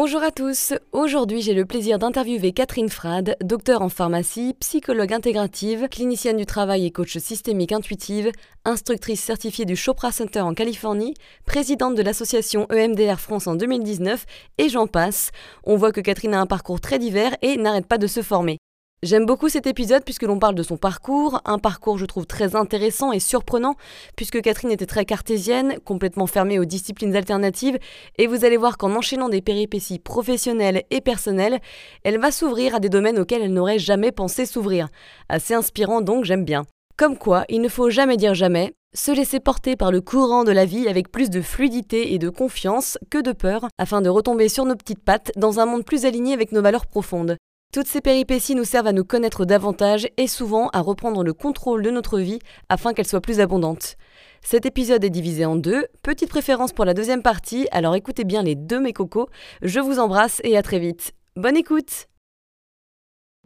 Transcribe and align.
Bonjour 0.00 0.22
à 0.22 0.30
tous, 0.30 0.74
aujourd'hui 0.92 1.42
j'ai 1.42 1.54
le 1.54 1.64
plaisir 1.64 1.98
d'interviewer 1.98 2.52
Catherine 2.52 2.88
Frade, 2.88 3.34
docteur 3.42 3.82
en 3.82 3.88
pharmacie, 3.88 4.54
psychologue 4.60 5.12
intégrative, 5.12 5.88
clinicienne 5.88 6.36
du 6.36 6.46
travail 6.46 6.86
et 6.86 6.92
coach 6.92 7.18
systémique 7.18 7.72
intuitive, 7.72 8.30
instructrice 8.64 9.20
certifiée 9.20 9.64
du 9.64 9.74
Chopra 9.74 10.12
Center 10.12 10.42
en 10.42 10.54
Californie, 10.54 11.14
présidente 11.46 11.96
de 11.96 12.02
l'association 12.02 12.68
EMDR 12.70 13.18
France 13.18 13.48
en 13.48 13.56
2019 13.56 14.24
et 14.58 14.68
j'en 14.68 14.86
passe. 14.86 15.32
On 15.64 15.74
voit 15.74 15.90
que 15.90 16.00
Catherine 16.00 16.34
a 16.34 16.40
un 16.40 16.46
parcours 16.46 16.80
très 16.80 17.00
divers 17.00 17.36
et 17.42 17.56
n'arrête 17.56 17.88
pas 17.88 17.98
de 17.98 18.06
se 18.06 18.22
former. 18.22 18.58
J'aime 19.04 19.26
beaucoup 19.26 19.48
cet 19.48 19.68
épisode 19.68 20.02
puisque 20.02 20.24
l'on 20.24 20.40
parle 20.40 20.56
de 20.56 20.64
son 20.64 20.76
parcours, 20.76 21.40
un 21.44 21.60
parcours 21.60 21.98
je 21.98 22.04
trouve 22.04 22.26
très 22.26 22.56
intéressant 22.56 23.12
et 23.12 23.20
surprenant 23.20 23.76
puisque 24.16 24.42
Catherine 24.42 24.72
était 24.72 24.86
très 24.86 25.04
cartésienne, 25.04 25.76
complètement 25.84 26.26
fermée 26.26 26.58
aux 26.58 26.64
disciplines 26.64 27.14
alternatives 27.14 27.78
et 28.16 28.26
vous 28.26 28.44
allez 28.44 28.56
voir 28.56 28.76
qu'en 28.76 28.96
enchaînant 28.96 29.28
des 29.28 29.40
péripéties 29.40 30.00
professionnelles 30.00 30.82
et 30.90 31.00
personnelles, 31.00 31.60
elle 32.02 32.18
va 32.18 32.32
s'ouvrir 32.32 32.74
à 32.74 32.80
des 32.80 32.88
domaines 32.88 33.20
auxquels 33.20 33.42
elle 33.42 33.52
n'aurait 33.52 33.78
jamais 33.78 34.10
pensé 34.10 34.46
s'ouvrir. 34.46 34.88
Assez 35.28 35.54
inspirant 35.54 36.00
donc, 36.00 36.24
j'aime 36.24 36.44
bien. 36.44 36.64
Comme 36.96 37.18
quoi, 37.18 37.44
il 37.48 37.60
ne 37.60 37.68
faut 37.68 37.90
jamais 37.90 38.16
dire 38.16 38.34
jamais, 38.34 38.72
se 38.96 39.12
laisser 39.12 39.38
porter 39.38 39.76
par 39.76 39.92
le 39.92 40.00
courant 40.00 40.42
de 40.42 40.50
la 40.50 40.64
vie 40.64 40.88
avec 40.88 41.12
plus 41.12 41.30
de 41.30 41.40
fluidité 41.40 42.14
et 42.14 42.18
de 42.18 42.30
confiance 42.30 42.98
que 43.10 43.22
de 43.22 43.30
peur, 43.30 43.68
afin 43.78 44.00
de 44.00 44.08
retomber 44.08 44.48
sur 44.48 44.64
nos 44.64 44.74
petites 44.74 45.04
pattes 45.04 45.30
dans 45.36 45.60
un 45.60 45.66
monde 45.66 45.84
plus 45.84 46.04
aligné 46.04 46.32
avec 46.34 46.50
nos 46.50 46.62
valeurs 46.62 46.86
profondes. 46.86 47.36
Toutes 47.70 47.86
ces 47.86 48.00
péripéties 48.00 48.54
nous 48.54 48.64
servent 48.64 48.86
à 48.86 48.92
nous 48.92 49.04
connaître 49.04 49.44
davantage 49.44 50.08
et 50.16 50.26
souvent 50.26 50.68
à 50.68 50.80
reprendre 50.80 51.22
le 51.22 51.34
contrôle 51.34 51.82
de 51.82 51.90
notre 51.90 52.18
vie 52.18 52.38
afin 52.70 52.94
qu'elle 52.94 53.06
soit 53.06 53.20
plus 53.20 53.40
abondante. 53.40 53.96
Cet 54.40 54.64
épisode 54.64 55.04
est 55.04 55.10
divisé 55.10 55.44
en 55.44 55.54
deux, 55.54 55.86
petite 56.02 56.30
préférence 56.30 56.72
pour 56.72 56.86
la 56.86 56.94
deuxième 56.94 57.22
partie, 57.22 57.68
alors 57.70 57.94
écoutez 57.94 58.24
bien 58.24 58.42
les 58.42 58.54
deux 58.54 58.80
mes 58.80 58.94
cocos, 58.94 59.28
je 59.60 59.80
vous 59.80 59.98
embrasse 59.98 60.40
et 60.44 60.56
à 60.56 60.62
très 60.62 60.78
vite. 60.78 61.12
Bonne 61.36 61.58
écoute 61.58 62.06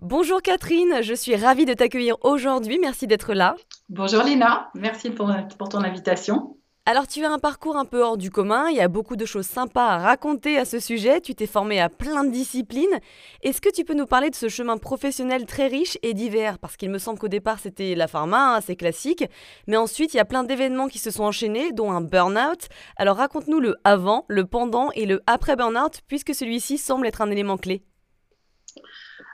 Bonjour 0.00 0.40
Catherine, 0.40 1.02
je 1.02 1.14
suis 1.14 1.34
ravie 1.34 1.64
de 1.64 1.74
t'accueillir 1.74 2.16
aujourd'hui, 2.22 2.78
merci 2.80 3.08
d'être 3.08 3.34
là. 3.34 3.56
Bonjour 3.88 4.22
Lina, 4.22 4.70
merci 4.74 5.10
pour, 5.10 5.32
ton 5.68 5.82
invitation. 5.82 6.56
Alors 6.84 7.06
tu 7.06 7.24
as 7.24 7.30
un 7.30 7.38
parcours 7.38 7.76
un 7.76 7.84
peu 7.84 8.02
hors 8.02 8.16
du 8.16 8.32
commun, 8.32 8.68
il 8.68 8.76
y 8.76 8.80
a 8.80 8.88
beaucoup 8.88 9.14
de 9.14 9.24
choses 9.24 9.46
sympas 9.46 9.86
à 9.86 9.98
raconter 9.98 10.58
à 10.58 10.64
ce 10.64 10.80
sujet, 10.80 11.20
tu 11.20 11.32
t'es 11.32 11.46
formé 11.46 11.80
à 11.80 11.88
plein 11.88 12.24
de 12.24 12.32
disciplines. 12.32 12.98
Est-ce 13.44 13.60
que 13.60 13.72
tu 13.72 13.84
peux 13.84 13.94
nous 13.94 14.08
parler 14.08 14.30
de 14.30 14.34
ce 14.34 14.48
chemin 14.48 14.76
professionnel 14.78 15.46
très 15.46 15.68
riche 15.68 15.96
et 16.02 16.12
divers? 16.12 16.58
Parce 16.58 16.76
qu'il 16.76 16.90
me 16.90 16.98
semble 16.98 17.20
qu'au 17.20 17.28
départ 17.28 17.60
c'était 17.60 17.94
la 17.94 18.08
pharma, 18.08 18.58
c'est 18.66 18.74
classique, 18.74 19.24
mais 19.68 19.76
ensuite 19.76 20.12
il 20.12 20.16
y 20.16 20.20
a 20.20 20.24
plein 20.24 20.42
d'événements 20.42 20.88
qui 20.88 20.98
se 20.98 21.12
sont 21.12 21.22
enchaînés, 21.22 21.70
dont 21.70 21.92
un 21.92 22.00
burn-out. 22.00 22.66
Alors 22.96 23.18
raconte-nous 23.18 23.60
le 23.60 23.76
avant, 23.84 24.24
le 24.26 24.44
pendant 24.44 24.90
et 24.96 25.06
le 25.06 25.22
après 25.28 25.54
burn-out, 25.54 26.00
puisque 26.08 26.34
celui-ci 26.34 26.78
semble 26.78 27.06
être 27.06 27.22
un 27.22 27.30
élément 27.30 27.58
clé. 27.58 27.84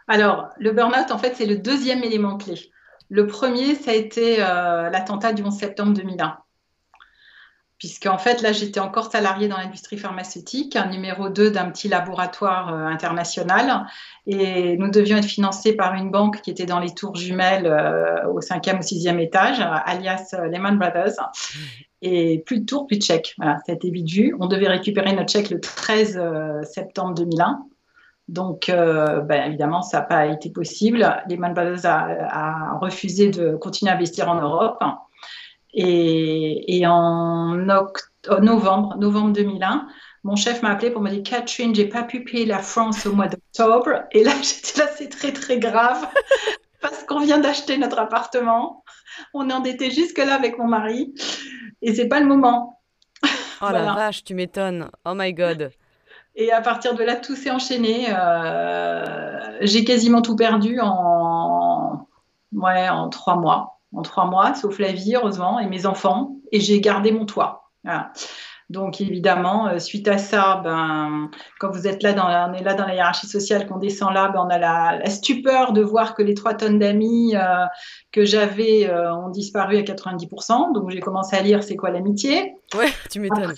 Alors 0.07 0.51
le 0.59 0.73
burn-out 0.73 1.11
en 1.11 1.17
fait 1.17 1.35
c'est 1.35 1.47
le 1.47 1.57
deuxième 1.57 2.05
élément 2.05 2.37
clé. 2.37 2.57
Le 3.09 3.27
premier 3.27 3.75
ça 3.75 3.93
a 3.93 3.95
été 3.95 4.37
euh, 4.43 4.91
l'attentat 4.91 5.33
du 5.33 5.43
11 5.43 5.55
septembre 5.57 5.95
2001 5.95 6.37
puisqu'en 7.79 8.19
fait, 8.19 8.43
là, 8.43 8.53
j'étais 8.53 8.81
encore 8.81 9.11
salariée 9.11 9.47
dans 9.47 9.57
l'industrie 9.57 9.99
pharmaceutique, 9.99 10.75
un 10.75 10.89
numéro 10.89 11.29
2 11.29 11.51
d'un 11.51 11.71
petit 11.71 11.89
laboratoire 11.89 12.75
euh, 12.75 12.87
international, 12.87 13.87
et 14.27 14.77
nous 14.77 14.91
devions 14.91 15.17
être 15.17 15.25
financés 15.25 15.75
par 15.75 15.95
une 15.95 16.11
banque 16.11 16.41
qui 16.43 16.51
était 16.51 16.67
dans 16.67 16.81
les 16.81 16.93
tours 16.93 17.15
jumelles 17.15 17.67
euh, 17.67 18.29
au 18.29 18.41
cinquième 18.41 18.79
ou 18.79 18.83
sixième 18.83 19.21
étage, 19.21 19.61
alias 19.61 20.35
euh, 20.35 20.49
Lehman 20.49 20.77
Brothers, 20.77 21.31
et 22.03 22.43
plus 22.45 22.61
de 22.61 22.65
tours, 22.65 22.87
plus 22.87 22.99
de 22.99 23.03
chèques. 23.03 23.35
Voilà, 23.39 23.59
ça 23.65 23.73
a 23.73 23.75
été 23.77 23.91
vite. 23.91 24.35
On 24.41 24.47
devait 24.47 24.69
récupérer 24.69 25.13
notre 25.13 25.31
chèque 25.31 25.51
le 25.51 25.61
13 25.61 26.21
septembre 26.63 27.15
2001. 27.15 27.65
Donc, 28.29 28.67
ben, 28.69 29.47
évidemment, 29.49 29.83
ça 29.83 29.99
n'a 29.99 30.05
pas 30.05 30.27
été 30.27 30.51
possible. 30.51 31.05
Lehman 31.29 31.55
Brothers 31.55 31.87
a 31.87 32.79
refusé 32.81 33.31
de 33.31 33.57
continuer 33.57 33.91
à 33.91 33.97
investir 33.97 34.29
en 34.29 34.37
Europe. 34.41 34.81
Et, 35.75 36.85
en 36.87 37.55
novembre, 38.41 38.97
novembre 38.97 39.33
2001, 39.33 39.87
mon 40.25 40.37
chef 40.37 40.63
m'a 40.63 40.71
appelé 40.71 40.91
pour 40.91 41.03
me 41.03 41.11
dire 41.11 41.23
Catherine, 41.23 41.75
j'ai 41.75 41.87
pas 41.87 42.03
pu 42.03 42.25
payer 42.25 42.47
la 42.47 42.59
France 42.59 43.07
au 43.07 43.13
mois 43.13 43.29
d'octobre. 43.29 44.05
Et 44.13 44.25
là, 44.25 44.33
j'étais 44.43 44.81
là, 44.81 44.89
c'est 44.97 45.09
très 45.09 45.33
très 45.33 45.59
grave 45.59 46.07
parce 46.81 47.05
qu'on 47.05 47.21
vient 47.21 47.39
d'acheter 47.39 47.79
notre 47.79 47.99
appartement. 47.99 48.85
On 49.35 49.49
est 49.51 49.53
endetté 49.53 49.91
jusque 49.91 50.19
là 50.19 50.35
avec 50.35 50.59
mon 50.59 50.67
mari 50.67 51.15
et 51.83 51.95
c'est 51.95 52.09
pas 52.09 52.21
le 52.21 52.27
moment. 52.27 52.81
Oh 53.61 53.71
la 53.71 53.93
vache, 53.95 54.25
tu 54.25 54.35
m'étonnes. 54.35 54.91
Oh 55.05 55.13
my 55.15 55.33
god. 55.33 55.71
Et 56.35 56.53
à 56.53 56.61
partir 56.61 56.95
de 56.95 57.03
là, 57.03 57.17
tout 57.17 57.35
s'est 57.35 57.51
enchaîné. 57.51 58.07
Euh, 58.11 59.59
j'ai 59.61 59.85
quasiment 59.85 60.23
tout 60.23 60.37
perdu 60.37 60.79
en, 60.81 62.07
ouais, 62.53 62.89
en 62.89 63.09
trois 63.09 63.37
mois 63.37 63.78
en 63.95 64.03
trois 64.03 64.27
mois, 64.27 64.55
sauf 64.55 64.79
la 64.79 64.93
vie, 64.93 65.15
heureusement, 65.15 65.59
et 65.59 65.67
mes 65.67 65.87
enfants, 65.87 66.37
et 66.53 66.61
j'ai 66.61 66.81
gardé 66.81 67.13
mon 67.13 67.27
toit. 67.27 67.71
Donc 68.71 69.01
évidemment, 69.01 69.69
euh, 69.69 69.79
suite 69.79 70.09
à 70.09 70.19
ça, 70.19 70.61
ben, 70.63 71.31
quand 71.59 71.71
vous 71.71 71.87
êtes 71.87 72.03
là, 72.03 72.13
dans 72.13 72.27
on 72.27 72.53
est 72.53 72.63
là 72.63 72.75
dans 72.75 72.87
la 72.87 72.95
hiérarchie 72.95 73.27
sociale, 73.27 73.67
qu'on 73.67 73.79
descend 73.79 74.13
là, 74.13 74.29
ben, 74.29 74.45
on 74.45 74.51
a 74.51 74.59
la, 74.59 75.09
stupeur 75.09 75.73
de 75.73 75.81
voir 75.81 76.15
que 76.15 76.23
les 76.23 76.35
trois 76.35 76.53
tonnes 76.53 76.79
d'amis 76.79 77.35
euh, 77.35 77.65
que 78.13 78.27
j'avais 78.27 78.87
euh, 78.87 79.15
ont 79.15 79.31
disparu 79.31 79.79
à 79.79 79.83
90%. 79.83 80.75
Donc 80.75 80.91
j'ai 80.91 81.01
commencé 81.01 81.35
à 81.35 81.41
lire 81.41 81.63
C'est 81.63 81.77
quoi 81.77 81.91
l'amitié? 81.91 82.57
Ouais, 82.75 82.93
tu 83.11 83.21
m'étonnes. 83.21 83.55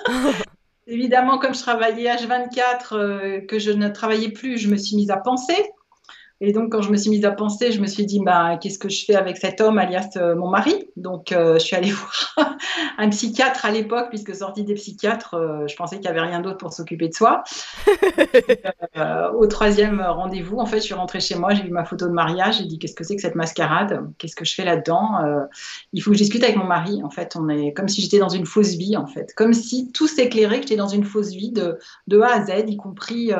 évidemment, 0.86 1.38
comme 1.38 1.54
je 1.54 1.60
travaillais 1.60 2.10
H24, 2.14 3.46
que 3.46 3.58
je 3.58 3.70
ne 3.70 3.88
travaillais 3.88 4.30
plus, 4.30 4.56
je 4.56 4.70
me 4.70 4.76
suis 4.76 4.96
mise 4.96 5.10
à 5.10 5.18
penser. 5.18 5.62
Et 6.44 6.52
donc, 6.52 6.72
quand 6.72 6.82
je 6.82 6.90
me 6.90 6.96
suis 6.96 7.08
mise 7.08 7.24
à 7.24 7.30
penser, 7.30 7.70
je 7.70 7.80
me 7.80 7.86
suis 7.86 8.04
dit, 8.04 8.18
bah, 8.18 8.56
qu'est-ce 8.60 8.80
que 8.80 8.88
je 8.88 9.04
fais 9.04 9.14
avec 9.14 9.36
cet 9.36 9.60
homme, 9.60 9.78
alias 9.78 10.08
euh, 10.16 10.34
mon 10.34 10.50
mari? 10.50 10.88
Donc, 10.96 11.30
euh, 11.30 11.54
je 11.54 11.60
suis 11.60 11.76
allée 11.76 11.90
voir 12.36 12.56
un 12.98 13.08
psychiatre 13.10 13.64
à 13.64 13.70
l'époque, 13.70 14.06
puisque 14.08 14.34
sortie 14.34 14.64
des 14.64 14.74
psychiatres, 14.74 15.34
euh, 15.34 15.68
je 15.68 15.76
pensais 15.76 16.00
qu'il 16.00 16.10
n'y 16.10 16.18
avait 16.18 16.26
rien 16.26 16.40
d'autre 16.40 16.56
pour 16.56 16.72
s'occuper 16.72 17.06
de 17.06 17.14
soi. 17.14 17.44
au 19.36 19.46
troisième 19.46 20.00
rendez-vous, 20.00 20.58
en 20.58 20.66
fait, 20.66 20.78
je 20.78 20.82
suis 20.82 20.94
rentrée 20.94 21.20
chez 21.20 21.36
moi, 21.36 21.54
j'ai 21.54 21.62
vu 21.62 21.70
ma 21.70 21.84
photo 21.84 22.08
de 22.08 22.12
mariage, 22.12 22.58
j'ai 22.58 22.64
dit, 22.64 22.80
qu'est-ce 22.80 22.96
que 22.96 23.04
c'est 23.04 23.14
que 23.14 23.22
cette 23.22 23.36
mascarade? 23.36 24.10
Qu'est-ce 24.18 24.34
que 24.34 24.44
je 24.44 24.52
fais 24.52 24.64
là-dedans? 24.64 25.20
Il 25.92 26.02
faut 26.02 26.10
que 26.10 26.16
je 26.16 26.24
discute 26.24 26.42
avec 26.42 26.56
mon 26.56 26.66
mari. 26.66 27.04
En 27.04 27.10
fait, 27.10 27.36
on 27.36 27.48
est 27.48 27.72
comme 27.72 27.86
si 27.86 28.00
j'étais 28.02 28.18
dans 28.18 28.28
une 28.28 28.46
fausse 28.46 28.74
vie, 28.74 28.96
en 28.96 29.06
fait. 29.06 29.32
Comme 29.36 29.52
si 29.52 29.92
tout 29.92 30.08
s'éclairait, 30.08 30.56
que 30.56 30.62
j'étais 30.62 30.76
dans 30.76 30.88
une 30.88 31.04
fausse 31.04 31.30
vie 31.30 31.52
de, 31.52 31.78
de 32.08 32.20
A 32.20 32.34
à 32.34 32.44
Z, 32.44 32.64
y 32.66 32.76
compris 32.76 33.30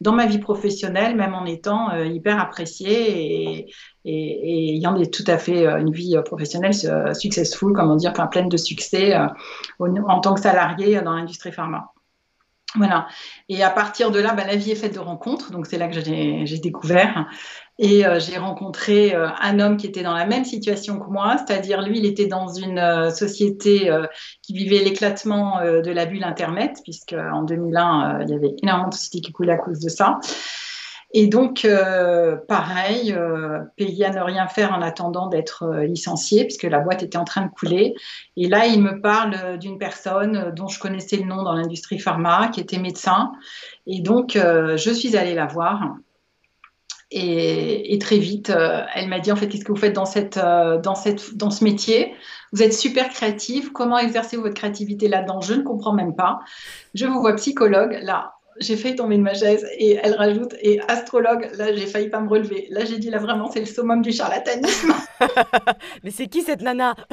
dans 0.00 0.12
ma 0.12 0.24
vie 0.24 0.38
professionnelle, 0.38 1.16
même 1.16 1.34
en 1.34 1.44
étant 1.44 1.94
hyper 1.98 2.45
apprécié 2.46 3.60
et, 3.60 3.72
et, 4.06 4.76
ayant 4.76 4.94
tout 5.06 5.24
à 5.26 5.38
fait 5.38 5.66
euh, 5.66 5.78
une 5.78 5.90
vie 5.90 6.16
euh, 6.16 6.22
professionnelle 6.22 6.72
euh, 6.84 7.12
successful, 7.12 7.72
comment 7.74 7.96
dire, 7.96 8.12
enfin, 8.12 8.26
pleine 8.26 8.48
de 8.48 8.56
succès 8.56 9.14
en 9.78 10.20
tant 10.20 10.34
que 10.34 10.40
salarié 10.40 11.00
dans 11.02 11.14
l'industrie 11.14 11.52
pharma. 11.52 11.92
Voilà. 12.74 13.06
Et 13.48 13.62
à 13.62 13.70
partir 13.70 14.10
de 14.10 14.20
là, 14.20 14.34
bah, 14.34 14.44
la 14.46 14.56
vie 14.56 14.72
est 14.72 14.76
faite 14.76 14.94
de 14.94 15.00
rencontres. 15.00 15.50
Donc, 15.50 15.66
c'est 15.66 15.78
là 15.78 15.88
que 15.88 15.98
j'ai 15.98 16.58
découvert. 16.58 17.26
Et 17.78 18.04
j'ai 18.18 18.36
rencontré 18.36 19.14
un 19.14 19.60
homme 19.60 19.76
qui 19.76 19.86
était 19.86 20.02
dans 20.02 20.14
la 20.14 20.26
même 20.26 20.44
situation 20.44 20.98
que 20.98 21.08
moi, 21.08 21.36
c'est-à-dire 21.38 21.80
lui, 21.82 21.98
il 21.98 22.06
était 22.06 22.26
dans 22.26 22.48
une 22.48 23.10
société 23.10 23.90
qui 24.42 24.52
vivait 24.52 24.80
l'éclatement 24.80 25.60
de 25.62 25.90
la 25.90 26.04
bulle 26.04 26.24
Internet, 26.24 26.80
puisque 26.84 27.14
en 27.14 27.44
2001, 27.44 28.22
il 28.22 28.30
y 28.30 28.34
avait 28.34 28.54
énormément 28.62 28.88
de 28.88 28.94
sociétés 28.94 29.20
qui 29.20 29.32
coulaient 29.32 29.52
à 29.52 29.58
cause 29.58 29.80
de 29.80 29.88
ça. 29.88 30.18
Et 31.18 31.28
donc, 31.28 31.64
euh, 31.64 32.36
pareil, 32.36 33.14
euh, 33.14 33.60
à 33.60 34.10
ne 34.10 34.20
rien 34.20 34.48
faire 34.48 34.74
en 34.74 34.82
attendant 34.82 35.28
d'être 35.28 35.62
euh, 35.62 35.86
licencié, 35.86 36.44
puisque 36.44 36.64
la 36.64 36.80
boîte 36.80 37.02
était 37.02 37.16
en 37.16 37.24
train 37.24 37.46
de 37.46 37.50
couler. 37.50 37.94
Et 38.36 38.48
là, 38.48 38.66
il 38.66 38.82
me 38.82 39.00
parle 39.00 39.56
d'une 39.56 39.78
personne 39.78 40.52
dont 40.54 40.68
je 40.68 40.78
connaissais 40.78 41.16
le 41.16 41.24
nom 41.24 41.42
dans 41.42 41.54
l'industrie 41.54 41.98
pharma, 41.98 42.48
qui 42.48 42.60
était 42.60 42.76
médecin. 42.76 43.32
Et 43.86 44.00
donc, 44.00 44.32
je 44.34 44.90
suis 44.90 45.16
allée 45.16 45.34
la 45.34 45.46
voir. 45.46 45.96
Et, 47.10 47.96
très 47.98 48.18
vite, 48.18 48.52
elle 48.94 49.08
m'a 49.08 49.18
dit, 49.18 49.32
en 49.32 49.36
fait, 49.36 49.48
qu'est-ce 49.48 49.64
que 49.64 49.72
vous 49.72 49.78
faites 49.78 49.94
dans, 49.94 50.04
cette, 50.04 50.38
dans, 50.38 50.94
cette, 50.94 51.34
dans 51.34 51.50
ce 51.50 51.64
métier? 51.64 52.12
Vous 52.52 52.62
êtes 52.62 52.74
super 52.74 53.08
créative. 53.08 53.72
Comment 53.72 53.96
exercez-vous 53.96 54.42
votre 54.42 54.54
créativité 54.54 55.08
là-dedans? 55.08 55.40
Je 55.40 55.54
ne 55.54 55.62
comprends 55.62 55.94
même 55.94 56.14
pas. 56.14 56.40
Je 56.92 57.06
vous 57.06 57.20
vois 57.20 57.34
psychologue. 57.36 57.98
Là, 58.02 58.35
j'ai 58.60 58.76
failli 58.76 58.96
tomber 58.96 59.16
de 59.16 59.22
ma 59.22 59.34
chaise 59.34 59.66
et 59.78 59.98
elle 60.02 60.14
rajoute 60.14 60.54
et 60.60 60.80
astrologue, 60.88 61.50
là 61.56 61.74
j'ai 61.74 61.86
failli 61.86 62.08
pas 62.08 62.20
me 62.20 62.28
relever. 62.28 62.66
Là 62.70 62.84
j'ai 62.84 62.98
dit 62.98 63.10
là 63.10 63.18
vraiment 63.18 63.50
c'est 63.50 63.60
le 63.60 63.66
summum 63.66 64.02
du 64.02 64.12
charlatanisme. 64.12 64.92
Mais 66.04 66.10
c'est 66.10 66.26
qui 66.26 66.42
cette 66.42 66.62
nana? 66.62 66.94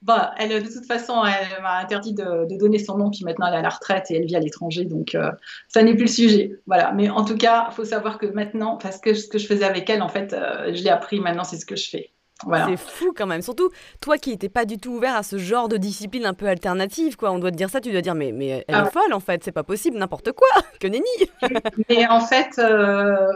Bah, 0.00 0.32
elle, 0.38 0.62
de 0.62 0.72
toute 0.72 0.86
façon, 0.86 1.22
elle 1.24 1.60
m'a 1.60 1.80
interdit 1.80 2.14
de, 2.14 2.46
donner 2.56 2.78
son 2.78 2.96
nom, 2.96 3.10
puis 3.10 3.24
maintenant 3.24 3.48
elle 3.48 3.54
est 3.54 3.58
à 3.58 3.62
la 3.62 3.68
retraite 3.68 4.10
et 4.10 4.16
elle 4.16 4.24
vit 4.24 4.36
à 4.36 4.40
l'étranger, 4.40 4.84
donc 4.84 5.14
euh, 5.14 5.30
ça 5.66 5.82
n'est 5.82 5.94
plus 5.94 6.04
le 6.04 6.10
sujet. 6.10 6.60
Voilà. 6.66 6.92
Mais 6.92 7.10
en 7.10 7.24
tout 7.24 7.36
cas, 7.36 7.66
il 7.70 7.74
faut 7.74 7.84
savoir 7.84 8.16
que 8.18 8.26
maintenant, 8.26 8.78
parce 8.78 8.98
que 8.98 9.12
ce 9.12 9.28
que 9.28 9.38
je 9.38 9.46
faisais 9.46 9.64
avec 9.64 9.90
elle, 9.90 10.00
en 10.00 10.08
fait, 10.08 10.32
euh, 10.32 10.72
je 10.72 10.82
l'ai 10.82 10.88
appris, 10.88 11.20
maintenant 11.20 11.44
c'est 11.44 11.58
ce 11.58 11.66
que 11.66 11.76
je 11.76 11.90
fais. 11.90 12.10
C'est 12.42 12.76
fou 12.76 13.12
quand 13.16 13.26
même. 13.26 13.42
Surtout, 13.42 13.70
toi 14.00 14.16
qui 14.16 14.30
n'étais 14.30 14.48
pas 14.48 14.64
du 14.64 14.78
tout 14.78 14.92
ouvert 14.92 15.16
à 15.16 15.22
ce 15.22 15.38
genre 15.38 15.68
de 15.68 15.76
discipline 15.76 16.24
un 16.24 16.34
peu 16.34 16.46
alternative, 16.46 17.16
quoi. 17.16 17.32
On 17.32 17.38
doit 17.38 17.50
te 17.50 17.56
dire 17.56 17.68
ça, 17.68 17.80
tu 17.80 17.90
dois 17.90 18.00
dire, 18.00 18.14
mais, 18.14 18.32
mais 18.32 18.64
elle 18.68 18.74
est 18.74 18.78
ah 18.78 18.84
folle 18.84 19.12
en 19.12 19.20
fait, 19.20 19.42
c'est 19.42 19.52
pas 19.52 19.64
possible, 19.64 19.98
n'importe 19.98 20.32
quoi, 20.32 20.48
que 20.80 20.86
nenni. 20.86 21.04
mais 21.88 22.06
en 22.06 22.20
fait, 22.20 22.58
euh, 22.58 23.32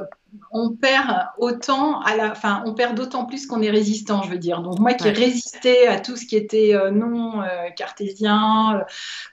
on 0.52 0.70
perd 0.70 1.26
autant 1.38 2.00
à 2.00 2.16
la, 2.16 2.30
enfin, 2.30 2.62
on 2.66 2.74
perd 2.74 2.96
d'autant 2.96 3.24
plus 3.24 3.46
qu'on 3.46 3.60
est 3.60 3.70
résistant, 3.70 4.22
je 4.22 4.30
veux 4.30 4.38
dire. 4.38 4.62
Donc 4.62 4.78
moi 4.78 4.94
qui 4.94 5.10
résistais 5.10 5.88
à 5.88 5.98
tout 5.98 6.16
ce 6.16 6.24
qui 6.24 6.36
était 6.36 6.74
euh, 6.74 6.90
non 6.90 7.42
euh, 7.42 7.70
cartésien, 7.76 8.84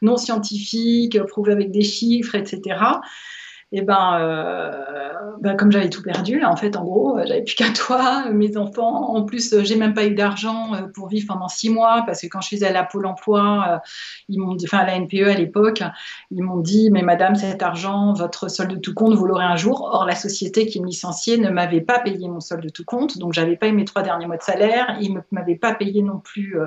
non 0.01 0.17
scientifique, 0.17 1.21
prouvé 1.25 1.51
avec 1.51 1.71
des 1.71 1.83
chiffres, 1.83 2.35
etc 2.35 2.79
et 3.71 3.83
ben, 3.83 4.17
euh, 4.19 5.13
ben, 5.41 5.55
comme 5.55 5.71
j'avais 5.71 5.91
tout 5.91 6.01
perdu, 6.01 6.43
en 6.43 6.55
fait, 6.55 6.75
en 6.75 6.83
gros, 6.83 7.19
j'avais 7.23 7.43
plus 7.43 7.53
qu'un 7.53 7.71
toit, 7.71 8.27
mes 8.31 8.57
enfants. 8.57 9.15
En 9.15 9.23
plus, 9.23 9.61
j'ai 9.61 9.75
même 9.75 9.93
pas 9.93 10.05
eu 10.05 10.15
d'argent 10.15 10.73
euh, 10.73 10.87
pour 10.87 11.07
vivre 11.07 11.27
pendant 11.27 11.47
six 11.47 11.69
mois 11.69 12.01
parce 12.03 12.21
que 12.21 12.27
quand 12.27 12.41
je 12.41 12.47
suis 12.47 12.65
allée 12.65 12.77
à 12.77 12.83
Pôle 12.83 13.05
Emploi, 13.05 13.65
euh, 13.69 13.77
ils 14.27 14.39
m'ont, 14.39 14.57
enfin 14.63 14.79
à 14.79 14.85
la 14.87 14.95
NPE 14.99 15.27
à 15.27 15.35
l'époque, 15.35 15.83
ils 16.31 16.41
m'ont 16.41 16.57
dit, 16.57 16.89
mais 16.89 17.03
Madame, 17.03 17.35
cet 17.35 17.61
argent, 17.61 18.13
votre 18.13 18.47
solde 18.47 18.71
de 18.71 18.79
tout 18.79 18.95
compte, 18.95 19.13
vous 19.13 19.27
l'aurez 19.27 19.45
un 19.45 19.55
jour. 19.55 19.87
Or, 19.93 20.05
la 20.05 20.15
société 20.15 20.65
qui 20.65 20.81
me 20.81 20.87
licenciait 20.87 21.37
ne 21.37 21.51
m'avait 21.51 21.81
pas 21.81 21.99
payé 21.99 22.27
mon 22.27 22.39
solde 22.39 22.63
de 22.63 22.69
tout 22.69 22.85
compte, 22.85 23.19
donc 23.19 23.33
j'avais 23.33 23.55
pas 23.55 23.67
eu 23.67 23.73
mes 23.73 23.85
trois 23.85 24.01
derniers 24.01 24.25
mois 24.25 24.37
de 24.37 24.43
salaire. 24.43 24.97
Ils 24.99 25.13
ne 25.13 25.19
m'avaient 25.29 25.55
pas 25.55 25.75
payé 25.75 26.01
non 26.01 26.17
plus 26.17 26.57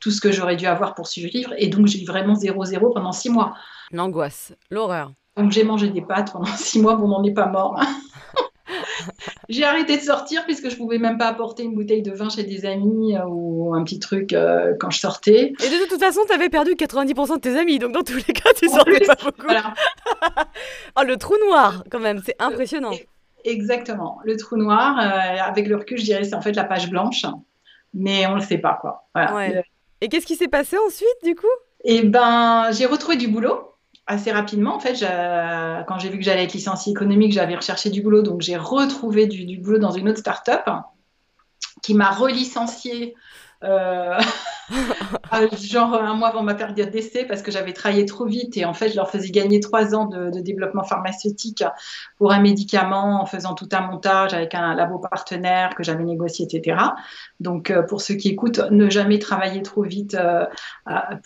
tout 0.00 0.10
ce 0.10 0.20
que 0.20 0.30
j'aurais 0.30 0.56
dû 0.56 0.66
avoir 0.66 0.94
pour 0.94 1.06
survivre, 1.06 1.54
et 1.56 1.68
donc 1.68 1.86
j'ai 1.86 2.04
vraiment 2.04 2.34
zéro 2.34 2.64
zéro 2.66 2.90
pendant 2.90 3.12
six 3.12 3.30
mois. 3.30 3.54
L'angoisse, 3.90 4.52
l'horreur. 4.70 5.12
Donc 5.36 5.50
j'ai 5.50 5.64
mangé 5.64 5.88
des 5.88 6.02
pâtes 6.02 6.32
pendant 6.32 6.46
six 6.56 6.80
mois, 6.80 6.96
bon, 6.96 7.06
on 7.06 7.08
n'en 7.08 7.24
est 7.24 7.32
pas 7.32 7.46
mort. 7.46 7.80
j'ai 9.48 9.64
arrêté 9.64 9.96
de 9.96 10.02
sortir 10.02 10.44
puisque 10.44 10.68
je 10.70 10.76
pouvais 10.76 10.98
même 10.98 11.18
pas 11.18 11.26
apporter 11.26 11.62
une 11.62 11.74
bouteille 11.74 12.02
de 12.02 12.12
vin 12.12 12.28
chez 12.28 12.44
des 12.44 12.64
amis 12.66 13.16
euh, 13.16 13.24
ou 13.26 13.74
un 13.74 13.82
petit 13.84 13.98
truc 13.98 14.32
euh, 14.32 14.74
quand 14.78 14.90
je 14.90 14.98
sortais. 14.98 15.52
Et 15.62 15.68
de 15.68 15.88
toute 15.88 16.00
façon, 16.00 16.20
tu 16.26 16.32
avais 16.32 16.48
perdu 16.48 16.72
90% 16.72 17.36
de 17.36 17.40
tes 17.40 17.58
amis, 17.58 17.78
donc 17.78 17.92
dans 17.92 18.02
tous 18.02 18.16
les 18.16 18.32
cas, 18.32 18.50
tu 18.56 18.68
sortais 18.68 19.00
pas 19.00 19.16
beaucoup. 19.22 19.46
oh, 20.96 21.02
le 21.04 21.16
trou 21.16 21.34
noir, 21.46 21.84
quand 21.90 22.00
même, 22.00 22.20
c'est 22.24 22.36
impressionnant. 22.38 22.92
Exactement, 23.44 24.20
le 24.24 24.36
trou 24.36 24.56
noir. 24.56 24.98
Euh, 24.98 25.42
avec 25.42 25.66
le 25.66 25.76
recul, 25.76 25.98
je 25.98 26.04
dirais 26.04 26.24
c'est 26.24 26.34
en 26.34 26.42
fait 26.42 26.52
la 26.52 26.64
page 26.64 26.88
blanche, 26.90 27.24
mais 27.92 28.26
on 28.26 28.34
le 28.34 28.40
sait 28.40 28.58
pas 28.58 28.78
quoi. 28.80 29.08
Et 30.00 30.08
qu'est-ce 30.08 30.26
qui 30.26 30.36
s'est 30.36 30.48
passé 30.48 30.76
ensuite, 30.84 31.08
du 31.24 31.34
coup? 31.34 31.46
Eh 31.84 32.02
ben, 32.02 32.70
j'ai 32.72 32.86
retrouvé 32.86 33.16
du 33.16 33.28
boulot 33.28 33.71
assez 34.06 34.32
rapidement, 34.32 34.74
en 34.74 34.80
fait, 34.80 35.00
quand 35.86 35.98
j'ai 35.98 36.08
vu 36.08 36.18
que 36.18 36.24
j'allais 36.24 36.44
être 36.44 36.54
licenciée 36.54 36.92
économique, 36.92 37.32
j'avais 37.32 37.56
recherché 37.56 37.90
du 37.90 38.02
boulot, 38.02 38.22
donc 38.22 38.40
j'ai 38.40 38.56
retrouvé 38.56 39.26
du, 39.26 39.58
boulot 39.58 39.78
dans 39.78 39.92
une 39.92 40.08
autre 40.08 40.18
start-up 40.18 40.68
qui 41.82 41.94
m'a 41.94 42.10
relicenciée 42.10 43.14
euh, 43.64 44.18
genre 45.62 45.94
un 45.94 46.14
mois 46.14 46.28
avant 46.28 46.42
ma 46.42 46.54
période 46.54 46.90
d'essai 46.90 47.24
parce 47.24 47.42
que 47.42 47.50
j'avais 47.50 47.72
travaillé 47.72 48.04
trop 48.06 48.26
vite 48.26 48.56
et 48.56 48.64
en 48.64 48.74
fait 48.74 48.90
je 48.90 48.96
leur 48.96 49.10
faisais 49.10 49.30
gagner 49.30 49.60
trois 49.60 49.94
ans 49.94 50.06
de, 50.06 50.40
développement 50.40 50.82
pharmaceutique 50.82 51.62
pour 52.18 52.32
un 52.32 52.40
médicament 52.40 53.22
en 53.22 53.26
faisant 53.26 53.54
tout 53.54 53.68
un 53.72 53.80
montage 53.82 54.34
avec 54.34 54.54
un 54.54 54.74
labo 54.74 54.98
partenaire 54.98 55.74
que 55.76 55.82
j'avais 55.82 56.02
négocié, 56.02 56.46
etc. 56.50 56.80
Donc 57.38 57.70
euh, 57.70 57.82
pour 57.82 58.00
ceux 58.00 58.14
qui 58.14 58.28
écoutent, 58.28 58.60
ne 58.70 58.90
jamais 58.90 59.18
travailler 59.18 59.62
trop 59.62 59.82
vite 59.82 60.14
euh, 60.14 60.44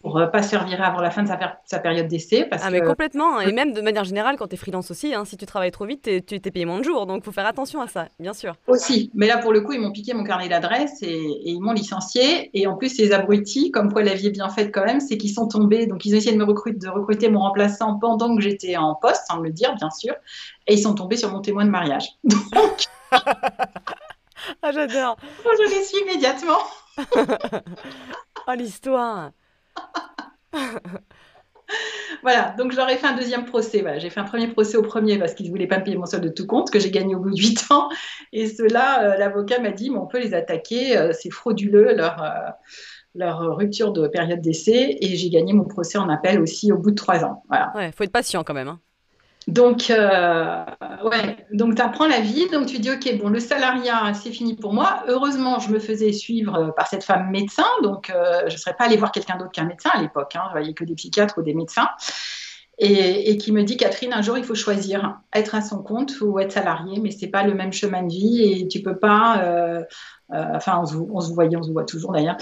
pour 0.03 0.21
pas 0.33 0.43
servir 0.43 0.83
avant 0.83 1.01
la 1.01 1.11
fin 1.11 1.23
de 1.23 1.29
sa, 1.65 1.79
période 1.79 2.09
d'essai. 2.09 2.49
Ah 2.51 2.71
mais 2.71 2.83
complètement, 2.83 3.41
et 3.41 3.53
même 3.53 3.73
de 3.73 3.81
manière 3.81 4.05
générale 4.05 4.37
quand 4.37 4.49
tu 4.49 4.55
es 4.55 4.59
freelance 4.59 4.91
aussi, 4.91 5.15
hein, 5.15 5.25
si 5.25 5.37
tu 5.37 5.47
travailles 5.47 5.71
trop 5.71 5.87
vite, 5.87 6.03
tu 6.27 6.41
t'es 6.41 6.51
payé 6.51 6.67
moins 6.67 6.79
de 6.79 6.85
jours, 6.85 7.07
donc 7.07 7.25
faut 7.25 7.33
faire 7.33 7.47
attention 7.47 7.81
à 7.81 7.89
ça, 7.89 8.09
bien 8.19 8.35
sûr. 8.35 8.55
Aussi, 8.67 9.11
mais 9.15 9.27
là 9.27 9.39
pour 9.39 9.53
le 9.53 9.63
coup 9.63 9.73
ils 9.73 9.81
m'ont 9.81 9.93
piqué 9.93 10.13
mon 10.15 10.25
carnet 10.25 10.49
d'adresse 10.49 11.03
et, 11.03 11.07
et 11.07 11.51
ils 11.51 11.61
m'ont 11.61 11.73
licencié 11.73 12.51
et 12.55 12.67
en 12.67 12.77
plus, 12.77 12.89
ces 12.89 13.13
abrutis, 13.13 13.36
comme 13.73 13.93
quoi 13.93 14.03
la 14.03 14.15
vie 14.15 14.29
est 14.29 14.31
bien 14.31 14.49
faite 14.49 14.73
quand 14.73 14.85
même, 14.85 15.01
c'est 15.01 15.17
qu'ils 15.17 15.33
sont 15.33 15.49
tombés. 15.49 15.87
Donc, 15.87 16.05
ils 16.05 16.15
ont 16.15 16.19
essayé 16.19 16.33
de 16.33 16.39
me 16.39 16.45
recruter, 16.45 16.79
de 16.79 16.89
recruter 16.89 17.29
mon 17.29 17.41
remplaçant 17.41 17.99
pendant 17.99 18.35
que 18.35 18.43
j'étais 18.43 18.77
en 18.77 18.95
poste, 18.95 19.23
sans 19.29 19.39
me 19.39 19.45
le 19.45 19.51
dire, 19.51 19.75
bien 19.77 19.91
sûr. 19.91 20.15
Et 20.67 20.75
ils 20.75 20.83
sont 20.83 20.95
tombés 20.95 21.17
sur 21.17 21.31
mon 21.31 21.41
témoin 21.41 21.65
de 21.65 21.71
mariage. 21.71 22.09
Donc. 22.25 22.85
ah, 23.13 24.73
j'adore. 24.73 25.17
Je 25.45 25.71
les 25.71 25.85
suis 25.85 25.99
immédiatement. 26.03 26.59
oh, 28.49 28.53
l'histoire. 28.57 29.31
voilà, 32.23 32.55
donc 32.57 32.73
je 32.73 32.77
leur 32.77 32.89
ai 32.89 32.97
fait 32.97 33.07
un 33.07 33.17
deuxième 33.17 33.45
procès. 33.45 33.85
j'ai 33.99 34.11
fait 34.11 34.21
un 34.21 34.25
premier 34.25 34.49
procès 34.49 34.77
au 34.77 34.83
premier 34.83 35.19
parce 35.19 35.35
qu'ils 35.35 35.47
ne 35.47 35.51
voulaient 35.51 35.67
pas 35.67 35.79
me 35.79 35.85
payer 35.85 35.97
mon 35.97 36.07
solde 36.07 36.25
de 36.25 36.29
tout 36.29 36.47
compte, 36.47 36.71
que 36.71 36.79
j'ai 36.79 36.91
gagné 36.91 37.15
au 37.15 37.21
bout 37.21 37.31
de 37.31 37.37
8 37.37 37.67
ans. 37.71 37.91
Et 38.33 38.49
cela, 38.49 39.03
euh, 39.03 39.17
l'avocat 39.17 39.59
m'a 39.59 39.71
dit, 39.71 39.91
mais 39.91 39.99
on 39.99 40.07
peut 40.07 40.21
les 40.21 40.35
attaquer, 40.35 40.97
euh, 40.97 41.13
c'est 41.13 41.31
frauduleux 41.31 41.95
leur, 41.95 42.23
euh, 42.23 42.51
leur 43.17 43.57
rupture 43.57 43.93
de 43.93 44.07
période 44.09 44.41
d'essai. 44.41 44.99
Et 45.01 45.17
j'ai 45.17 45.31
gagné 45.31 45.53
mon 45.53 45.65
procès 45.65 45.99
en 45.99 46.09
appel 46.09 46.41
aussi 46.41 46.73
au 46.73 46.79
bout 46.79 46.91
de 46.91 46.97
3 46.97 47.25
ans. 47.25 47.43
Voilà. 47.49 47.73
Ouais, 47.75 47.93
faut 47.93 48.05
être 48.05 48.13
patient 48.13 48.45
quand 48.45 48.55
même. 48.55 48.69
Hein. 48.69 48.81
Donc, 49.47 49.91
euh, 49.91 50.65
ouais, 51.05 51.37
donc 51.53 51.77
tu 51.77 51.83
apprends 51.83 52.09
la 52.09 52.19
vie, 52.19 52.49
donc 52.51 52.67
tu 52.67 52.81
dis, 52.81 52.91
OK, 52.91 53.17
bon, 53.17 53.29
le 53.29 53.39
salariat, 53.39 54.13
c'est 54.13 54.33
fini 54.33 54.57
pour 54.57 54.73
moi. 54.73 55.05
Heureusement, 55.07 55.61
je 55.61 55.71
me 55.71 55.79
faisais 55.79 56.11
suivre 56.13 56.75
par 56.77 56.89
cette 56.89 57.05
femme 57.05 57.31
médecin, 57.31 57.67
donc 57.85 58.11
euh, 58.11 58.41
je 58.49 58.55
ne 58.55 58.59
serais 58.59 58.75
pas 58.75 58.87
allée 58.87 58.97
voir 58.97 59.13
quelqu'un 59.13 59.37
d'autre 59.37 59.53
qu'un 59.53 59.65
médecin 59.65 59.91
à 59.93 60.03
l'époque, 60.03 60.35
hein, 60.35 60.43
je 60.49 60.53
voyais 60.53 60.75
que 60.75 60.83
des 60.83 60.95
psychiatres 60.95 61.39
ou 61.39 61.43
des 61.43 61.55
médecins, 61.55 61.89
et, 62.79 63.39
qui 63.39 63.53
me 63.53 63.63
dit, 63.63 63.79
Catherine, 63.79 64.13
un 64.13 64.21
jour, 64.21 64.37
il 64.37 64.45
faut 64.45 64.55
choisir, 64.55 65.21
être 65.35 65.55
à 65.55 65.63
son 65.63 65.83
compte 65.83 66.21
ou 66.21 66.39
être 66.39 66.53
salarié, 66.53 67.01
mais 67.01 67.11
ce 67.11 67.25
n'est 67.25 67.31
pas 67.31 67.43
le 67.43 67.55
même 67.55 67.73
chemin 67.73 68.03
de 68.03 68.13
vie 68.13 68.43
et 68.43 68.69
tu 68.69 68.79
ne 68.79 68.85
peux 68.85 68.99
pas... 68.99 69.43
Euh, 69.43 69.83
euh, 70.33 70.45
enfin, 70.55 70.81
on 70.83 70.87
se, 70.87 70.97
on 70.97 71.21
se, 71.21 71.33
voyait, 71.33 71.57
on 71.57 71.63
se 71.63 71.71
voit 71.71 71.85
toujours 71.85 72.13
d'ailleurs. 72.13 72.37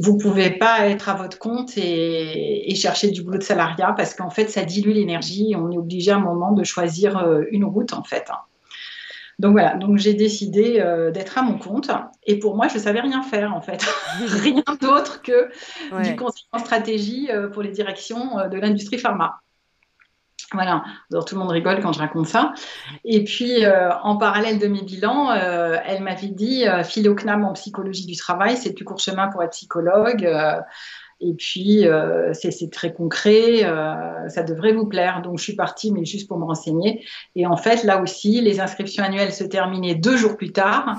Vous 0.00 0.18
pouvez 0.18 0.50
pas 0.50 0.88
être 0.88 1.08
à 1.08 1.14
votre 1.14 1.38
compte 1.38 1.72
et, 1.76 2.74
chercher 2.74 3.10
du 3.10 3.22
boulot 3.22 3.38
de 3.38 3.42
salariat 3.42 3.92
parce 3.96 4.14
qu'en 4.14 4.30
fait, 4.30 4.48
ça 4.48 4.64
dilue 4.64 4.92
l'énergie. 4.92 5.54
On 5.56 5.70
est 5.70 5.78
obligé 5.78 6.10
à 6.10 6.16
un 6.16 6.20
moment 6.20 6.52
de 6.52 6.64
choisir 6.64 7.18
euh, 7.18 7.42
une 7.50 7.64
route 7.64 7.92
en 7.92 8.02
fait. 8.02 8.26
Donc 9.38 9.52
voilà, 9.52 9.74
donc 9.76 9.96
j'ai 9.96 10.14
décidé 10.14 10.80
euh, 10.80 11.10
d'être 11.10 11.38
à 11.38 11.42
mon 11.42 11.58
compte 11.58 11.90
et 12.26 12.38
pour 12.38 12.56
moi, 12.56 12.68
je 12.68 12.74
ne 12.74 12.80
savais 12.80 13.00
rien 13.00 13.22
faire 13.22 13.54
en 13.54 13.60
fait, 13.60 13.82
rien 14.26 14.62
d'autre 14.80 15.22
que 15.22 15.48
du 16.02 16.16
conseil 16.16 16.44
en 16.52 16.58
stratégie 16.58 17.28
pour 17.52 17.62
les 17.62 17.70
directions 17.70 18.48
de 18.50 18.58
l'industrie 18.58 18.98
pharma. 18.98 19.40
Voilà, 20.52 20.82
alors 21.12 21.24
tout 21.24 21.36
le 21.36 21.40
monde 21.40 21.50
rigole 21.50 21.80
quand 21.80 21.92
je 21.92 22.00
raconte 22.00 22.26
ça. 22.26 22.52
Et 23.04 23.22
puis, 23.22 23.64
euh, 23.64 23.90
en 24.02 24.16
parallèle 24.16 24.58
de 24.58 24.66
mes 24.66 24.82
bilans, 24.82 25.30
euh, 25.30 25.76
elle 25.86 26.02
m'avait 26.02 26.28
dit 26.28 26.66
euh, 26.66 26.82
au 27.08 27.14
CNAM 27.14 27.44
en 27.44 27.52
psychologie 27.52 28.04
du 28.04 28.16
travail, 28.16 28.56
c'est 28.56 28.72
plus 28.72 28.84
court 28.84 28.98
chemin 28.98 29.28
pour 29.28 29.44
être 29.44 29.52
psychologue. 29.52 30.24
Euh, 30.24 30.60
et 31.20 31.34
puis, 31.34 31.84
c'est 32.32 32.70
très 32.72 32.94
concret, 32.94 33.60
ça 34.28 34.42
devrait 34.42 34.72
vous 34.72 34.86
plaire. 34.86 35.20
Donc, 35.20 35.36
je 35.36 35.42
suis 35.44 35.54
partie, 35.54 35.92
mais 35.92 36.06
juste 36.06 36.26
pour 36.26 36.38
me 36.38 36.46
renseigner. 36.46 37.04
Et 37.36 37.46
en 37.46 37.58
fait, 37.58 37.84
là 37.84 38.00
aussi, 38.00 38.40
les 38.40 38.58
inscriptions 38.58 39.04
annuelles 39.04 39.34
se 39.34 39.44
terminaient 39.44 39.94
deux 39.94 40.16
jours 40.16 40.38
plus 40.38 40.50
tard. 40.50 40.96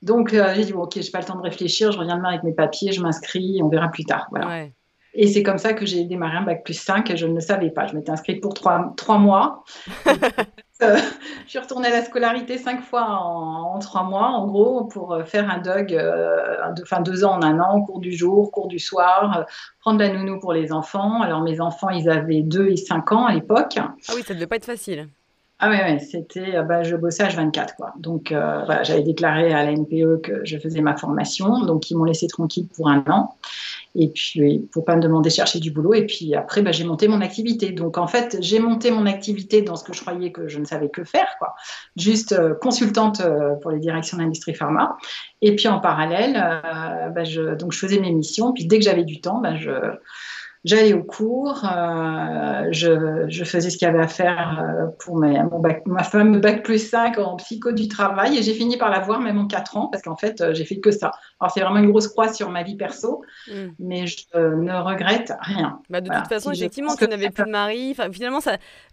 Donc, 0.00 0.30
j'ai 0.30 0.64
dit, 0.64 0.72
ok, 0.72 0.94
je 0.94 1.00
n'ai 1.00 1.10
pas 1.10 1.18
le 1.18 1.26
temps 1.26 1.36
de 1.36 1.42
réfléchir, 1.42 1.92
je 1.92 1.98
reviens 1.98 2.16
demain 2.16 2.30
avec 2.30 2.44
mes 2.44 2.54
papiers, 2.54 2.92
je 2.92 3.02
m'inscris, 3.02 3.60
on 3.62 3.68
verra 3.68 3.90
plus 3.90 4.06
tard. 4.06 4.28
Voilà. 4.30 4.68
Et 5.14 5.26
c'est 5.26 5.42
comme 5.42 5.58
ça 5.58 5.72
que 5.72 5.86
j'ai 5.86 6.04
démarré 6.04 6.36
un 6.36 6.42
bac 6.42 6.64
plus 6.64 6.78
5 6.78 7.10
et 7.10 7.16
je 7.16 7.26
ne 7.26 7.34
le 7.34 7.40
savais 7.40 7.70
pas. 7.70 7.86
Je 7.86 7.94
m'étais 7.94 8.10
inscrite 8.10 8.40
pour 8.40 8.54
trois, 8.54 8.92
trois 8.96 9.18
mois. 9.18 9.64
Euh, 10.80 10.96
je 11.44 11.50
suis 11.50 11.58
retournée 11.58 11.88
à 11.88 11.90
la 11.90 12.04
scolarité 12.04 12.56
cinq 12.56 12.82
fois 12.82 13.04
en, 13.04 13.78
trois 13.80 14.04
mois, 14.04 14.28
en 14.28 14.46
gros, 14.46 14.84
pour 14.84 15.12
euh, 15.12 15.24
faire 15.24 15.50
un 15.50 15.58
dog, 15.58 15.92
euh, 15.92 16.70
de, 16.72 16.82
enfin 16.82 17.00
deux 17.00 17.24
ans 17.24 17.32
en 17.32 17.42
un 17.42 17.58
an, 17.58 17.82
cours 17.82 17.98
du 17.98 18.12
jour, 18.12 18.52
cours 18.52 18.68
du 18.68 18.78
soir, 18.78 19.44
prendre 19.80 19.98
la 19.98 20.10
nounou 20.10 20.38
pour 20.38 20.52
les 20.52 20.72
enfants. 20.72 21.20
Alors 21.22 21.42
mes 21.42 21.60
enfants, 21.60 21.90
ils 21.90 22.08
avaient 22.08 22.42
2 22.42 22.68
et 22.68 22.76
5 22.76 23.10
ans 23.10 23.26
à 23.26 23.34
l'époque. 23.34 23.76
Ah 23.76 24.12
oui, 24.14 24.22
ça 24.22 24.34
ne 24.34 24.38
devait 24.38 24.46
pas 24.46 24.56
être 24.56 24.66
facile. 24.66 25.08
Ah 25.58 25.68
oui, 25.70 25.98
c'était, 25.98 26.62
bah, 26.62 26.84
je 26.84 26.94
bossais 26.94 27.24
à 27.24 27.28
24 27.30 27.74
quoi. 27.74 27.92
Donc 27.98 28.28
voilà, 28.30 28.84
j'avais 28.84 29.02
déclaré 29.02 29.52
à 29.52 29.64
la 29.64 29.72
NPE 29.72 30.20
que 30.22 30.44
je 30.44 30.56
faisais 30.56 30.80
ma 30.80 30.96
formation, 30.96 31.64
donc 31.64 31.90
ils 31.90 31.96
m'ont 31.96 32.04
laissé 32.04 32.28
tranquille 32.28 32.68
pour 32.76 32.88
un 32.88 33.02
an. 33.08 33.34
Et 33.94 34.08
puis, 34.08 34.68
faut 34.72 34.82
pas 34.82 34.96
me 34.96 35.00
demander 35.00 35.28
de 35.30 35.34
chercher 35.34 35.58
du 35.58 35.70
boulot. 35.70 35.94
Et 35.94 36.06
puis 36.06 36.34
après, 36.34 36.62
bah, 36.62 36.72
j'ai 36.72 36.84
monté 36.84 37.08
mon 37.08 37.20
activité. 37.20 37.72
Donc, 37.72 37.98
en 37.98 38.06
fait, 38.06 38.36
j'ai 38.40 38.58
monté 38.58 38.90
mon 38.90 39.06
activité 39.06 39.62
dans 39.62 39.76
ce 39.76 39.84
que 39.84 39.92
je 39.92 40.00
croyais 40.00 40.30
que 40.30 40.48
je 40.48 40.58
ne 40.58 40.64
savais 40.64 40.88
que 40.88 41.04
faire, 41.04 41.28
quoi. 41.38 41.54
Juste 41.96 42.32
euh, 42.32 42.54
consultante 42.54 43.20
euh, 43.20 43.54
pour 43.56 43.70
les 43.70 43.78
directions 43.78 44.18
d'industrie 44.18 44.54
pharma. 44.54 44.96
Et 45.42 45.56
puis, 45.56 45.68
en 45.68 45.80
parallèle, 45.80 46.36
euh, 46.36 47.08
bah, 47.10 47.24
je, 47.24 47.54
donc, 47.54 47.72
je 47.72 47.78
faisais 47.78 47.98
mes 47.98 48.12
missions. 48.12 48.52
Puis, 48.52 48.66
dès 48.66 48.78
que 48.78 48.84
j'avais 48.84 49.04
du 49.04 49.20
temps, 49.20 49.40
bah, 49.40 49.56
je, 49.56 49.70
J'allais 50.68 50.92
au 50.92 51.02
cours, 51.02 51.64
euh, 51.64 52.68
je, 52.72 53.24
je, 53.28 53.44
faisais 53.44 53.70
ce 53.70 53.78
qu'il 53.78 53.86
y 53.86 53.88
avait 53.88 54.02
à 54.02 54.06
faire 54.06 54.62
euh, 54.62 54.86
pour 54.98 55.16
mes, 55.16 55.42
mon 55.44 55.60
bac, 55.60 55.82
ma 55.86 56.02
fameux 56.02 56.40
bac 56.40 56.62
plus 56.62 56.90
5 56.90 57.16
en 57.16 57.36
psycho 57.36 57.72
du 57.72 57.88
travail 57.88 58.36
et 58.36 58.42
j'ai 58.42 58.52
fini 58.52 58.76
par 58.76 58.90
l'avoir 58.90 59.18
même 59.20 59.38
en 59.38 59.46
4 59.46 59.78
ans 59.78 59.86
parce 59.86 60.02
qu'en 60.02 60.16
fait, 60.16 60.42
euh, 60.42 60.52
j'ai 60.52 60.66
fait 60.66 60.78
que 60.78 60.90
ça. 60.90 61.10
Alors, 61.40 61.50
c'est 61.52 61.62
vraiment 61.62 61.78
une 61.78 61.88
grosse 61.88 62.08
croix 62.08 62.30
sur 62.30 62.50
ma 62.50 62.64
vie 62.64 62.76
perso, 62.76 63.22
mm. 63.50 63.68
mais 63.78 64.06
je 64.06 64.26
ne 64.36 64.74
regrette 64.74 65.32
rien. 65.40 65.80
Bah, 65.88 66.02
de 66.02 66.10
toute 66.10 66.28
façon, 66.28 66.52
effectivement, 66.52 66.94
tu 66.96 67.08
n'avais 67.08 67.30
plus 67.30 67.44
de 67.44 67.50
mari. 67.50 67.92
Enfin, 67.92 68.12
finalement, 68.12 68.40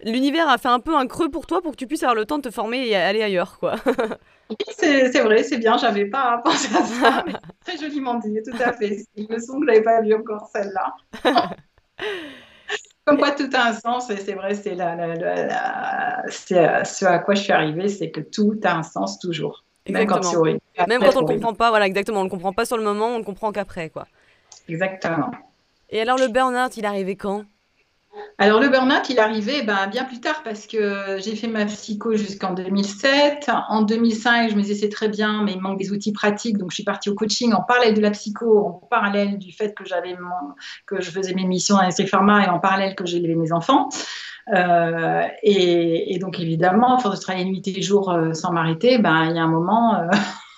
l'univers 0.01 0.47
a 0.47 0.57
fait 0.57 0.69
un 0.69 0.79
peu 0.79 0.95
un 0.95 1.07
creux 1.07 1.29
pour 1.29 1.45
toi 1.45 1.61
pour 1.61 1.73
que 1.73 1.77
tu 1.77 1.87
puisses 1.87 2.03
avoir 2.03 2.15
le 2.15 2.25
temps 2.25 2.37
de 2.37 2.43
te 2.43 2.51
former 2.51 2.87
et 2.87 2.95
aller 2.95 3.21
ailleurs. 3.21 3.59
quoi. 3.59 3.75
c'est 4.77 5.21
vrai, 5.21 5.43
c'est 5.43 5.57
bien, 5.57 5.77
j'avais 5.77 6.05
pas 6.05 6.41
pensé 6.43 6.75
à 6.75 6.83
ça. 6.83 7.25
très 7.65 7.77
joliment 7.77 8.15
dit, 8.15 8.39
tout 8.45 8.57
à 8.63 8.73
fait. 8.73 9.05
Il 9.15 9.27
me 9.29 9.39
semble 9.39 9.65
que 9.65 9.73
je 9.73 9.79
n'avais 9.79 9.83
pas 9.83 10.01
vu 10.01 10.13
encore 10.13 10.47
celle-là. 10.53 10.95
Comme 13.05 13.17
quoi 13.17 13.31
tout 13.31 13.49
a 13.53 13.67
un 13.67 13.73
sens, 13.73 14.09
et 14.09 14.17
c'est 14.17 14.33
vrai, 14.33 14.55
c'est 14.55 14.73
la, 14.73 16.23
ce 16.27 17.05
à 17.05 17.19
quoi 17.19 17.35
je 17.35 17.41
suis 17.41 17.53
arrivée, 17.53 17.87
c'est 17.87 18.09
que 18.09 18.21
tout 18.21 18.59
a 18.63 18.77
un 18.77 18.83
sens 18.83 19.19
toujours. 19.19 19.63
Même 19.87 20.07
quand, 20.07 20.21
Même 20.87 21.01
quand 21.01 21.15
on 21.17 21.21
ne 21.21 21.27
comprend 21.27 21.53
pas, 21.53 21.69
voilà, 21.69 21.85
exactement, 21.85 22.21
on 22.21 22.23
ne 22.23 22.29
comprend 22.29 22.53
pas 22.53 22.65
sur 22.65 22.77
le 22.77 22.83
moment, 22.83 23.09
on 23.09 23.19
ne 23.19 23.23
comprend 23.23 23.51
qu'après, 23.51 23.89
quoi. 23.89 24.07
Exactement. 24.67 25.29
Et 25.91 26.01
alors 26.01 26.17
le 26.17 26.27
burn-out, 26.27 26.75
il 26.77 26.83
est 26.83 26.87
arrivé 26.87 27.15
quand? 27.15 27.45
Alors 28.37 28.59
le 28.59 28.69
burn-out, 28.69 29.09
il 29.09 29.17
est 29.17 29.19
arrivé 29.19 29.63
ben, 29.63 29.87
bien 29.87 30.03
plus 30.03 30.19
tard 30.19 30.41
parce 30.43 30.67
que 30.67 31.17
j'ai 31.19 31.35
fait 31.35 31.47
ma 31.47 31.65
psycho 31.65 32.15
jusqu'en 32.15 32.53
2007. 32.53 33.49
En 33.69 33.81
2005, 33.81 34.51
je 34.51 34.55
me 34.55 34.61
disais 34.61 34.75
c'est 34.75 34.89
très 34.89 35.07
bien, 35.07 35.43
mais 35.43 35.53
il 35.53 35.61
manque 35.61 35.79
des 35.79 35.91
outils 35.91 36.11
pratiques, 36.11 36.57
donc 36.57 36.71
je 36.71 36.75
suis 36.75 36.83
partie 36.83 37.09
au 37.09 37.15
coaching 37.15 37.53
en 37.53 37.61
parallèle 37.61 37.93
de 37.93 38.01
la 38.01 38.11
psycho, 38.11 38.59
en 38.59 38.71
parallèle 38.89 39.37
du 39.37 39.51
fait 39.51 39.73
que 39.73 39.85
j'avais 39.85 40.15
que 40.85 41.01
je 41.01 41.11
faisais 41.11 41.33
mes 41.33 41.45
missions 41.45 41.77
à 41.77 41.83
l'industrie 41.83 42.07
pharma 42.07 42.45
et 42.45 42.49
en 42.49 42.59
parallèle 42.59 42.95
que 42.95 43.05
j'élevais 43.05 43.35
mes 43.35 43.51
enfants. 43.51 43.89
Euh, 44.53 45.23
et, 45.41 46.17
donc 46.19 46.39
évidemment, 46.39 46.97
à 46.97 46.99
force 46.99 47.19
de 47.19 47.21
travailler 47.21 47.45
nuit 47.45 47.63
et 47.65 47.81
jour 47.81 48.11
euh, 48.11 48.33
sans 48.33 48.51
m'arrêter, 48.51 48.97
ben 48.99 49.25
il 49.29 49.35
y 49.35 49.39
a 49.39 49.43
un 49.43 49.47
moment. 49.47 49.95
Euh, 49.95 50.07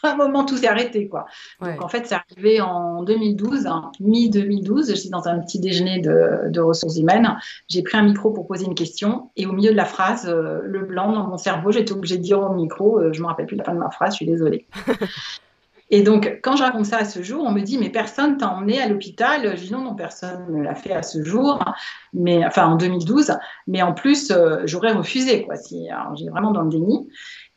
un 0.04 0.16
moment, 0.16 0.46
tout 0.46 0.58
s'est 0.58 0.68
arrêté. 0.68 1.08
Quoi. 1.08 1.26
Donc, 1.62 1.84
en 1.84 1.88
fait, 1.88 2.06
c'est 2.06 2.16
arrivé 2.16 2.62
en 2.62 3.04
2012, 3.04 3.68
hein, 3.68 3.92
mi-2012. 4.00 4.96
J'étais 4.96 5.10
dans 5.10 5.28
un 5.28 5.40
petit 5.40 5.60
déjeuner 5.60 6.00
de, 6.00 6.60
ressources 6.60 6.98
humaines. 6.98 7.38
J'ai 7.70 7.82
pris 7.84 7.98
un 7.98 8.04
micro 8.04 8.32
pour 8.32 8.48
poser 8.48 8.66
une 8.66 8.76
question. 8.76 9.30
Et 9.36 9.46
au 9.46 9.52
milieu 9.52 9.72
de 9.72 9.78
la 9.78 9.86
phrase, 9.86 10.28
euh, 10.28 10.62
le 10.64 10.82
blanc 10.82 11.14
dans 11.14 11.28
mon 11.28 11.38
cerveau, 11.38 11.72
j'étais 11.72 11.94
obligée 11.94 12.18
de 12.18 12.24
dire 12.24 12.42
au 12.42 12.54
micro 12.54 13.00
euh, 13.00 13.14
Je 13.14 13.20
ne 13.20 13.24
me 13.24 13.28
rappelle 13.30 13.46
plus 13.46 13.56
la 13.56 13.64
fin 13.64 13.74
de 13.74 13.80
ma 13.80 13.90
phrase, 13.90 14.12
je 14.14 14.18
suis 14.18 14.26
désolée. 14.26 14.68
Et 15.90 16.02
donc, 16.02 16.40
quand 16.44 16.58
je 16.58 16.64
raconte 16.64 16.86
ça 16.86 16.98
à 16.98 17.06
ce 17.06 17.22
jour, 17.24 17.44
on 17.46 17.52
me 17.52 17.62
dit, 17.62 17.78
mais 17.78 17.90
personne 17.90 18.36
t'a 18.36 18.50
emmené 18.50 18.82
à 18.82 18.90
l'hôpital? 18.90 19.56
Je 19.56 19.64
dis, 19.64 19.72
non, 19.72 19.82
non, 19.82 19.96
personne 19.96 20.46
ne 20.50 20.62
l'a 20.62 20.76
fait 20.76 20.92
à 20.92 21.02
ce 21.02 21.24
jour, 21.24 21.64
mais, 22.14 22.46
enfin 22.46 22.68
en 22.68 22.76
2012. 22.76 23.38
Mais 23.68 23.82
en 23.82 23.94
plus, 23.94 24.32
euh, 24.32 24.64
j'aurais 24.66 24.92
refusé, 24.92 25.44
quoi. 25.44 25.56
Si, 25.56 25.88
j'ai 26.16 26.30
vraiment 26.30 26.52
dans 26.52 26.64
le 26.64 26.70
déni. 26.70 27.08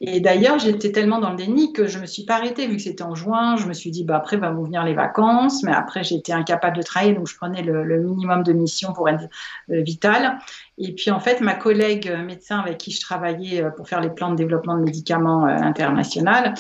Et 0.03 0.21
d'ailleurs, 0.21 0.59
j'étais 0.59 0.93
tellement 0.93 1.19
dans 1.19 1.29
le 1.29 1.37
déni 1.37 1.75
que 1.75 1.87
je 1.87 1.99
me 1.99 2.07
suis 2.07 2.25
pas 2.25 2.37
arrêtée, 2.37 2.67
vu 2.67 2.77
que 2.77 2.83
c'était 2.83 3.03
en 3.03 3.15
juin. 3.15 3.57
Je 3.57 3.67
me 3.67 3.75
suis 3.75 3.91
dit, 3.91 4.03
bah, 4.03 4.17
après, 4.17 4.39
va 4.39 4.51
vous 4.51 4.65
venir 4.65 4.83
les 4.83 4.95
vacances. 4.95 5.63
Mais 5.63 5.73
après, 5.73 6.03
j'étais 6.03 6.33
incapable 6.33 6.79
de 6.79 6.83
travailler, 6.83 7.13
donc 7.13 7.29
je 7.29 7.37
prenais 7.37 7.63
le, 7.63 7.85
minimum 8.01 8.43
de 8.43 8.55
missions 8.55 8.95
pour 8.95 9.11
être 9.11 9.25
euh, 9.71 9.83
vitale. 9.83 10.39
Et 10.79 10.95
puis, 10.95 11.11
en 11.11 11.21
fait, 11.21 11.43
ma 11.43 11.55
collègue 11.55 12.09
euh, 12.09 12.25
médecin 12.25 12.61
avec 12.61 12.79
qui 12.79 12.93
je 12.93 13.01
travaillais 13.01 13.63
euh, 13.63 13.71
pour 13.71 13.89
faire 13.89 14.01
les 14.01 14.09
plans 14.09 14.31
de 14.31 14.37
développement 14.37 14.79
de 14.79 14.85
médicaments 14.85 15.45
international, 15.45 16.55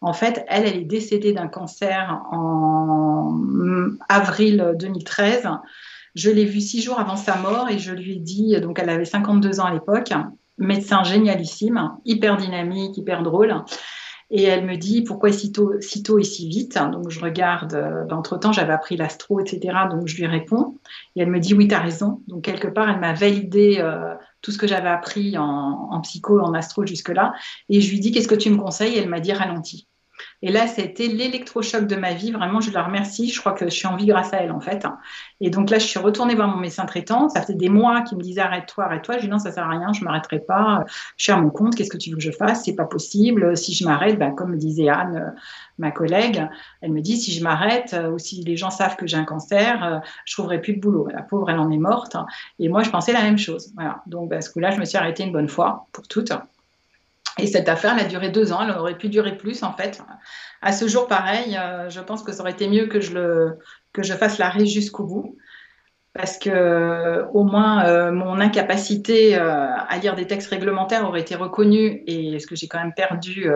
en 0.00 0.14
fait, 0.14 0.46
elle, 0.48 0.64
elle 0.64 0.76
est 0.76 0.84
décédée 0.84 1.34
d'un 1.34 1.48
cancer 1.48 2.22
en 2.30 3.38
avril 4.08 4.74
2013. 4.78 5.48
Je 6.14 6.30
l'ai 6.30 6.46
vue 6.46 6.60
six 6.60 6.82
jours 6.82 6.98
avant 6.98 7.16
sa 7.16 7.36
mort 7.36 7.68
et 7.68 7.78
je 7.78 7.92
lui 7.92 8.12
ai 8.12 8.18
dit, 8.18 8.58
donc 8.60 8.78
elle 8.78 8.88
avait 8.88 9.04
52 9.04 9.60
ans 9.60 9.66
à 9.66 9.72
l'époque, 9.72 10.12
médecin 10.58 11.02
génialissime, 11.02 11.96
hyper 12.04 12.36
dynamique, 12.36 12.96
hyper 12.96 13.22
drôle. 13.22 13.62
Et 14.30 14.42
elle 14.42 14.66
me 14.66 14.76
dit 14.76 15.02
pourquoi 15.02 15.30
si 15.30 15.52
tôt, 15.52 15.74
si 15.80 16.02
tôt 16.02 16.18
et 16.18 16.24
si 16.24 16.48
vite? 16.48 16.76
Donc 16.92 17.10
je 17.10 17.20
regarde, 17.20 17.74
euh, 17.74 18.08
entre-temps 18.10 18.50
j'avais 18.50 18.72
appris 18.72 18.96
l'astro, 18.96 19.38
etc. 19.38 19.60
Donc 19.88 20.08
je 20.08 20.16
lui 20.16 20.26
réponds. 20.26 20.78
Et 21.14 21.22
elle 21.22 21.30
me 21.30 21.38
dit 21.38 21.54
oui, 21.54 21.68
tu 21.68 21.74
as 21.74 21.80
raison. 21.80 22.22
Donc 22.26 22.42
quelque 22.42 22.66
part, 22.66 22.88
elle 22.88 22.98
m'a 22.98 23.12
validé 23.12 23.76
euh, 23.78 24.14
tout 24.42 24.50
ce 24.50 24.58
que 24.58 24.66
j'avais 24.66 24.88
appris 24.88 25.38
en, 25.38 25.44
en, 25.44 26.00
psycho, 26.00 26.40
en 26.40 26.54
astro 26.54 26.84
jusque-là. 26.84 27.34
Et 27.68 27.80
je 27.80 27.90
lui 27.90 28.00
dis 28.00 28.10
qu'est-ce 28.10 28.28
que 28.28 28.34
tu 28.34 28.50
me 28.50 28.56
conseilles? 28.56 28.94
Et 28.94 28.98
elle 28.98 29.08
m'a 29.08 29.20
dit 29.20 29.32
ralentis. 29.32 29.86
Et 30.42 30.52
là, 30.52 30.66
c'était 30.66 31.06
l'électrochoc 31.06 31.86
de 31.86 31.96
ma 31.96 32.12
vie. 32.12 32.30
Vraiment, 32.30 32.60
je 32.60 32.70
la 32.70 32.82
remercie. 32.82 33.30
Je 33.30 33.40
crois 33.40 33.52
que 33.52 33.64
je 33.64 33.70
suis 33.70 33.86
en 33.86 33.96
vie 33.96 34.06
grâce 34.06 34.32
à 34.32 34.38
elle, 34.38 34.52
en 34.52 34.60
fait. 34.60 34.86
Et 35.40 35.50
donc 35.50 35.70
là, 35.70 35.78
je 35.78 35.86
suis 35.86 35.98
retournée 35.98 36.34
voir 36.34 36.48
mon 36.48 36.58
médecin 36.58 36.84
traitant. 36.84 37.28
Ça 37.28 37.42
fait 37.42 37.54
des 37.54 37.68
mois 37.68 38.02
qu'il 38.02 38.18
me 38.18 38.22
disait 38.22 38.40
arrête-toi, 38.40 38.84
arrête-toi. 38.84 39.16
Je 39.16 39.20
lui 39.20 39.28
dis 39.28 39.32
non, 39.32 39.38
ça 39.38 39.52
sert 39.52 39.64
à 39.64 39.70
rien, 39.70 39.92
je 39.92 40.04
m'arrêterai 40.04 40.40
pas. 40.40 40.84
Je 41.16 41.24
suis 41.24 41.32
à 41.32 41.36
mon 41.36 41.50
compte. 41.50 41.74
Qu'est-ce 41.74 41.90
que 41.90 41.96
tu 41.96 42.10
veux 42.10 42.16
que 42.16 42.22
je 42.22 42.30
fasse? 42.30 42.64
C'est 42.64 42.74
pas 42.74 42.84
possible. 42.84 43.56
Si 43.56 43.74
je 43.74 43.84
m'arrête, 43.84 44.18
ben, 44.18 44.32
comme 44.32 44.50
me 44.50 44.56
disait 44.56 44.88
Anne, 44.88 45.16
euh, 45.16 45.40
ma 45.78 45.90
collègue, 45.90 46.46
elle 46.80 46.92
me 46.92 47.00
dit 47.00 47.16
si 47.16 47.32
je 47.32 47.42
m'arrête 47.42 47.94
euh, 47.94 48.10
ou 48.10 48.18
si 48.18 48.42
les 48.42 48.56
gens 48.56 48.70
savent 48.70 48.96
que 48.96 49.06
j'ai 49.06 49.16
un 49.16 49.24
cancer, 49.24 49.84
euh, 49.84 49.98
je 50.24 50.34
trouverai 50.34 50.60
plus 50.60 50.74
de 50.74 50.80
boulot. 50.80 51.08
La 51.12 51.22
pauvre, 51.22 51.50
elle 51.50 51.58
en 51.58 51.70
est 51.70 51.78
morte. 51.78 52.16
Et 52.58 52.68
moi, 52.68 52.82
je 52.82 52.90
pensais 52.90 53.12
la 53.12 53.22
même 53.22 53.38
chose. 53.38 53.72
Voilà. 53.74 54.02
Donc, 54.06 54.30
parce 54.30 54.48
que 54.48 54.60
là, 54.60 54.70
je 54.70 54.78
me 54.78 54.84
suis 54.84 54.98
arrêtée 54.98 55.24
une 55.24 55.32
bonne 55.32 55.48
fois 55.48 55.86
pour 55.92 56.06
toutes. 56.08 56.32
Et 57.38 57.46
cette 57.46 57.68
affaire, 57.68 57.94
elle 57.98 58.06
a 58.06 58.08
duré 58.08 58.30
deux 58.30 58.52
ans. 58.52 58.62
Elle 58.62 58.70
aurait 58.70 58.96
pu 58.96 59.08
durer 59.08 59.36
plus, 59.36 59.62
en 59.62 59.72
fait. 59.74 60.02
À 60.62 60.72
ce 60.72 60.88
jour, 60.88 61.06
pareil, 61.06 61.56
euh, 61.56 61.90
je 61.90 62.00
pense 62.00 62.22
que 62.22 62.32
ça 62.32 62.40
aurait 62.40 62.52
été 62.52 62.68
mieux 62.68 62.86
que 62.86 63.00
je, 63.00 63.12
le, 63.12 63.58
que 63.92 64.02
je 64.02 64.14
fasse 64.14 64.38
l'arrêt 64.38 64.66
jusqu'au 64.66 65.04
bout. 65.04 65.36
Parce 66.14 66.38
que 66.38 67.26
au 67.34 67.44
moins 67.44 67.84
euh, 67.84 68.10
mon 68.10 68.40
incapacité 68.40 69.36
euh, 69.36 69.68
à 69.76 69.98
lire 69.98 70.14
des 70.14 70.26
textes 70.26 70.48
réglementaires 70.48 71.06
aurait 71.06 71.20
été 71.20 71.34
reconnue 71.34 72.02
et 72.06 72.38
ce 72.38 72.46
que 72.46 72.56
j'ai 72.56 72.68
quand 72.68 72.78
même 72.78 72.94
perdu, 72.94 73.50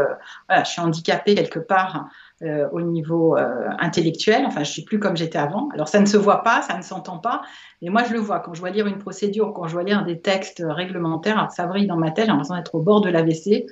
voilà, 0.46 0.64
je 0.64 0.70
suis 0.70 0.80
handicapée 0.82 1.34
quelque 1.34 1.58
part 1.58 2.10
euh, 2.42 2.66
au 2.72 2.80
niveau 2.80 3.36
euh, 3.36 3.68
intellectuel. 3.78 4.46
Enfin, 4.46 4.64
je 4.64 4.70
suis 4.70 4.80
plus 4.80 4.98
comme 4.98 5.14
j'étais 5.14 5.36
avant. 5.36 5.68
Alors, 5.74 5.88
ça 5.88 6.00
ne 6.00 6.06
se 6.06 6.16
voit 6.16 6.42
pas, 6.42 6.62
ça 6.62 6.74
ne 6.74 6.80
s'entend 6.80 7.18
pas, 7.18 7.42
mais 7.82 7.90
moi, 7.90 8.02
je 8.04 8.14
le 8.14 8.18
vois. 8.18 8.40
Quand 8.40 8.54
je 8.54 8.60
vois 8.60 8.70
lire 8.70 8.86
une 8.86 8.96
procédure, 8.96 9.52
quand 9.52 9.66
je 9.66 9.74
vois 9.74 9.82
lire 9.82 10.06
des 10.06 10.20
textes 10.20 10.62
réglementaires, 10.66 11.48
ça 11.50 11.66
brille 11.66 11.86
dans 11.86 11.98
ma 11.98 12.10
tête, 12.12 12.24
j'ai 12.24 12.30
l'impression 12.30 12.56
d'être 12.56 12.74
au 12.74 12.80
bord 12.80 13.02
de 13.02 13.10
l'AVC. 13.10 13.66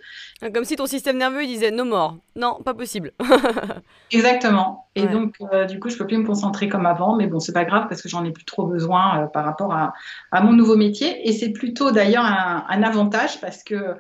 Comme 0.53 0.65
si 0.65 0.77
ton 0.77 0.85
système 0.85 1.17
nerveux 1.17 1.47
disait 1.47 1.71
no 1.71 1.87
more. 1.87 2.19
Non, 2.37 2.59
pas 2.63 2.75
possible. 2.75 3.13
Exactement. 4.11 4.87
Et 4.95 5.07
donc, 5.07 5.37
euh, 5.53 5.65
du 5.65 5.81
coup, 5.81 5.89
je 5.89 5.97
peux 5.97 6.07
plus 6.07 6.19
me 6.19 6.27
concentrer 6.27 6.69
comme 6.69 6.85
avant, 6.85 7.17
mais 7.17 7.27
bon, 7.27 7.41
c'est 7.41 7.55
pas 7.55 7.65
grave 7.65 7.87
parce 7.89 8.03
que 8.03 8.11
j'en 8.11 8.23
ai 8.25 8.33
plus 8.33 8.45
trop 8.45 8.67
besoin 8.67 9.31
par 9.33 9.47
rapport 9.47 9.73
à, 9.73 9.95
à, 10.31 10.43
mon 10.43 10.53
nouveau 10.53 10.77
métier. 10.77 11.27
Et 11.27 11.33
c'est 11.33 11.53
plutôt 11.53 11.91
d'ailleurs 11.91 12.25
un, 12.25 12.67
un 12.69 12.83
avantage 12.83 13.41
parce 13.41 13.65
que 13.65 13.97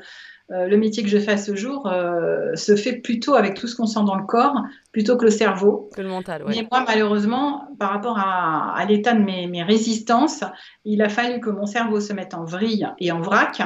euh, 0.50 0.66
le 0.66 0.78
métier 0.78 1.02
que 1.02 1.10
je 1.10 1.18
fais 1.18 1.32
à 1.32 1.36
ce 1.36 1.54
jour 1.54 1.86
euh, 1.86 2.54
se 2.54 2.74
fait 2.74 2.94
plutôt 2.94 3.34
avec 3.34 3.54
tout 3.54 3.66
ce 3.66 3.76
qu'on 3.76 3.86
sent 3.86 4.00
dans 4.06 4.14
le 4.14 4.24
corps, 4.24 4.62
plutôt 4.92 5.18
que 5.18 5.26
le 5.26 5.30
cerveau. 5.30 5.90
Que 5.94 6.00
le 6.00 6.08
mental, 6.08 6.42
oui. 6.46 6.54
Mais 6.56 6.66
moi, 6.70 6.84
malheureusement, 6.88 7.68
par 7.78 7.90
rapport 7.90 8.18
à, 8.18 8.82
l'état 8.88 9.12
de 9.12 9.20
mes, 9.20 9.62
résistances, 9.62 10.44
il 10.86 11.02
a 11.02 11.10
fallu 11.10 11.40
que 11.40 11.50
mon 11.50 11.66
cerveau 11.66 12.00
se 12.00 12.14
mette 12.14 12.32
en 12.32 12.44
vrille 12.44 12.88
et 12.98 13.12
en 13.12 13.20
vrac 13.20 13.60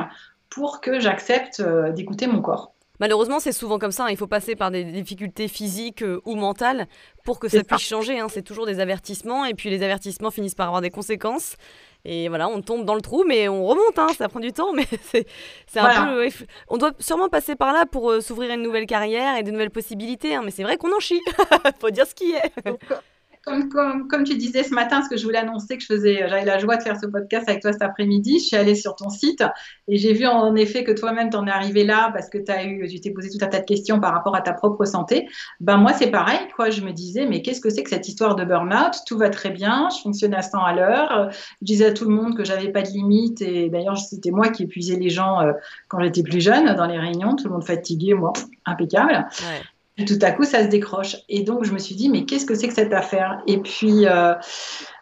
pour 0.51 0.81
que 0.81 0.99
j'accepte 0.99 1.61
euh, 1.61 1.93
d'écouter 1.93 2.27
mon 2.27 2.43
corps. 2.43 2.73
Malheureusement, 2.99 3.39
c'est 3.39 3.53
souvent 3.53 3.79
comme 3.79 3.93
ça. 3.93 4.07
Hein. 4.07 4.11
Il 4.11 4.17
faut 4.17 4.27
passer 4.27 4.57
par 4.57 4.73
des 4.73 4.85
difficultés 4.85 5.49
physiques 5.49 6.05
ou 6.25 6.35
mentales 6.35 6.87
pour 7.25 7.39
que 7.39 7.49
ça 7.49 7.63
puisse 7.63 7.81
changer. 7.81 8.19
Hein. 8.19 8.27
C'est 8.29 8.43
toujours 8.43 8.67
des 8.67 8.81
avertissements 8.81 9.45
et 9.45 9.55
puis 9.55 9.71
les 9.71 9.83
avertissements 9.83 10.31
finissent 10.31 10.55
par 10.55 10.67
avoir 10.67 10.83
des 10.83 10.91
conséquences. 10.91 11.57
Et 12.05 12.29
voilà, 12.29 12.49
on 12.49 12.63
tombe 12.63 12.85
dans 12.85 12.95
le 12.95 13.01
trou, 13.01 13.25
mais 13.27 13.49
on 13.49 13.65
remonte, 13.65 13.99
hein, 13.99 14.09
ça 14.17 14.29
prend 14.29 14.41
du 14.41 14.53
temps, 14.53 14.73
mais 14.75 14.87
c'est 15.03 15.27
un 15.79 16.07
peu... 16.07 16.29
On 16.69 16.77
doit 16.77 16.93
sûrement 16.99 17.29
passer 17.29 17.55
par 17.55 17.73
là 17.73 17.87
pour 17.87 18.11
euh, 18.11 18.21
s'ouvrir 18.21 18.51
une 18.51 18.63
nouvelle 18.63 18.87
carrière 18.87 19.37
et 19.37 19.43
de 19.43 19.51
nouvelles 19.51 19.71
possibilités, 19.71 20.35
hein, 20.35 20.43
mais 20.45 20.51
c'est 20.51 20.65
vrai 20.65 20.77
qu'on 20.77 20.95
en 20.95 21.01
chie, 21.01 21.21
faut 21.81 21.91
dire 21.91 22.07
ce 22.07 22.15
qui 22.15 22.33
est. 22.33 22.53
comme, 23.45 24.25
tu 24.25 24.37
disais 24.37 24.63
ce 24.63 24.73
matin, 24.73 25.03
ce 25.03 25.09
que 25.09 25.17
je 25.17 25.25
voulais 25.25 25.39
annoncer, 25.39 25.77
que 25.77 25.85
faisais, 25.85 26.29
j'avais 26.29 26.45
la 26.45 26.59
joie 26.59 26.77
de 26.77 26.83
faire 26.83 26.99
ce 26.99 27.07
podcast 27.07 27.49
avec 27.49 27.61
toi 27.61 27.73
cet 27.73 27.83
après-midi. 27.83 28.39
Je 28.39 28.45
suis 28.45 28.57
allée 28.57 28.77
sur 28.77 28.95
ton 28.95 29.11
site 29.11 29.43
et 29.89 29.97
j'ai 29.97 30.13
vu 30.13 30.27
en 30.27 30.55
effet 30.55 30.85
que 30.85 30.93
toi-même 30.93 31.31
t'en 31.31 31.47
es 31.47 31.51
arrivé 31.51 31.85
là 31.85 32.11
parce 32.13 32.29
que 32.29 32.39
as 32.51 32.65
eu, 32.65 32.87
tu 32.89 33.01
t'es 33.01 33.11
posé 33.11 33.31
tout 33.31 33.45
un 33.45 33.49
tas 33.49 33.59
de 33.59 33.65
questions 33.65 34.01
par 34.01 34.13
rapport 34.13 34.37
à 34.37 34.43
ta 34.43 34.53
propre 34.53 34.85
santé. 34.85 35.29
Ben 35.61 35.77
moi 35.77 35.93
c'est 35.93 36.11
pareil, 36.11 36.39
quoi. 36.55 36.71
Je 36.71 36.83
me 36.83 36.93
disais 36.93 37.27
mais 37.27 37.43
qu'est-ce 37.43 37.61
que 37.61 37.71
c'est 37.71 37.83
que 37.83 37.91
cette 37.91 38.09
histoire 38.09 38.37
de 38.37 38.45
burn-out? 38.45 38.95
Tout 39.07 39.19
va 39.19 39.29
très 39.29 39.51
bien, 39.51 39.89
je 39.91 40.03
fonctionne 40.03 40.35
à 40.35 40.43
100 40.43 40.59
à 40.59 40.75
l'heure. 40.75 41.31
Je 41.33 41.67
disais 41.67 41.87
à 41.87 41.93
tout 41.93 42.09
le 42.09 42.15
monde 42.15 42.37
que 42.37 42.45
j'avais 42.45 42.69
pas 42.69 42.83
de 42.83 42.89
limite 42.89 43.43
et 43.43 43.69
d'ailleurs 43.71 43.99
c'était 43.99 44.31
moi 44.31 44.51
qui 44.51 44.65
épuisais 44.65 44.97
les 44.97 45.11
gens 45.11 45.41
euh, 45.41 45.53
quand 45.89 46.01
j'étais 46.01 46.23
plus 46.23 46.41
jeune 46.41 46.75
dans 46.77 46.87
les 46.87 46.99
réunions. 46.99 47.35
Tout 47.35 47.45
le 47.45 47.51
monde 47.51 47.65
fatigué, 47.65 48.15
moi 48.15 48.33
impeccable. 48.67 49.27
Tout 50.07 50.19
à 50.23 50.31
coup, 50.33 50.45
ça 50.45 50.63
se 50.63 50.69
décroche. 50.69 51.17
Et 51.29 51.43
donc, 51.43 51.65
je 51.65 51.73
me 51.73 51.79
suis 51.79 51.95
dit, 51.95 52.09
mais 52.09 52.25
qu'est-ce 52.25 52.47
que 52.47 52.55
c'est 52.55 52.69
que 52.69 52.75
cette 52.75 52.93
affaire? 52.93 53.43
Et 53.47 53.59
puis, 53.59 54.07
euh, 54.07 54.35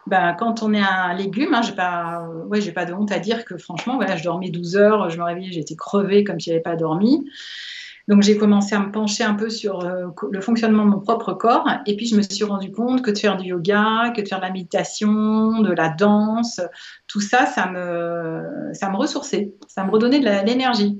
ben, 0.07 0.35
quand 0.37 0.63
on 0.63 0.73
est 0.73 0.81
un 0.81 1.13
légume, 1.13 1.53
hein, 1.53 1.61
je 1.61 1.69
n'ai 1.69 1.75
pas, 1.75 2.27
ouais, 2.47 2.71
pas 2.71 2.85
de 2.85 2.93
honte 2.93 3.11
à 3.11 3.19
dire 3.19 3.45
que 3.45 3.57
franchement, 3.57 3.95
voilà, 3.95 4.15
je 4.15 4.23
dormais 4.23 4.49
12 4.49 4.75
heures, 4.77 5.09
je 5.09 5.17
me 5.17 5.23
réveillais, 5.23 5.51
j'étais 5.51 5.75
crevée 5.75 6.23
comme 6.23 6.39
si 6.39 6.49
je 6.49 6.51
n'avais 6.51 6.63
pas 6.63 6.75
dormi. 6.75 7.25
Donc 8.07 8.23
j'ai 8.23 8.35
commencé 8.35 8.75
à 8.75 8.79
me 8.79 8.91
pencher 8.91 9.23
un 9.23 9.35
peu 9.35 9.49
sur 9.49 9.85
euh, 9.85 10.07
le 10.31 10.41
fonctionnement 10.41 10.85
de 10.85 10.89
mon 10.89 10.99
propre 10.99 11.33
corps 11.33 11.67
et 11.85 11.95
puis 11.95 12.07
je 12.07 12.15
me 12.15 12.21
suis 12.21 12.43
rendu 12.43 12.71
compte 12.71 13.03
que 13.03 13.11
de 13.11 13.17
faire 13.17 13.37
du 13.37 13.49
yoga, 13.49 14.11
que 14.15 14.21
de 14.21 14.27
faire 14.27 14.39
de 14.39 14.43
la 14.43 14.51
méditation, 14.51 15.61
de 15.61 15.71
la 15.71 15.89
danse, 15.89 16.59
tout 17.07 17.21
ça, 17.21 17.45
ça 17.45 17.69
me, 17.69 18.71
ça 18.73 18.89
me 18.89 18.97
ressourçait, 18.97 19.53
ça 19.67 19.85
me 19.85 19.91
redonnait 19.91 20.19
de 20.19 20.45
l'énergie. 20.45 20.99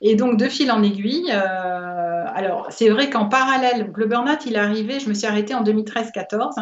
Et 0.00 0.14
donc 0.14 0.38
de 0.38 0.46
fil 0.46 0.70
en 0.70 0.82
aiguille, 0.82 1.30
euh, 1.30 2.24
alors 2.34 2.68
c'est 2.70 2.88
vrai 2.88 3.10
qu'en 3.10 3.26
parallèle, 3.26 3.90
le 3.94 4.06
burn-out 4.06 4.46
il 4.46 4.54
est 4.54 4.58
arrivé, 4.58 5.00
je 5.00 5.08
me 5.08 5.14
suis 5.14 5.26
arrêtée 5.26 5.54
en 5.54 5.64
2013-14 5.64 6.52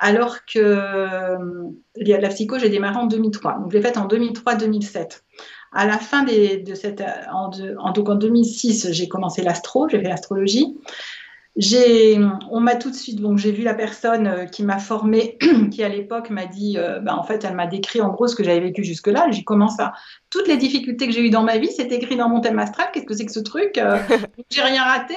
alors 0.00 0.46
que 0.46 0.58
euh, 0.58 1.38
la 1.94 2.28
psycho, 2.30 2.58
j'ai 2.58 2.70
démarré 2.70 2.96
en 2.96 3.06
2003. 3.06 3.58
Donc, 3.58 3.70
je 3.70 3.76
l'ai 3.76 3.82
faite 3.82 3.98
en 3.98 4.08
2003-2007. 4.08 5.20
À 5.72 5.86
la 5.86 5.98
fin 5.98 6.24
de 6.24 6.74
cette, 6.74 7.04
en, 7.30 7.50
en, 7.78 7.92
donc 7.92 8.08
en 8.08 8.14
2006, 8.14 8.92
j'ai 8.92 9.08
commencé 9.08 9.42
l'astro, 9.42 9.88
j'ai 9.88 10.00
fait 10.00 10.08
l'astrologie. 10.08 10.78
J'ai, 11.60 12.18
on 12.50 12.60
m'a 12.60 12.74
tout 12.74 12.90
de 12.90 12.96
suite, 12.96 13.20
donc 13.20 13.38
j'ai 13.38 13.52
vu 13.52 13.62
la 13.62 13.74
personne 13.74 14.26
euh, 14.26 14.44
qui 14.46 14.62
m'a 14.62 14.78
formée, 14.78 15.38
qui 15.70 15.84
à 15.84 15.88
l'époque 15.88 16.30
m'a 16.30 16.46
dit, 16.46 16.78
euh, 16.78 17.00
ben, 17.00 17.14
en 17.14 17.22
fait, 17.22 17.44
elle 17.44 17.54
m'a 17.54 17.66
décrit 17.66 18.00
en 18.00 18.08
gros 18.08 18.26
ce 18.26 18.34
que 18.34 18.42
j'avais 18.42 18.60
vécu 18.60 18.82
jusque-là. 18.82 19.26
J'ai 19.30 19.44
commencé 19.44 19.82
à 19.82 19.92
toutes 20.30 20.48
les 20.48 20.56
difficultés 20.56 21.06
que 21.06 21.12
j'ai 21.12 21.20
eues 21.20 21.30
dans 21.30 21.42
ma 21.42 21.58
vie, 21.58 21.70
c'est 21.70 21.92
écrit 21.92 22.16
dans 22.16 22.28
mon 22.28 22.40
thème 22.40 22.58
astral. 22.58 22.88
Qu'est-ce 22.92 23.06
que 23.06 23.14
c'est 23.14 23.26
que 23.26 23.32
ce 23.32 23.40
truc? 23.40 23.78
Euh, 23.78 23.98
J'ai 24.50 24.62
rien 24.62 24.82
raté. 24.82 25.14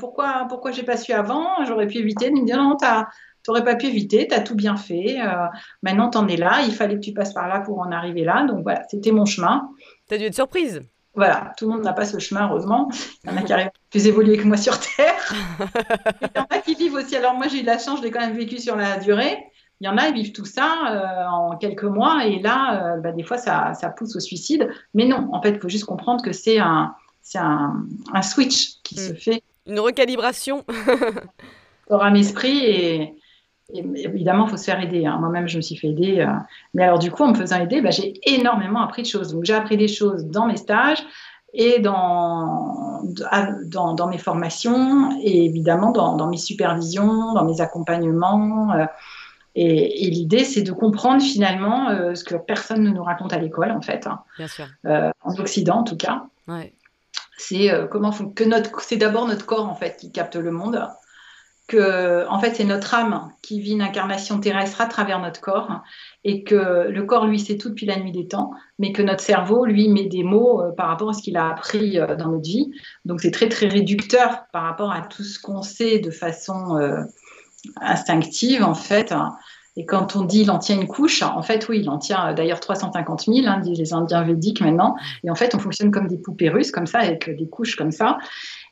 pourquoi, 0.00 0.46
pourquoi 0.48 0.72
j'ai 0.72 0.82
pas 0.82 0.96
su 0.96 1.12
avant? 1.12 1.64
J'aurais 1.66 1.86
pu 1.86 1.98
éviter. 1.98 2.26
Il 2.34 2.42
me 2.42 2.46
dit 2.46 2.52
non, 2.52 2.76
t'as, 2.76 3.06
n'aurais 3.48 3.64
pas 3.64 3.76
pu 3.76 3.86
éviter, 3.86 4.26
tu 4.28 4.34
as 4.34 4.40
tout 4.40 4.54
bien 4.54 4.76
fait. 4.76 5.20
Euh, 5.20 5.46
maintenant, 5.82 6.10
tu 6.10 6.18
en 6.18 6.28
es 6.28 6.36
là. 6.36 6.62
Il 6.66 6.72
fallait 6.72 6.96
que 6.96 7.00
tu 7.00 7.12
passes 7.12 7.32
par 7.32 7.48
là 7.48 7.60
pour 7.60 7.78
en 7.78 7.90
arriver 7.92 8.24
là. 8.24 8.44
Donc 8.46 8.62
voilà, 8.62 8.82
c'était 8.88 9.12
mon 9.12 9.24
chemin. 9.24 9.68
Tu 10.08 10.14
as 10.14 10.18
dû 10.18 10.24
être 10.24 10.34
surprise. 10.34 10.82
Voilà, 11.16 11.54
tout 11.56 11.64
le 11.64 11.72
monde 11.72 11.82
n'a 11.82 11.94
pas 11.94 12.04
ce 12.04 12.18
chemin, 12.18 12.46
heureusement. 12.46 12.90
Il 13.24 13.30
y 13.30 13.32
en 13.32 13.38
a 13.38 13.42
qui 13.42 13.52
arrivent 13.52 13.70
plus 13.90 14.06
évolués 14.06 14.36
que 14.36 14.44
moi 14.44 14.58
sur 14.58 14.78
Terre. 14.78 15.34
il 16.20 16.36
y 16.36 16.38
en 16.38 16.46
a 16.50 16.58
qui 16.58 16.74
vivent 16.74 16.94
aussi. 16.94 17.16
Alors 17.16 17.34
moi, 17.34 17.48
j'ai 17.48 17.58
eu 17.58 17.62
de 17.62 17.66
la 17.66 17.78
chance, 17.78 18.00
je 18.00 18.04
l'ai 18.04 18.10
quand 18.10 18.20
même 18.20 18.36
vécu 18.36 18.58
sur 18.58 18.76
la 18.76 18.98
durée. 18.98 19.38
Il 19.80 19.86
y 19.86 19.88
en 19.88 19.96
a, 19.96 20.08
ils 20.08 20.14
vivent 20.14 20.32
tout 20.32 20.44
ça 20.44 20.74
euh, 20.90 21.26
en 21.26 21.56
quelques 21.56 21.84
mois 21.84 22.26
et 22.26 22.38
là, 22.40 22.96
euh, 22.96 23.00
bah, 23.00 23.12
des 23.12 23.22
fois, 23.22 23.38
ça, 23.38 23.72
ça, 23.74 23.88
pousse 23.88 24.14
au 24.14 24.20
suicide. 24.20 24.68
Mais 24.92 25.06
non, 25.06 25.28
en 25.32 25.40
fait, 25.40 25.50
il 25.50 25.60
faut 25.60 25.70
juste 25.70 25.86
comprendre 25.86 26.22
que 26.22 26.32
c'est 26.32 26.58
un, 26.58 26.94
un, 27.34 27.86
un, 28.12 28.22
switch 28.22 28.82
qui 28.82 28.96
se 28.96 29.12
hmm. 29.12 29.16
fait. 29.16 29.42
Une 29.66 29.80
recalibration. 29.80 30.64
Corps, 31.88 32.04
âme, 32.04 32.16
esprit 32.16 32.58
et, 32.58 33.14
évidemment, 33.72 34.46
il 34.46 34.50
faut 34.50 34.56
se 34.56 34.64
faire 34.64 34.80
aider. 34.80 35.06
Hein. 35.06 35.18
Moi-même, 35.18 35.48
je 35.48 35.56
me 35.56 35.62
suis 35.62 35.76
fait 35.76 35.88
aider. 35.88 36.20
Euh. 36.20 36.32
Mais 36.74 36.84
alors, 36.84 36.98
du 36.98 37.10
coup, 37.10 37.22
en 37.24 37.28
me 37.28 37.34
faisant 37.34 37.60
aider, 37.60 37.80
bah, 37.80 37.90
j'ai 37.90 38.14
énormément 38.24 38.80
appris 38.80 39.02
de 39.02 39.08
choses. 39.08 39.32
Donc, 39.32 39.44
j'ai 39.44 39.54
appris 39.54 39.76
des 39.76 39.88
choses 39.88 40.26
dans 40.26 40.46
mes 40.46 40.56
stages 40.56 41.02
et 41.52 41.78
dans, 41.80 43.02
dans, 43.02 43.94
dans 43.94 44.08
mes 44.08 44.18
formations 44.18 45.18
et 45.22 45.44
évidemment 45.44 45.90
dans, 45.90 46.16
dans, 46.16 46.28
mes 46.28 46.36
supervisions, 46.36 47.34
dans 47.34 47.44
mes 47.44 47.60
accompagnements. 47.60 48.72
Euh. 48.72 48.86
et, 49.54 50.10
l'idée, 50.10 50.44
c'est 50.44 50.62
de 50.62 50.72
comprendre 50.72 51.22
finalement 51.22 51.88
euh, 51.88 52.14
ce 52.14 52.24
que 52.24 52.36
personne 52.36 52.82
ne 52.82 52.90
nous 52.90 53.02
raconte 53.02 53.32
à 53.32 53.38
l'école, 53.38 53.72
en 53.72 53.80
fait. 53.80 54.06
Hein. 54.06 54.20
Bien 54.38 54.48
sûr. 54.48 54.66
en 54.84 55.34
Occident, 55.38 55.78
en 55.78 55.84
tout 55.84 55.96
cas. 55.96 56.24
Ouais. 56.46 56.72
C'est 57.38 57.70
comment 57.90 58.12
que 58.12 58.44
notre, 58.44 58.80
c'est 58.80 58.96
d'abord 58.96 59.26
notre 59.26 59.44
corps 59.44 59.68
en 59.68 59.74
fait 59.74 59.98
qui 59.98 60.10
capte 60.10 60.36
le 60.36 60.50
monde 60.50 60.88
que 61.66 62.26
en 62.28 62.38
fait 62.38 62.54
c'est 62.54 62.64
notre 62.64 62.94
âme 62.94 63.32
qui 63.42 63.60
vit 63.60 63.72
une 63.72 63.82
incarnation 63.82 64.38
terrestre 64.38 64.80
à 64.80 64.86
travers 64.86 65.20
notre 65.20 65.40
corps 65.40 65.82
et 66.24 66.44
que 66.44 66.88
le 66.88 67.02
corps 67.04 67.26
lui 67.26 67.40
sait 67.40 67.56
tout 67.56 67.70
depuis 67.70 67.86
la 67.86 67.98
nuit 67.98 68.12
des 68.12 68.28
temps 68.28 68.52
mais 68.78 68.92
que 68.92 69.02
notre 69.02 69.22
cerveau 69.22 69.64
lui 69.64 69.88
met 69.88 70.04
des 70.04 70.22
mots 70.22 70.62
euh, 70.62 70.70
par 70.72 70.88
rapport 70.88 71.10
à 71.10 71.12
ce 71.12 71.22
qu'il 71.22 71.36
a 71.36 71.48
appris 71.48 71.98
euh, 71.98 72.14
dans 72.14 72.30
notre 72.30 72.48
vie 72.48 72.70
donc 73.04 73.20
c'est 73.20 73.32
très 73.32 73.48
très 73.48 73.66
réducteur 73.66 74.44
par 74.52 74.62
rapport 74.62 74.92
à 74.92 75.02
tout 75.02 75.24
ce 75.24 75.40
qu'on 75.40 75.62
sait 75.62 75.98
de 75.98 76.10
façon 76.10 76.76
euh, 76.76 77.02
instinctive 77.80 78.62
en 78.62 78.74
fait 78.74 79.12
et 79.78 79.84
quand 79.84 80.16
on 80.16 80.22
dit 80.22 80.40
il 80.40 80.50
en 80.50 80.58
tient 80.58 80.80
une 80.80 80.86
couche, 80.86 81.22
en 81.22 81.42
fait, 81.42 81.68
oui, 81.68 81.80
il 81.80 81.90
en 81.90 81.98
tient 81.98 82.32
d'ailleurs 82.32 82.60
350 82.60 83.26
000, 83.26 83.46
hein, 83.46 83.60
disent 83.60 83.78
les 83.78 83.92
Indiens 83.92 84.24
védiques 84.24 84.62
maintenant. 84.62 84.96
Et 85.22 85.30
en 85.30 85.34
fait, 85.34 85.54
on 85.54 85.58
fonctionne 85.58 85.90
comme 85.90 86.06
des 86.06 86.16
poupées 86.16 86.48
russes, 86.48 86.70
comme 86.70 86.86
ça, 86.86 87.00
avec 87.00 87.28
des 87.36 87.46
couches 87.46 87.76
comme 87.76 87.92
ça. 87.92 88.16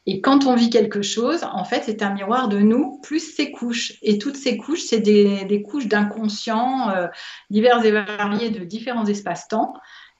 Et 0.07 0.21
quand 0.21 0.47
on 0.47 0.55
vit 0.55 0.69
quelque 0.69 1.01
chose, 1.01 1.45
en 1.45 1.65
fait, 1.65 1.83
c'est 1.87 2.03
un 2.03 2.13
miroir 2.13 2.49
de 2.49 2.59
nous, 2.59 2.99
plus 3.03 3.35
ses 3.35 3.51
couches. 3.51 3.95
Et 4.03 4.19
toutes 4.19 4.37
ces 4.37 4.59
couches, 4.59 4.83
c'est 4.83 5.01
des, 5.01 5.63
couches 5.63 5.87
d'inconscient 5.87 6.91
euh, 6.91 7.07
divers 7.49 7.85
et 7.85 7.91
variés 7.91 8.51
de 8.51 8.65
différents 8.65 9.07
espaces-temps. 9.07 9.75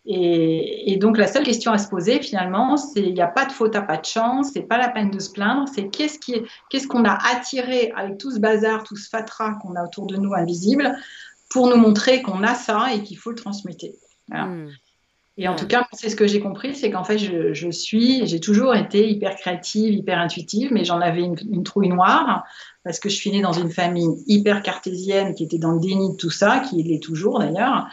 Et, 0.07 0.99
donc, 1.01 1.17
la 1.17 1.27
seule 1.27 1.45
question 1.45 1.73
à 1.73 1.79
se 1.79 1.89
poser, 1.89 2.21
finalement, 2.21 2.77
c'est 2.77 3.01
il 3.01 3.15
n'y 3.15 3.23
a 3.23 3.27
pas 3.27 3.47
de 3.47 3.53
faute 3.53 3.75
à 3.75 3.81
pas 3.81 3.97
de 3.97 4.05
chance, 4.05 4.51
c'est 4.53 4.63
pas 4.63 4.77
la 4.77 4.89
peine 4.89 5.11
de 5.11 5.19
se 5.19 5.31
plaindre, 5.31 5.67
c'est 5.75 5.89
qu'est-ce 5.89 6.87
qu'on 6.87 7.05
a 7.05 7.19
attiré 7.35 7.91
avec 7.97 8.19
tout 8.19 8.31
ce 8.31 8.39
bazar, 8.39 8.85
tout 8.85 8.97
ce 8.97 9.09
fatras 9.09 9.55
qu'on 9.63 9.75
a 9.77 9.83
autour 9.83 10.07
de 10.07 10.17
nous 10.17 10.35
invisible, 10.35 10.95
pour 11.49 11.69
nous 11.69 11.77
montrer 11.77 12.21
qu'on 12.21 12.43
a 12.43 12.55
ça 12.55 12.93
et 12.93 13.03
qu'il 13.03 13.17
faut 13.17 13.31
le 13.31 13.37
transmettre. 13.37 13.87
Voilà. 14.29 14.47
Hmm. 14.47 14.71
Et 15.37 15.49
en 15.49 15.57
tout 15.57 15.67
cas, 15.67 15.85
c'est 15.93 16.11
ce 16.11 16.17
que 16.17 16.29
j'ai 16.29 16.41
compris, 16.41 16.77
c'est 16.77 16.91
qu'en 16.93 17.03
fait, 17.03 17.19
je, 17.19 17.71
suis, 17.71 18.25
j'ai 18.27 18.39
toujours 18.39 18.75
été 18.77 19.09
hyper 19.09 19.35
créative, 19.35 19.93
hyper 19.93 20.21
intuitive, 20.21 20.71
mais 20.73 20.85
j'en 20.85 21.01
avais 21.01 21.23
une, 21.23 21.65
trouille 21.65 21.89
noire 21.89 22.45
parce 22.85 23.01
que 23.01 23.09
je 23.09 23.17
suis 23.17 23.33
née 23.33 23.43
dans 23.43 23.53
une 23.53 23.71
famille 23.71 24.23
hyper 24.29 24.63
cartésienne 24.63 25.35
qui 25.35 25.43
était 25.43 25.59
dans 25.59 25.73
le 25.73 25.81
déni 25.81 26.13
de 26.13 26.17
tout 26.17 26.31
ça, 26.31 26.61
qui 26.61 26.81
l'est 26.85 27.03
toujours 27.03 27.41
d'ailleurs. 27.41 27.89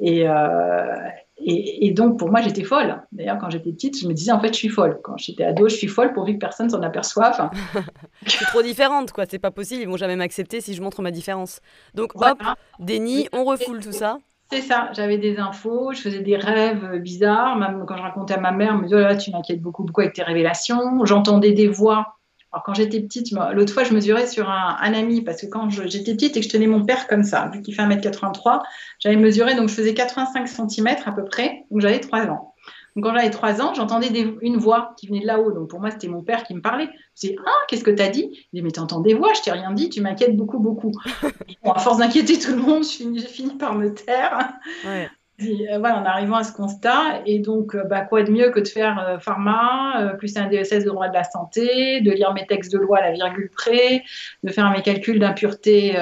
Et, 0.00 0.26
euh, 0.26 1.08
et, 1.38 1.90
donc, 1.90 2.18
pour 2.18 2.30
moi, 2.30 2.40
j'étais 2.40 2.64
folle. 2.64 3.02
D'ailleurs, 3.12 3.36
quand 3.38 3.50
j'étais 3.50 3.72
petite, 3.72 3.98
je 3.98 4.08
me 4.08 4.14
disais, 4.14 4.32
en 4.32 4.40
fait, 4.40 4.48
je 4.48 4.58
suis 4.58 4.68
folle. 4.70 4.98
Quand 5.02 5.18
j'étais 5.18 5.44
ado, 5.44 5.68
je 5.68 5.76
suis 5.76 5.88
folle 5.88 6.14
pourvu 6.14 6.34
que 6.34 6.38
personne 6.38 6.70
s'en 6.70 6.80
aperçoive. 6.80 7.50
je 8.24 8.30
suis 8.30 8.46
trop 8.46 8.62
différente, 8.62 9.12
quoi. 9.12 9.24
C'est 9.28 9.38
pas 9.38 9.50
possible. 9.50 9.82
Ils 9.82 9.88
vont 9.88 9.98
jamais 9.98 10.16
m'accepter 10.16 10.62
si 10.62 10.72
je 10.72 10.80
montre 10.80 11.02
ma 11.02 11.10
différence. 11.10 11.60
Donc, 11.94 12.12
hop, 12.14 12.38
déni, 12.78 13.28
on 13.32 13.44
refoule 13.44 13.80
tout 13.80 13.92
ça. 13.92 14.18
C'est 14.50 14.60
ça, 14.60 14.90
j'avais 14.94 15.18
des 15.18 15.38
infos, 15.38 15.92
je 15.92 16.00
faisais 16.00 16.20
des 16.20 16.36
rêves 16.36 16.98
bizarres, 16.98 17.56
même 17.56 17.84
quand 17.86 17.96
je 17.96 18.02
racontais 18.02 18.34
à 18.34 18.40
ma 18.40 18.52
mère, 18.52 18.74
elle 18.74 18.78
me 18.78 18.84
disait, 18.84 19.08
oh 19.10 19.16
tu 19.18 19.32
m'inquiètes 19.32 19.60
beaucoup, 19.60 19.82
beaucoup 19.82 20.02
avec 20.02 20.14
tes 20.14 20.22
révélations. 20.22 21.04
J'entendais 21.04 21.52
des 21.52 21.66
voix. 21.66 22.16
Alors 22.52 22.62
quand 22.64 22.74
j'étais 22.74 23.00
petite, 23.00 23.32
l'autre 23.52 23.72
fois, 23.72 23.82
je 23.82 23.92
mesurais 23.92 24.26
sur 24.28 24.48
un, 24.48 24.94
ami, 24.94 25.20
parce 25.22 25.42
que 25.42 25.46
quand 25.46 25.68
j'étais 25.70 26.14
petite 26.14 26.36
et 26.36 26.40
que 26.40 26.46
je 26.46 26.50
tenais 26.50 26.68
mon 26.68 26.84
père 26.84 27.08
comme 27.08 27.24
ça, 27.24 27.50
vu 27.52 27.60
qu'il 27.60 27.74
fait 27.74 27.82
1m83, 27.82 28.62
j'avais 29.00 29.16
mesuré, 29.16 29.56
donc 29.56 29.68
je 29.68 29.74
faisais 29.74 29.94
85 29.94 30.48
cm 30.48 30.88
à 31.04 31.12
peu 31.12 31.24
près, 31.24 31.64
donc 31.70 31.80
j'avais 31.80 31.98
3 31.98 32.26
ans. 32.28 32.54
Donc, 32.96 33.04
quand 33.04 33.14
j'avais 33.14 33.30
trois 33.30 33.60
ans, 33.60 33.74
j'entendais 33.74 34.08
une 34.40 34.56
voix 34.56 34.94
qui 34.96 35.06
venait 35.06 35.20
de 35.20 35.26
là-haut. 35.26 35.52
Donc, 35.52 35.68
pour 35.68 35.80
moi, 35.80 35.90
c'était 35.90 36.08
mon 36.08 36.22
père 36.22 36.44
qui 36.44 36.54
me 36.54 36.62
parlait. 36.62 36.88
Je 37.14 37.28
disais, 37.28 37.36
ah, 37.46 37.50
qu'est-ce 37.68 37.84
que 37.84 37.90
tu 37.90 38.02
as 38.02 38.08
dit? 38.08 38.30
Il 38.52 38.60
dit, 38.60 38.62
mais 38.62 38.70
t'entends 38.70 39.00
des 39.00 39.12
voix, 39.12 39.34
je 39.34 39.42
t'ai 39.42 39.52
rien 39.52 39.70
dit, 39.72 39.90
tu 39.90 40.00
m'inquiètes 40.00 40.34
beaucoup, 40.34 40.58
beaucoup. 40.58 40.92
à 41.64 41.78
force 41.78 41.98
d'inquiéter 41.98 42.38
tout 42.38 42.52
le 42.52 42.62
monde, 42.62 42.84
j'ai 42.84 43.20
fini 43.20 43.54
par 43.54 43.74
me 43.74 43.92
taire. 43.92 44.54
Ouais. 44.86 45.10
Euh, 45.42 45.78
voilà, 45.78 45.98
en 45.98 46.04
arrivant 46.06 46.36
à 46.36 46.44
ce 46.44 46.52
constat, 46.52 47.20
et 47.26 47.40
donc, 47.40 47.74
euh, 47.74 47.84
bah, 47.84 48.00
quoi 48.00 48.22
de 48.22 48.30
mieux 48.30 48.50
que 48.50 48.60
de 48.60 48.68
faire 48.68 48.98
euh, 49.06 49.18
pharma, 49.18 50.14
plus 50.18 50.34
un 50.38 50.46
DSS 50.46 50.84
de 50.84 50.90
droit 50.90 51.08
de 51.08 51.14
la 51.14 51.24
santé, 51.24 52.00
de 52.00 52.10
lire 52.10 52.32
mes 52.32 52.46
textes 52.46 52.72
de 52.72 52.78
loi 52.78 52.98
à 52.98 53.02
la 53.02 53.12
virgule 53.12 53.50
près, 53.54 54.02
de 54.42 54.50
faire 54.50 54.70
mes 54.70 54.80
calculs 54.80 55.18
d'impureté 55.18 55.94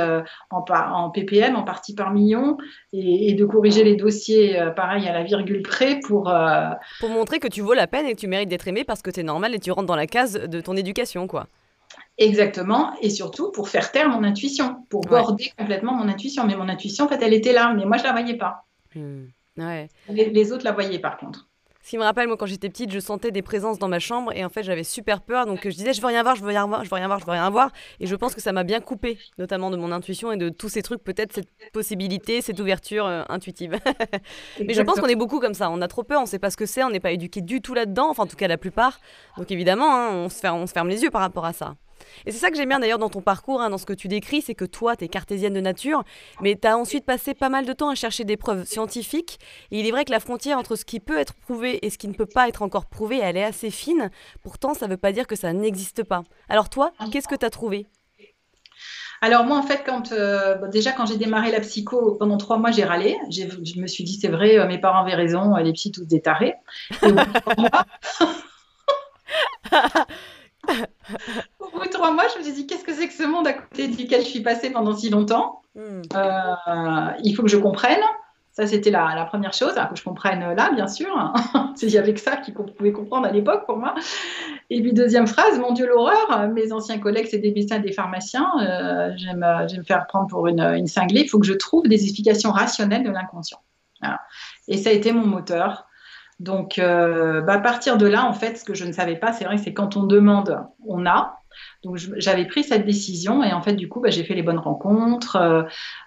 en, 0.51 0.65
en, 0.71 1.11
ppm, 1.11 1.57
en 1.57 1.63
partie 1.63 1.95
par 1.95 2.13
million, 2.13 2.59
et, 2.93 3.35
de 3.35 3.45
corriger 3.45 3.83
les 3.83 3.97
dossiers, 3.97 4.61
pareil, 4.77 5.09
à 5.09 5.13
la 5.13 5.25
virgule 5.25 5.63
près 5.63 5.99
pour... 6.01 6.33
Pour 7.01 7.09
montrer 7.09 7.41
que 7.41 7.49
tu 7.49 7.61
vaux 7.61 7.75
la 7.75 7.87
peine 7.87 8.07
et 8.07 8.15
que 8.15 8.21
tu 8.21 8.29
mérites 8.29 8.49
d'être 8.49 8.69
aimé 8.69 8.85
parce 8.85 9.03
que 9.03 9.11
tu 9.11 9.21
es 9.21 9.25
normal 9.25 9.55
et 9.55 9.59
tu 9.59 9.73
rentres 9.73 9.87
dans 9.87 9.97
la 9.97 10.07
case 10.07 10.35
de 10.35 10.61
ton 10.61 10.77
éducation, 10.77 11.27
quoi. 11.27 11.47
Exactement, 12.19 12.93
et 13.03 13.11
surtout 13.11 13.51
pour 13.51 13.69
faire 13.69 13.91
taire 13.91 14.09
mon 14.09 14.23
intuition, 14.23 14.77
pour 14.89 15.01
border 15.01 15.53
complètement 15.59 15.95
mon 15.95 16.09
intuition. 16.09 16.47
Mais 16.47 16.55
mon 16.55 16.69
intuition, 16.69 17.07
en 17.07 17.09
fait, 17.09 17.19
elle 17.21 17.35
était 17.35 17.53
là, 17.53 17.75
mais 17.75 17.85
moi, 17.85 17.97
je 17.97 18.05
la 18.05 18.13
voyais 18.13 18.37
pas. 18.37 18.65
Hmm. 18.95 19.27
Les, 20.09 20.53
autres 20.53 20.65
la 20.65 20.73
voyaient 20.73 20.99
par 20.99 21.17
contre. 21.17 21.49
Ce 21.83 21.91
qui 21.91 21.99
me 21.99 22.03
rappelle, 22.03 22.29
moi, 22.29 22.39
quand 22.39 22.47
j'étais 22.47 22.71
petite, 22.71 22.91
je 22.91 22.99
sentais 22.99 23.31
des 23.31 23.43
présences 23.43 23.79
dans 23.79 23.89
ma 23.89 23.99
chambre 23.99 24.33
et 24.35 24.43
en 24.43 24.49
fait, 24.49 24.63
j'avais 24.63 24.85
super 24.85 25.21
peur. 25.21 25.45
Donc, 25.45 25.61
je 25.65 25.77
disais, 25.77 25.93
je 25.93 26.01
veux 26.01 26.07
rien 26.07 26.23
voir, 26.23 26.35
je 26.35 26.41
veux 26.41 26.49
rien 26.49 26.67
voir, 26.67 26.83
je 26.83 26.89
veux 26.89 26.97
rien 26.97 27.07
voir, 27.09 27.19
je 27.19 27.27
veux 27.27 27.33
rien 27.33 27.51
voir. 27.51 27.73
Et 28.01 28.07
je 28.07 28.17
pense 28.17 28.35
que 28.35 28.41
ça 28.41 28.53
m'a 28.53 28.65
bien 28.65 28.81
coupé, 28.81 29.19
notamment 29.37 29.71
de 29.71 29.77
mon 29.77 29.93
intuition 29.93 30.33
et 30.33 30.39
de 30.39 30.49
tous 30.49 30.71
ces 30.71 30.81
trucs, 30.81 31.05
peut-être 31.05 31.35
cette 31.35 31.51
possibilité, 31.75 32.41
cette 32.41 32.59
ouverture 32.59 33.05
euh, 33.05 33.23
intuitive. 33.29 33.79
Mais 34.67 34.73
je 34.73 34.81
pense 34.81 34.99
qu'on 34.99 35.09
est 35.09 35.15
beaucoup 35.15 35.41
comme 35.41 35.53
ça. 35.53 35.69
On 35.69 35.83
a 35.83 35.89
trop 35.89 36.05
peur, 36.05 36.23
on 36.23 36.27
sait 36.27 36.39
pas 36.39 36.49
ce 36.49 36.57
que 36.57 36.65
c'est, 36.65 36.83
on 36.83 36.89
n'est 36.89 37.01
pas 37.01 37.13
éduqué 37.13 37.43
du 37.43 37.61
tout 37.61 37.75
là-dedans, 37.75 38.09
enfin, 38.09 38.23
en 38.23 38.27
tout 38.27 38.37
cas, 38.37 38.49
la 38.49 38.57
plupart. 38.57 38.99
Donc, 39.37 39.51
évidemment, 39.51 39.95
hein, 39.95 40.09
on, 40.11 40.31
se 40.31 40.47
on 40.47 40.67
se 40.67 40.73
ferme 40.73 40.89
les 40.89 41.03
yeux 41.03 41.11
par 41.11 41.21
rapport 41.21 41.45
à 41.45 41.53
ça. 41.53 41.75
Et 42.27 42.33
c'est 42.33 42.39
ça 42.39 42.51
que 42.51 42.57
j'aime 42.57 42.69
bien 42.69 42.81
d'ailleurs 42.81 42.99
dans 42.99 43.11
ton 43.11 43.21
parcours, 43.21 43.61
hein, 43.61 43.71
dans 43.71 43.79
ce 43.79 43.87
que 43.87 43.93
tu 43.93 44.09
décris, 44.09 44.43
c'est 44.43 44.55
que 44.55 44.65
toi, 44.65 44.97
tu 44.97 45.05
es 45.05 45.09
cartésienne 45.09 45.55
de 45.55 45.61
nature, 45.61 46.05
mais 46.41 46.59
tu 46.61 46.67
as 46.67 46.77
ensuite 46.77 47.05
passé 47.05 47.35
pas 47.35 47.49
mal 47.49 47.67
de 47.67 47.73
temps 47.73 47.91
à 47.91 47.95
chercher 47.95 48.25
des 48.25 48.37
preuves 48.37 48.65
scientifiques. 48.65 49.39
Et 49.71 49.81
il 49.81 49.87
est 49.87 49.91
vrai 49.91 50.05
que 50.05 50.11
la 50.11 50.21
frontière 50.21 50.59
entre 50.59 50.77
ce 50.77 50.85
qui 50.85 51.01
peut 51.01 51.19
être 51.19 51.35
prouvé 51.35 51.85
et 51.85 51.91
ce 51.91 51.99
qui 51.99 52.09
ne 52.09 52.15
peut 52.15 52.27
pas 52.27 52.49
être 52.49 52.63
encore 52.63 52.87
prouvé, 52.87 53.19
elle 53.19 53.37
est 53.37 53.45
assez 53.45 53.71
fine. 53.71 54.11
Pourtant, 54.43 54.75
ça 54.75 54.87
ne 54.87 54.93
veut 54.93 54.97
pas 54.99 55.13
dire 55.13 55.27
que 55.27 55.37
ça 55.37 55.53
n'existe 55.53 56.05
pas. 56.05 56.25
Alors 56.49 56.69
toi, 56.69 56.93
qu'est-ce 57.11 57.29
que 57.29 57.35
tu 57.35 57.47
as 57.47 57.51
trouvé? 57.51 57.87
Alors 59.21 59.45
moi, 59.45 59.57
en 59.57 59.63
fait, 59.63 59.85
quand 59.87 60.13
euh, 60.13 60.69
déjà 60.69 60.93
quand 60.93 61.07
j'ai 61.07 61.17
démarré 61.17 61.51
la 61.51 61.61
psycho, 61.61 62.17
pendant 62.17 62.37
trois 62.37 62.59
mois, 62.59 62.71
j'ai 62.71 62.85
râlé. 62.85 63.17
Je 63.31 63.81
me 63.81 63.87
suis 63.87 64.05
dit, 64.05 64.19
c'est 64.21 64.29
vrai, 64.29 64.59
euh, 64.59 64.67
mes 64.67 64.79
parents 64.79 65.01
avaient 65.01 65.15
raison, 65.15 65.57
les 65.57 65.73
psy 65.73 65.91
tous 65.93 66.05
des 66.05 66.21
tarés. 66.21 66.55
Et 67.03 67.07
Au 71.59 71.79
bout 71.79 71.85
de 71.85 71.91
trois 71.91 72.13
mois, 72.13 72.25
je 72.33 72.39
me 72.39 72.45
suis 72.45 72.53
dit, 72.53 72.67
qu'est-ce 72.67 72.85
que 72.85 72.93
c'est 72.93 73.09
que 73.09 73.15
ce 73.15 73.25
monde 73.25 73.47
à 73.47 73.53
côté 73.53 73.89
duquel 73.89 74.23
je 74.23 74.29
suis 74.29 74.43
passée 74.43 74.71
pendant 74.71 74.95
si 74.95 75.11
longtemps 75.11 75.63
hmm. 75.75 76.03
euh, 76.15 77.11
Il 77.23 77.35
faut 77.35 77.43
que 77.43 77.49
je 77.49 77.57
comprenne. 77.57 78.01
Ça, 78.53 78.69
c'était 78.69 78.93
la, 78.93 79.25
première 79.25 79.53
chose, 79.53 79.73
hein, 79.77 79.89
que 79.93 79.99
je 79.99 80.05
comprenne 80.05 80.55
là, 80.55 80.71
bien 80.71 80.87
sûr. 80.87 81.33
Il 81.83 81.89
n'y 81.89 81.99
avait 81.99 82.15
que 82.15 82.21
ça 82.21 82.37
qu'on 82.37 82.63
pouvait 82.63 82.93
comprendre 82.93 83.27
à 83.27 83.33
l'époque 83.33 83.67
pour 83.67 83.79
moi. 83.79 83.97
Et 84.71 84.81
puis, 84.81 84.93
deuxième 84.93 85.27
phrase, 85.27 85.59
mon 85.59 85.73
Dieu, 85.73 85.89
l'horreur, 85.89 86.49
mes 86.53 86.71
anciens 86.71 87.01
collègues, 87.01 87.27
c'est 87.29 87.39
des 87.39 87.53
médecins, 87.53 87.81
des 87.81 87.91
pharmaciens, 87.91 88.49
euh, 88.61 89.11
j'aime 89.17 89.43
euh, 89.43 89.67
me 89.77 89.83
faire 89.83 90.07
prendre 90.07 90.29
pour 90.29 90.47
une, 90.47 90.87
cinglée. 90.87 91.23
Il 91.23 91.29
faut 91.29 91.41
que 91.41 91.47
je 91.47 91.55
trouve 91.55 91.89
des 91.89 92.05
explications 92.05 92.53
rationnelles 92.53 93.03
de 93.03 93.11
l'inconscient. 93.11 93.59
Et 94.69 94.77
ça 94.77 94.91
a 94.91 94.93
été 94.93 95.11
mon 95.11 95.27
moteur. 95.27 95.89
Donc, 96.41 96.79
euh, 96.79 97.41
bah, 97.43 97.55
à 97.55 97.59
partir 97.59 97.97
de 97.97 98.07
là, 98.07 98.27
en 98.27 98.33
fait, 98.33 98.59
ce 98.59 98.65
que 98.65 98.75
je 98.75 98.85
ne 98.85 98.93
savais 98.93 99.17
pas, 99.17 99.33
c'est 99.33 99.45
vrai, 99.45 99.59
c'est 99.59 99.73
quand 99.73 99.97
on 99.97 100.05
demande, 100.05 100.65
on 100.87 101.07
a. 101.07 101.41
Donc 101.85 101.99
j'avais 102.17 102.47
pris 102.47 102.65
cette 102.65 102.85
décision 102.85 103.45
et 103.45 103.53
en 103.53 103.63
fait 103.63 103.75
du 103.75 103.89
coup 103.89 104.01
bah, 104.01 104.11
j'ai 104.11 104.25
fait 104.25 104.35
les 104.35 104.43
bonnes 104.43 104.59
rencontres. 104.59 105.37
Euh, 105.37 105.63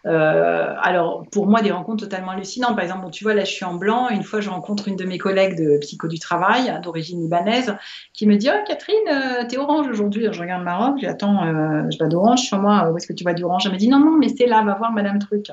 euh, 0.05 0.73
alors 0.81 1.23
pour 1.31 1.47
moi 1.47 1.61
des 1.61 1.71
rencontres 1.71 2.03
totalement 2.03 2.31
hallucinantes. 2.31 2.75
Par 2.75 2.83
exemple, 2.83 3.09
tu 3.11 3.23
vois 3.23 3.33
là 3.33 3.45
je 3.45 3.51
suis 3.51 3.63
en 3.63 3.75
blanc. 3.75 4.09
Une 4.09 4.23
fois 4.23 4.41
je 4.41 4.49
rencontre 4.49 4.89
une 4.89 4.97
de 4.97 5.05
mes 5.05 5.17
collègues 5.17 5.57
de 5.57 5.77
psycho 5.77 6.09
du 6.09 6.19
travail 6.19 6.77
d'origine 6.83 7.21
libanaise 7.21 7.77
qui 8.11 8.27
me 8.27 8.35
dit 8.35 8.49
oh, 8.53 8.63
Catherine 8.67 9.47
t'es 9.47 9.57
orange 9.57 9.87
aujourd'hui. 9.87 10.27
Je 10.29 10.41
regarde 10.41 10.63
ma 10.63 10.75
robe, 10.75 10.97
j'attends, 10.99 11.45
je 11.89 11.97
vais 11.97 12.09
d'orange 12.09 12.41
sur 12.41 12.59
moi. 12.59 12.91
Où 12.91 12.97
est-ce 12.97 13.07
que 13.07 13.13
tu 13.13 13.23
vas 13.23 13.33
d'orange 13.33 13.67
Elle 13.67 13.71
me 13.71 13.77
dit 13.77 13.87
non 13.87 13.99
non 13.99 14.17
mais 14.17 14.27
c'est 14.27 14.47
là, 14.47 14.63
va 14.63 14.73
voir 14.73 14.91
Madame 14.91 15.19
Truc. 15.19 15.47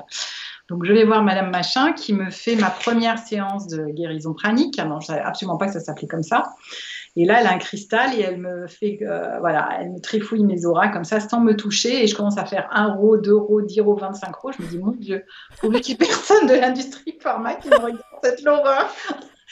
Donc, 0.69 0.83
je 0.85 0.93
vais 0.93 1.03
voir 1.03 1.23
Madame 1.23 1.51
Machin 1.51 1.93
qui 1.93 2.13
me 2.13 2.31
fait 2.31 2.55
ma 2.55 2.69
première 2.69 3.19
séance 3.19 3.67
de 3.67 3.85
guérison 3.85 4.33
pranique. 4.33 4.79
Alors, 4.79 5.01
je 5.01 5.07
savais 5.07 5.21
absolument 5.21 5.57
pas 5.57 5.67
que 5.67 5.73
ça 5.73 5.79
s'appelait 5.79 6.07
comme 6.07 6.23
ça. 6.23 6.55
Et 7.17 7.23
là, 7.23 7.39
elle 7.39 7.47
a 7.47 7.53
un 7.53 7.59
cristal 7.59 8.13
et 8.13 8.21
elle 8.21 8.37
me 8.37 8.67
fait, 8.67 8.99
euh, 9.03 9.39
voilà, 9.39 9.69
elle 9.79 9.91
me 9.91 10.01
trifouille 10.01 10.43
mes 10.43 10.65
auras 10.65 10.89
comme 10.89 11.05
ça 11.05 11.21
sans 11.21 11.39
me 11.39 11.55
toucher. 11.55 12.03
Et 12.03 12.07
je 12.07 12.15
commence 12.15 12.37
à 12.37 12.45
faire 12.45 12.67
1 12.71 12.95
euro, 12.95 13.17
2 13.17 13.31
euros, 13.31 13.61
10 13.61 13.79
euros, 13.79 13.95
25 13.95 14.35
euros. 14.35 14.51
Je 14.57 14.63
me 14.63 14.67
dis, 14.67 14.77
mon 14.77 14.91
Dieu, 14.91 15.23
trouve 15.57 15.79
qu'il 15.79 15.95
n'y 15.95 16.03
ait 16.03 16.07
personne 16.07 16.47
de 16.47 16.55
l'industrie 16.55 17.17
pharma 17.21 17.55
qui 17.55 17.69
me 17.69 17.77
regarde 17.77 18.01
cette 18.21 18.41
l'horreur. 18.41 18.93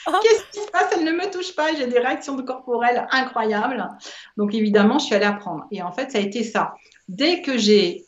Ah. 0.06 0.20
Qu'est-ce 0.22 0.44
qui 0.52 0.66
se 0.66 0.70
passe? 0.70 0.90
Elle 0.94 1.04
ne 1.04 1.12
me 1.12 1.30
touche 1.32 1.54
pas. 1.54 1.72
J'ai 1.74 1.86
des 1.86 1.98
réactions 1.98 2.36
de 2.36 2.42
corporelles 2.42 3.06
incroyables. 3.10 3.88
Donc, 4.36 4.52
évidemment, 4.52 4.98
je 4.98 5.06
suis 5.06 5.14
allée 5.14 5.24
apprendre. 5.24 5.64
Et 5.70 5.82
en 5.82 5.92
fait, 5.92 6.10
ça 6.10 6.18
a 6.18 6.20
été 6.20 6.44
ça. 6.44 6.74
Dès 7.08 7.40
que 7.40 7.56
j'ai 7.56 8.04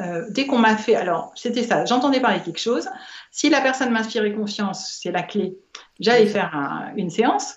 euh, 0.00 0.24
dès 0.30 0.46
qu'on 0.46 0.58
m'a 0.58 0.76
fait, 0.76 0.94
alors 0.94 1.32
c'était 1.34 1.62
ça, 1.62 1.84
j'entendais 1.84 2.20
parler 2.20 2.40
de 2.40 2.44
quelque 2.44 2.60
chose. 2.60 2.88
Si 3.30 3.50
la 3.50 3.60
personne 3.60 3.90
m'inspirait 3.90 4.32
confiance, 4.32 4.98
c'est 5.02 5.12
la 5.12 5.22
clé. 5.22 5.56
J'allais 5.98 6.26
faire 6.26 6.90
une 6.96 7.10
séance. 7.10 7.56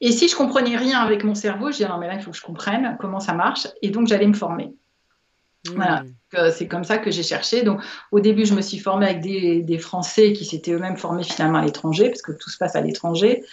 Et 0.00 0.10
si 0.10 0.28
je 0.28 0.36
comprenais 0.36 0.76
rien 0.76 1.00
avec 1.00 1.22
mon 1.22 1.34
cerveau, 1.34 1.68
je 1.70 1.76
disais 1.76 1.88
non 1.88 1.98
mais 1.98 2.08
là 2.08 2.14
il 2.14 2.20
faut 2.20 2.32
que 2.32 2.36
je 2.36 2.42
comprenne 2.42 2.96
comment 3.00 3.20
ça 3.20 3.34
marche 3.34 3.68
et 3.82 3.90
donc 3.90 4.08
j'allais 4.08 4.26
me 4.26 4.34
former. 4.34 4.74
Mmh. 5.68 5.74
Voilà, 5.76 6.02
c'est 6.50 6.66
comme 6.66 6.82
ça 6.82 6.98
que 6.98 7.12
j'ai 7.12 7.22
cherché. 7.22 7.62
Donc 7.62 7.80
au 8.10 8.18
début 8.18 8.44
je 8.44 8.54
me 8.54 8.62
suis 8.62 8.78
formée 8.78 9.06
avec 9.06 9.20
des, 9.20 9.78
Français 9.78 10.32
qui 10.32 10.44
s'étaient 10.44 10.72
eux-mêmes 10.72 10.96
formés 10.96 11.22
finalement 11.22 11.58
à 11.58 11.64
l'étranger 11.64 12.08
parce 12.08 12.22
que 12.22 12.32
tout 12.32 12.50
se 12.50 12.58
passe 12.58 12.74
à 12.74 12.80
l'étranger. 12.80 13.44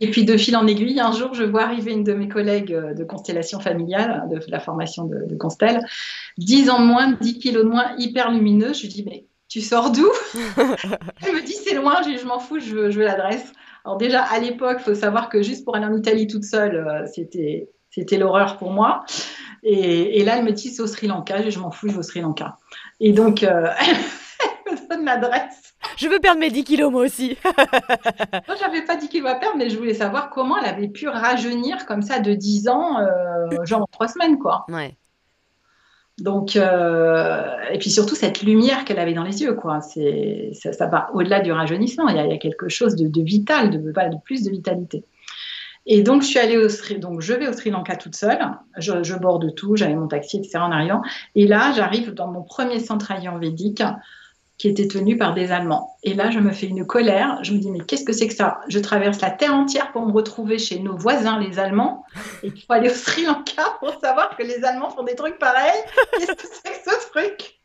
Et 0.00 0.10
puis 0.10 0.24
de 0.24 0.36
fil 0.36 0.56
en 0.56 0.66
aiguille, 0.66 1.00
un 1.00 1.12
jour 1.12 1.32
je 1.34 1.44
vois 1.44 1.62
arriver 1.62 1.92
une 1.92 2.04
de 2.04 2.12
mes 2.12 2.28
collègues 2.28 2.72
euh, 2.72 2.94
de 2.94 3.04
constellation 3.04 3.60
familiale, 3.60 4.28
de 4.30 4.40
la 4.48 4.60
formation 4.60 5.04
de, 5.04 5.24
de 5.26 5.36
Constel, 5.36 5.80
10 6.38 6.70
ans 6.70 6.80
de 6.80 6.86
moins, 6.86 7.12
10 7.12 7.38
kilos 7.38 7.64
de 7.64 7.68
moins, 7.68 7.94
hyper 7.98 8.30
lumineuse. 8.30 8.76
Je 8.76 8.82
lui 8.82 8.88
dis 8.88 9.04
mais 9.04 9.26
tu 9.48 9.60
sors 9.60 9.90
d'où? 9.90 10.08
Elle 11.26 11.34
me 11.34 11.44
dit 11.44 11.54
c'est 11.54 11.74
loin, 11.74 12.02
je, 12.02 12.18
je 12.18 12.26
m'en 12.26 12.38
fous, 12.38 12.60
je 12.60 12.74
veux, 12.74 12.90
je 12.90 12.98
veux 12.98 13.04
l'adresse. 13.04 13.52
Alors 13.86 13.98
déjà, 13.98 14.24
à 14.24 14.40
l'époque, 14.40 14.78
il 14.80 14.82
faut 14.82 14.94
savoir 14.96 15.28
que 15.28 15.42
juste 15.42 15.64
pour 15.64 15.76
aller 15.76 15.86
en 15.86 15.96
Italie 15.96 16.26
toute 16.26 16.42
seule, 16.42 16.74
euh, 16.74 17.06
c'était, 17.06 17.70
c'était 17.88 18.18
l'horreur 18.18 18.58
pour 18.58 18.72
moi. 18.72 19.04
Et, 19.62 20.24
là, 20.24 20.38
elle 20.38 20.44
me 20.44 20.50
dit, 20.50 20.70
c'est 20.70 20.82
au 20.82 20.88
Sri 20.88 21.06
Lanka. 21.06 21.48
Je, 21.48 21.58
m'en 21.60 21.70
fous, 21.70 21.86
je 21.86 21.92
vais 21.92 21.98
au 21.98 22.02
Sri 22.02 22.20
Lanka. 22.20 22.56
Et 22.98 23.12
donc, 23.12 23.44
euh, 23.44 23.70
elle 24.66 24.72
me 24.72 24.88
donne 24.88 25.04
l'adresse. 25.04 25.75
Je 25.96 26.08
veux 26.08 26.20
perdre 26.20 26.40
mes 26.40 26.50
10 26.50 26.64
kilos, 26.64 26.92
moi 26.92 27.02
aussi. 27.02 27.36
moi, 27.44 28.56
j'avais 28.60 28.82
pas 28.82 28.96
10 28.96 29.08
kilos 29.08 29.30
à 29.30 29.36
perdre, 29.36 29.56
mais 29.56 29.70
je 29.70 29.78
voulais 29.78 29.94
savoir 29.94 30.30
comment 30.30 30.58
elle 30.58 30.68
avait 30.68 30.88
pu 30.88 31.08
rajeunir 31.08 31.86
comme 31.86 32.02
ça 32.02 32.20
de 32.20 32.34
10 32.34 32.68
ans, 32.68 33.00
euh, 33.00 33.64
genre 33.64 33.82
en 33.82 33.86
3 33.90 34.08
semaines, 34.08 34.38
quoi. 34.38 34.66
Ouais. 34.68 34.94
Donc, 36.18 36.56
euh, 36.56 37.44
et 37.70 37.78
puis 37.78 37.90
surtout 37.90 38.14
cette 38.14 38.42
lumière 38.42 38.84
qu'elle 38.84 38.98
avait 38.98 39.12
dans 39.12 39.24
les 39.24 39.42
yeux, 39.42 39.54
quoi. 39.54 39.80
C'est, 39.80 40.50
ça, 40.54 40.72
ça 40.72 40.86
va 40.86 41.10
au-delà 41.14 41.40
du 41.40 41.52
rajeunissement. 41.52 42.08
Il 42.08 42.16
y, 42.16 42.18
a, 42.18 42.38
quelque 42.38 42.68
chose 42.68 42.96
de, 42.96 43.22
vital, 43.22 43.70
de, 43.70 43.78
de, 43.78 44.22
plus 44.24 44.42
de 44.42 44.50
vitalité. 44.50 45.04
Et 45.84 46.02
donc, 46.02 46.22
je 46.22 46.26
suis 46.26 46.38
allée 46.38 46.56
au 46.56 46.68
Sri, 46.68 46.98
donc 46.98 47.20
je 47.20 47.32
vais 47.32 47.48
au 47.48 47.52
Sri 47.52 47.70
Lanka 47.70 47.96
toute 47.96 48.16
seule. 48.16 48.40
Je, 48.76 49.02
je 49.02 49.14
borde 49.14 49.54
tout, 49.54 49.76
j'avais 49.76 49.94
mon 49.94 50.08
taxi, 50.08 50.38
etc. 50.38 50.58
en 50.58 50.72
arrivant. 50.72 51.02
Et 51.34 51.46
là, 51.46 51.72
j'arrive 51.76 52.12
dans 52.12 52.26
mon 52.28 52.42
premier 52.42 52.80
centre 52.80 53.12
ayurvédique 53.12 53.82
qui 54.58 54.68
était 54.68 54.88
tenu 54.88 55.16
par 55.18 55.34
des 55.34 55.52
Allemands. 55.52 55.96
Et 56.02 56.14
là, 56.14 56.30
je 56.30 56.38
me 56.38 56.50
fais 56.50 56.66
une 56.66 56.86
colère. 56.86 57.38
Je 57.42 57.52
me 57.52 57.58
dis, 57.58 57.70
mais 57.70 57.80
qu'est-ce 57.80 58.04
que 58.04 58.12
c'est 58.12 58.26
que 58.26 58.34
ça? 58.34 58.60
Je 58.68 58.78
traverse 58.78 59.20
la 59.20 59.30
terre 59.30 59.54
entière 59.54 59.92
pour 59.92 60.06
me 60.06 60.12
retrouver 60.12 60.58
chez 60.58 60.78
nos 60.78 60.96
voisins, 60.96 61.38
les 61.38 61.58
Allemands. 61.58 62.04
Et 62.42 62.52
il 62.54 62.62
faut 62.62 62.72
aller 62.72 62.90
au 62.90 62.94
Sri 62.94 63.26
Lanka 63.26 63.64
pour 63.80 63.92
savoir 64.00 64.36
que 64.36 64.42
les 64.42 64.64
Allemands 64.64 64.90
font 64.90 65.02
des 65.02 65.14
trucs 65.14 65.38
pareils. 65.38 65.82
Qu'est-ce 66.12 66.32
que 66.32 66.46
c'est 66.62 66.84
que 66.84 66.90
ce 66.90 67.10
truc? 67.10 67.60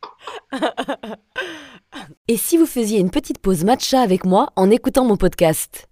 Et 2.28 2.36
si 2.36 2.56
vous 2.56 2.66
faisiez 2.66 3.00
une 3.00 3.10
petite 3.10 3.38
pause 3.38 3.64
matcha 3.64 4.00
avec 4.00 4.24
moi 4.24 4.50
en 4.56 4.70
écoutant 4.70 5.04
mon 5.04 5.16
podcast? 5.16 5.88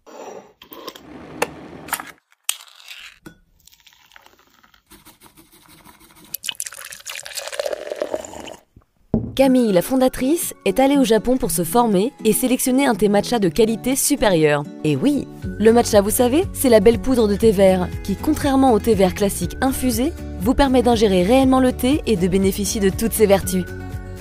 Camille, 9.35 9.73
la 9.73 9.83
fondatrice, 9.83 10.55
est 10.65 10.81
allée 10.81 10.97
au 10.97 11.05
Japon 11.05 11.37
pour 11.37 11.51
se 11.51 11.63
former 11.63 12.13
et 12.25 12.33
sélectionner 12.33 12.87
un 12.87 12.95
thé 12.95 13.09
matcha 13.09 13.39
de 13.39 13.49
qualité 13.49 13.95
supérieure. 13.95 14.65
Et 14.85 14.97
oui, 14.97 15.27
le 15.59 15.73
matcha, 15.73 16.01
vous 16.01 16.11
savez, 16.11 16.45
c'est 16.53 16.69
la 16.69 16.81
belle 16.81 16.99
poudre 16.99 17.29
de 17.29 17.37
thé 17.37 17.53
vert 17.53 17.89
qui, 18.03 18.17
contrairement 18.17 18.73
au 18.73 18.79
thé 18.79 18.95
vert 18.95 19.15
classique 19.15 19.57
infusé, 19.61 20.13
vous 20.41 20.55
permet 20.55 20.83
d'ingérer 20.83 21.23
réellement 21.23 21.61
le 21.61 21.73
thé 21.73 22.03
et 22.07 22.17
de 22.17 22.29
bénéficier 22.29 22.81
de 22.81 22.91
toutes 22.91 23.13
ses 23.13 23.27
vertus. 23.27 23.65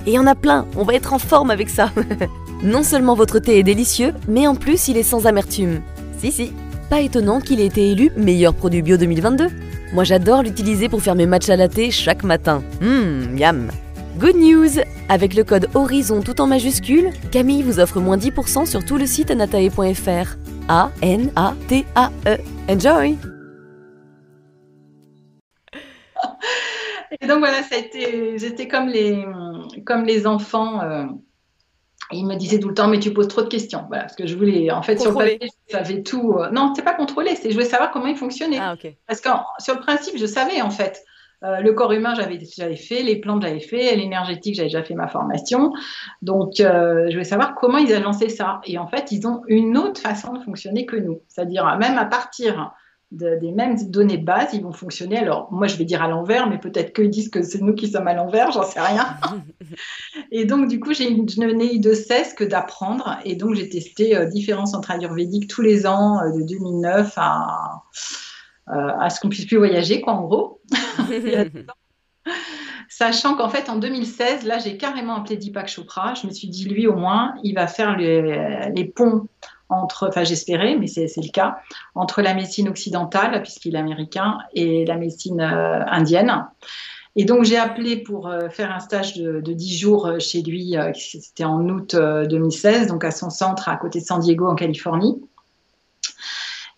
Et 0.06 0.10
il 0.10 0.14
y 0.14 0.18
en 0.18 0.26
a 0.26 0.34
plein, 0.34 0.66
on 0.76 0.84
va 0.84 0.94
être 0.94 1.12
en 1.12 1.18
forme 1.18 1.50
avec 1.50 1.68
ça. 1.68 1.90
non 2.62 2.82
seulement 2.82 3.14
votre 3.14 3.38
thé 3.38 3.58
est 3.58 3.64
délicieux, 3.64 4.14
mais 4.28 4.46
en 4.46 4.54
plus 4.54 4.88
il 4.88 4.96
est 4.96 5.02
sans 5.02 5.26
amertume. 5.26 5.80
Si 6.18 6.30
si, 6.30 6.52
pas 6.88 7.00
étonnant 7.00 7.40
qu'il 7.40 7.60
ait 7.60 7.66
été 7.66 7.90
élu 7.90 8.10
meilleur 8.16 8.54
produit 8.54 8.82
bio 8.82 8.96
2022. 8.96 9.48
Moi 9.92 10.04
j'adore 10.04 10.42
l'utiliser 10.42 10.88
pour 10.88 11.02
faire 11.02 11.16
mes 11.16 11.26
matchs 11.26 11.50
à 11.50 11.68
thé 11.68 11.90
chaque 11.90 12.22
matin. 12.22 12.62
Hum, 12.80 13.36
yam. 13.36 13.70
Good 14.18 14.36
news 14.36 14.82
Avec 15.08 15.34
le 15.34 15.44
code 15.44 15.68
HORIZON 15.74 16.22
tout 16.22 16.40
en 16.40 16.46
majuscule, 16.46 17.10
Camille 17.30 17.62
vous 17.62 17.78
offre 17.78 18.00
moins 18.00 18.16
10% 18.16 18.66
sur 18.66 18.84
tout 18.84 18.96
le 18.96 19.06
site 19.06 19.30
anatae.fr. 19.30 20.36
A-N-A-T-A-E. 20.68 22.38
Enjoy 22.68 23.16
Et 27.20 27.26
donc 27.26 27.38
voilà, 27.38 27.62
ça 27.62 27.76
a 27.76 27.78
été, 27.78 28.38
j'étais 28.38 28.66
comme 28.68 28.88
les, 28.88 29.24
comme 29.84 30.04
les 30.04 30.26
enfants. 30.26 30.80
Euh, 30.82 31.04
ils 32.12 32.26
me 32.26 32.34
disaient 32.34 32.58
tout 32.58 32.68
le 32.68 32.74
temps, 32.74 32.88
mais 32.88 32.98
tu 32.98 33.12
poses 33.12 33.28
trop 33.28 33.42
de 33.42 33.48
questions. 33.48 33.84
Voilà, 33.88 34.04
parce 34.04 34.16
que 34.16 34.26
je 34.26 34.36
voulais, 34.36 34.70
en 34.72 34.82
fait, 34.82 34.98
sur 35.00 35.12
le 35.12 35.16
papier, 35.16 35.48
je 35.68 35.72
savais 35.72 36.02
tout. 36.02 36.34
Euh, 36.38 36.50
non, 36.50 36.72
c'est 36.74 36.82
pas 36.82 36.94
contrôlé, 36.94 37.36
c'est 37.36 37.50
je 37.50 37.54
voulais 37.54 37.66
savoir 37.66 37.92
comment 37.92 38.06
il 38.06 38.16
fonctionnait. 38.16 38.58
Ah, 38.60 38.74
Parce 39.06 39.20
que 39.20 39.28
sur 39.58 39.74
le 39.74 39.80
principe, 39.80 40.16
je 40.18 40.26
savais 40.26 40.60
en 40.62 40.70
fait. 40.70 41.04
Euh, 41.42 41.60
le 41.60 41.72
corps 41.72 41.92
humain, 41.92 42.14
j'avais 42.14 42.38
j'avais 42.54 42.76
fait, 42.76 43.02
les 43.02 43.16
plantes, 43.16 43.42
j'avais 43.42 43.60
fait, 43.60 43.96
l'énergétique, 43.96 44.54
j'avais 44.54 44.68
déjà 44.68 44.82
fait 44.82 44.94
ma 44.94 45.08
formation. 45.08 45.72
Donc, 46.22 46.60
euh, 46.60 47.06
je 47.06 47.12
voulais 47.12 47.24
savoir 47.24 47.54
comment 47.54 47.78
ils 47.78 47.94
ont 47.94 48.00
lancé 48.00 48.28
ça. 48.28 48.60
Et 48.64 48.78
en 48.78 48.86
fait, 48.86 49.10
ils 49.10 49.26
ont 49.26 49.42
une 49.48 49.78
autre 49.78 50.00
façon 50.00 50.34
de 50.34 50.42
fonctionner 50.42 50.84
que 50.84 50.96
nous. 50.96 51.22
C'est-à-dire, 51.28 51.76
même 51.78 51.96
à 51.96 52.04
partir 52.04 52.74
des 53.12 53.50
mêmes 53.50 53.76
données 53.90 54.18
de 54.18 54.24
base, 54.24 54.50
ils 54.52 54.62
vont 54.62 54.72
fonctionner. 54.72 55.18
Alors, 55.18 55.48
moi, 55.50 55.66
je 55.66 55.76
vais 55.76 55.84
dire 55.84 56.00
à 56.00 56.06
l'envers, 56.06 56.48
mais 56.48 56.58
peut-être 56.58 56.92
qu'ils 56.92 57.10
disent 57.10 57.28
que 57.28 57.42
c'est 57.42 57.60
nous 57.60 57.74
qui 57.74 57.88
sommes 57.88 58.06
à 58.06 58.14
l'envers, 58.14 58.52
j'en 58.52 58.62
sais 58.62 58.80
rien. 58.80 59.16
et 60.30 60.44
donc, 60.44 60.68
du 60.68 60.78
coup, 60.78 60.92
j'ai 60.92 61.08
je 61.08 61.40
n'ai 61.40 61.74
eu 61.74 61.80
de 61.80 61.92
cesse 61.92 62.34
que 62.34 62.44
d'apprendre. 62.44 63.18
Et 63.24 63.34
donc, 63.34 63.54
j'ai 63.54 63.68
testé 63.68 64.14
euh, 64.14 64.26
différents 64.26 64.66
centres 64.66 64.92
ayurvédiques 64.92 65.48
tous 65.48 65.62
les 65.62 65.86
ans, 65.86 66.20
de 66.36 66.42
2009 66.42 67.14
à 67.16 67.82
à 68.70 69.10
ce 69.10 69.20
qu'on 69.20 69.28
puisse 69.28 69.46
plus 69.46 69.56
voyager, 69.56 70.00
quoi, 70.00 70.14
en 70.14 70.22
gros. 70.22 70.60
Sachant 72.92 73.36
qu'en 73.36 73.48
fait, 73.48 73.70
en 73.70 73.76
2016, 73.76 74.44
là, 74.44 74.58
j'ai 74.58 74.76
carrément 74.76 75.14
appelé 75.14 75.36
Deepak 75.36 75.68
Chopra. 75.68 76.14
Je 76.14 76.26
me 76.26 76.32
suis 76.32 76.48
dit, 76.48 76.68
lui, 76.68 76.88
au 76.88 76.96
moins, 76.96 77.34
il 77.44 77.54
va 77.54 77.68
faire 77.68 77.96
les, 77.96 78.92
ponts 78.94 79.28
entre, 79.68 80.08
enfin, 80.08 80.24
j'espérais, 80.24 80.76
mais 80.76 80.88
c'est 80.88 81.06
le 81.16 81.30
cas, 81.30 81.58
entre 81.94 82.20
la 82.20 82.34
médecine 82.34 82.68
occidentale, 82.68 83.40
puisqu'il 83.42 83.76
est 83.76 83.78
américain, 83.78 84.38
et 84.54 84.84
la 84.84 84.96
médecine 84.96 85.40
euh, 85.40 85.84
indienne. 85.86 86.46
Et 87.14 87.24
donc, 87.24 87.44
j'ai 87.44 87.56
appelé 87.56 87.96
pour 87.96 88.26
euh, 88.26 88.48
faire 88.48 88.72
un 88.72 88.80
stage 88.80 89.16
de, 89.16 89.40
de 89.40 89.52
10 89.52 89.78
jours 89.78 90.10
chez 90.18 90.42
lui, 90.42 90.74
c'était 90.94 91.44
en 91.44 91.68
août 91.68 91.94
2016, 91.94 92.88
donc 92.88 93.04
à 93.04 93.12
son 93.12 93.30
centre 93.30 93.68
à 93.68 93.76
côté 93.76 94.00
de 94.00 94.04
San 94.04 94.20
Diego, 94.20 94.48
en 94.48 94.56
Californie. 94.56 95.22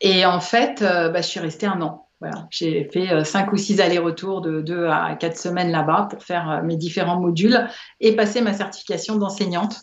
Et 0.03 0.27
en 0.27 0.41
fait, 0.41 0.83
euh, 0.83 1.09
bah, 1.09 1.23
je 1.23 1.29
suis 1.29 1.41
restée 1.41 1.67
un 1.67 1.81
an. 1.81 2.09
J'ai 2.51 2.89
fait 2.93 3.25
cinq 3.25 3.53
ou 3.53 3.57
six 3.57 3.81
allers-retours 3.81 4.43
de 4.43 4.61
deux 4.61 4.87
à 4.87 5.17
quatre 5.17 5.37
semaines 5.37 5.73
là-bas 5.73 6.07
pour 6.09 6.23
faire 6.23 6.63
mes 6.63 6.77
différents 6.77 7.19
modules 7.19 7.69
et 7.99 8.15
passer 8.15 8.41
ma 8.43 8.53
certification 8.53 9.17
d'enseignante. 9.17 9.81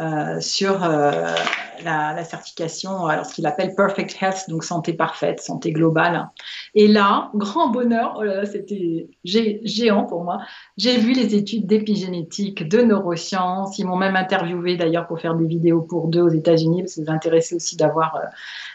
Euh, 0.00 0.40
sur 0.40 0.84
euh, 0.84 1.34
la, 1.82 2.22
certification, 2.22 3.06
alors 3.06 3.26
ce 3.26 3.34
qu'il 3.34 3.46
appelle 3.46 3.74
Perfect 3.74 4.16
Health, 4.20 4.44
donc 4.48 4.62
santé 4.62 4.92
parfaite, 4.92 5.40
santé 5.40 5.72
globale. 5.72 6.28
Et 6.76 6.86
là, 6.86 7.30
grand 7.34 7.70
bonheur, 7.70 8.20
oh 8.20 8.46
c'était 8.46 9.08
géant 9.24 10.04
pour 10.04 10.22
moi. 10.22 10.38
J'ai 10.76 10.98
vu 10.98 11.12
les 11.14 11.34
études 11.34 11.66
d'épigénétique, 11.66 12.68
de 12.68 12.80
neurosciences. 12.82 13.76
Ils 13.80 13.86
m'ont 13.86 13.96
même 13.96 14.14
interviewé 14.14 14.76
d'ailleurs 14.76 15.08
pour 15.08 15.18
faire 15.18 15.34
des 15.34 15.46
vidéos 15.46 15.80
pour 15.80 16.06
deux 16.06 16.22
aux 16.22 16.28
États-Unis 16.28 16.82
parce 16.82 16.94
que 16.94 17.04
ça 17.04 17.12
m'intéressait 17.12 17.56
aussi 17.56 17.76
d'avoir 17.76 18.14
euh, 18.16 18.20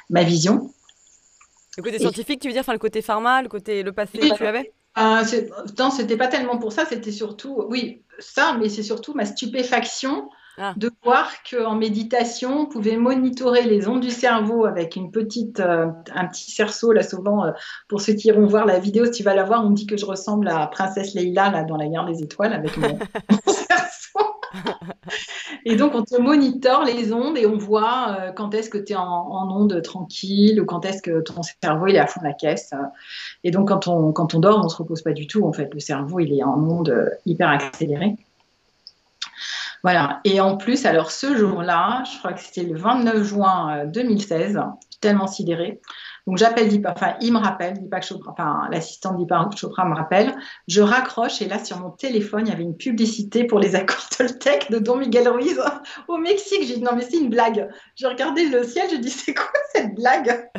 ma 0.10 0.24
vision. 0.24 0.72
Le 1.78 1.84
côté 1.84 2.00
scientifique, 2.00 2.42
tu 2.42 2.48
veux 2.50 2.54
dire, 2.54 2.62
enfin 2.62 2.74
le 2.74 2.80
côté 2.80 3.02
pharma, 3.02 3.42
le 3.42 3.48
côté 3.48 3.82
le 3.82 3.94
passé, 3.94 4.18
que 4.18 4.36
tu 4.36 4.46
avais? 4.46 4.74
Non, 4.98 5.90
c'était 5.90 6.18
pas 6.18 6.28
tellement 6.28 6.58
pour 6.58 6.74
ça. 6.74 6.84
C'était 6.86 7.14
surtout, 7.14 7.64
oui, 7.70 8.02
ça, 8.20 8.58
mais 8.60 8.68
c'est 8.68 8.84
surtout 8.84 9.14
ma 9.14 9.24
stupéfaction 9.24 10.30
ah. 10.58 10.74
de 10.78 10.92
voir 11.04 11.32
qu'en 11.50 11.76
méditation, 11.76 12.62
on 12.62 12.66
pouvait 12.68 12.98
monitorer 12.98 13.64
les 13.64 13.88
ondes 13.88 14.02
du 14.02 14.12
cerveau 14.12 14.66
avec 14.66 14.96
une 14.96 15.12
petite, 15.12 15.60
euh, 15.60 15.88
un 16.14 16.28
petit 16.28 16.52
cerceau. 16.52 16.92
Là, 16.92 17.02
souvent, 17.02 17.46
euh, 17.46 17.52
pour 17.88 18.02
ceux 18.02 18.14
qui 18.14 18.28
iront 18.28 18.46
voir 18.46 18.66
la 18.66 18.78
vidéo, 18.78 19.06
si 19.06 19.12
tu 19.12 19.24
vas 19.24 19.34
la 19.34 19.44
voir, 19.44 19.66
on 19.66 19.72
me 19.72 19.76
dit 19.76 19.88
que 19.88 19.98
je 19.98 20.06
ressemble 20.06 20.48
à 20.48 20.68
Princesse 20.68 21.16
Leila 21.16 21.50
là, 21.50 21.64
dans 21.64 21.76
La 21.76 21.88
guerre 21.88 22.06
des 22.06 22.22
étoiles 22.22 22.54
avec 22.54 22.78
mon, 22.78 23.00
cerceau. 23.48 24.20
et 25.66 25.76
donc, 25.76 25.96
on 25.96 26.04
te 26.04 26.22
monitore 26.22 26.84
les 26.84 27.14
ondes 27.14 27.36
et 27.36 27.48
on 27.48 27.58
voit 27.58 28.18
euh, 28.20 28.32
quand 28.32 28.54
est-ce 28.54 28.70
que 28.70 28.78
tu 28.78 28.94
es 28.94 28.96
en, 28.96 29.02
en, 29.02 29.60
onde 29.60 29.82
tranquille 29.82 30.62
ou 30.62 30.66
quand 30.66 30.86
est-ce 30.86 31.02
que 31.02 31.22
ton 31.22 31.42
cerveau 31.42 31.88
il 31.88 31.96
est 31.96 32.00
à 32.00 32.06
fond 32.06 32.20
de 32.20 32.28
la 32.28 32.34
caisse. 32.34 32.74
Et 33.44 33.50
donc, 33.50 33.70
quand 33.70 33.88
on, 33.88 34.12
quand 34.12 34.36
on 34.36 34.40
dort, 34.40 34.60
on 34.60 34.66
ne 34.66 34.70
se 34.70 34.78
repose 34.78 35.02
pas 35.02 35.14
du 35.14 35.26
tout. 35.26 35.46
En 35.48 35.54
fait, 35.54 35.74
le 35.74 35.80
cerveau, 35.80 36.20
il 36.20 36.32
est 36.38 36.44
en 36.44 36.60
onde 36.60 37.18
hyper 37.26 37.50
accélérée. 37.50 38.18
Voilà. 39.84 40.22
Et 40.24 40.40
en 40.40 40.56
plus, 40.56 40.86
alors 40.86 41.12
ce 41.12 41.36
jour-là, 41.36 42.04
je 42.12 42.18
crois 42.18 42.34
que 42.34 42.40
c'était 42.40 42.64
le 42.64 42.78
29 42.78 43.24
juin 43.24 43.86
2016, 43.86 44.56
euh, 44.56 44.62
tellement 45.02 45.28
sidéré. 45.28 45.82
Donc 46.26 46.38
j'appelle 46.38 46.70
Deepak, 46.70 46.94
enfin 46.96 47.16
il 47.20 47.34
me 47.34 47.38
rappelle, 47.38 47.74
Deepak 47.82 48.04
Chopra, 48.06 48.32
enfin 48.32 48.70
l'assistant 48.72 49.14
Deepak 49.14 49.58
Chopra 49.58 49.84
me 49.84 49.94
rappelle. 49.94 50.34
Je 50.70 50.82
raccroche 50.82 51.42
et 51.42 51.50
là 51.50 51.64
sur 51.64 51.80
mon 51.80 51.90
téléphone, 51.90 52.44
il 52.46 52.50
y 52.50 52.54
avait 52.54 52.64
une 52.64 52.78
publicité 52.78 53.44
pour 53.44 53.60
les 53.60 53.76
accords 53.76 54.08
Toltec 54.18 54.72
de 54.72 54.80
Don 54.80 54.96
Miguel 54.96 55.28
Ruiz 55.28 55.62
au 56.08 56.18
Mexique. 56.18 56.64
J'ai 56.64 56.76
dit 56.76 56.82
non 56.82 56.96
mais 56.96 57.02
c'est 57.02 57.18
une 57.18 57.30
blague. 57.30 57.70
J'ai 57.96 58.08
regardé 58.08 58.46
le 58.46 58.64
ciel, 58.64 58.88
je 58.90 58.96
dis 58.96 59.10
c'est 59.10 59.34
quoi 59.34 59.52
cette 59.74 59.96
blague? 59.96 60.50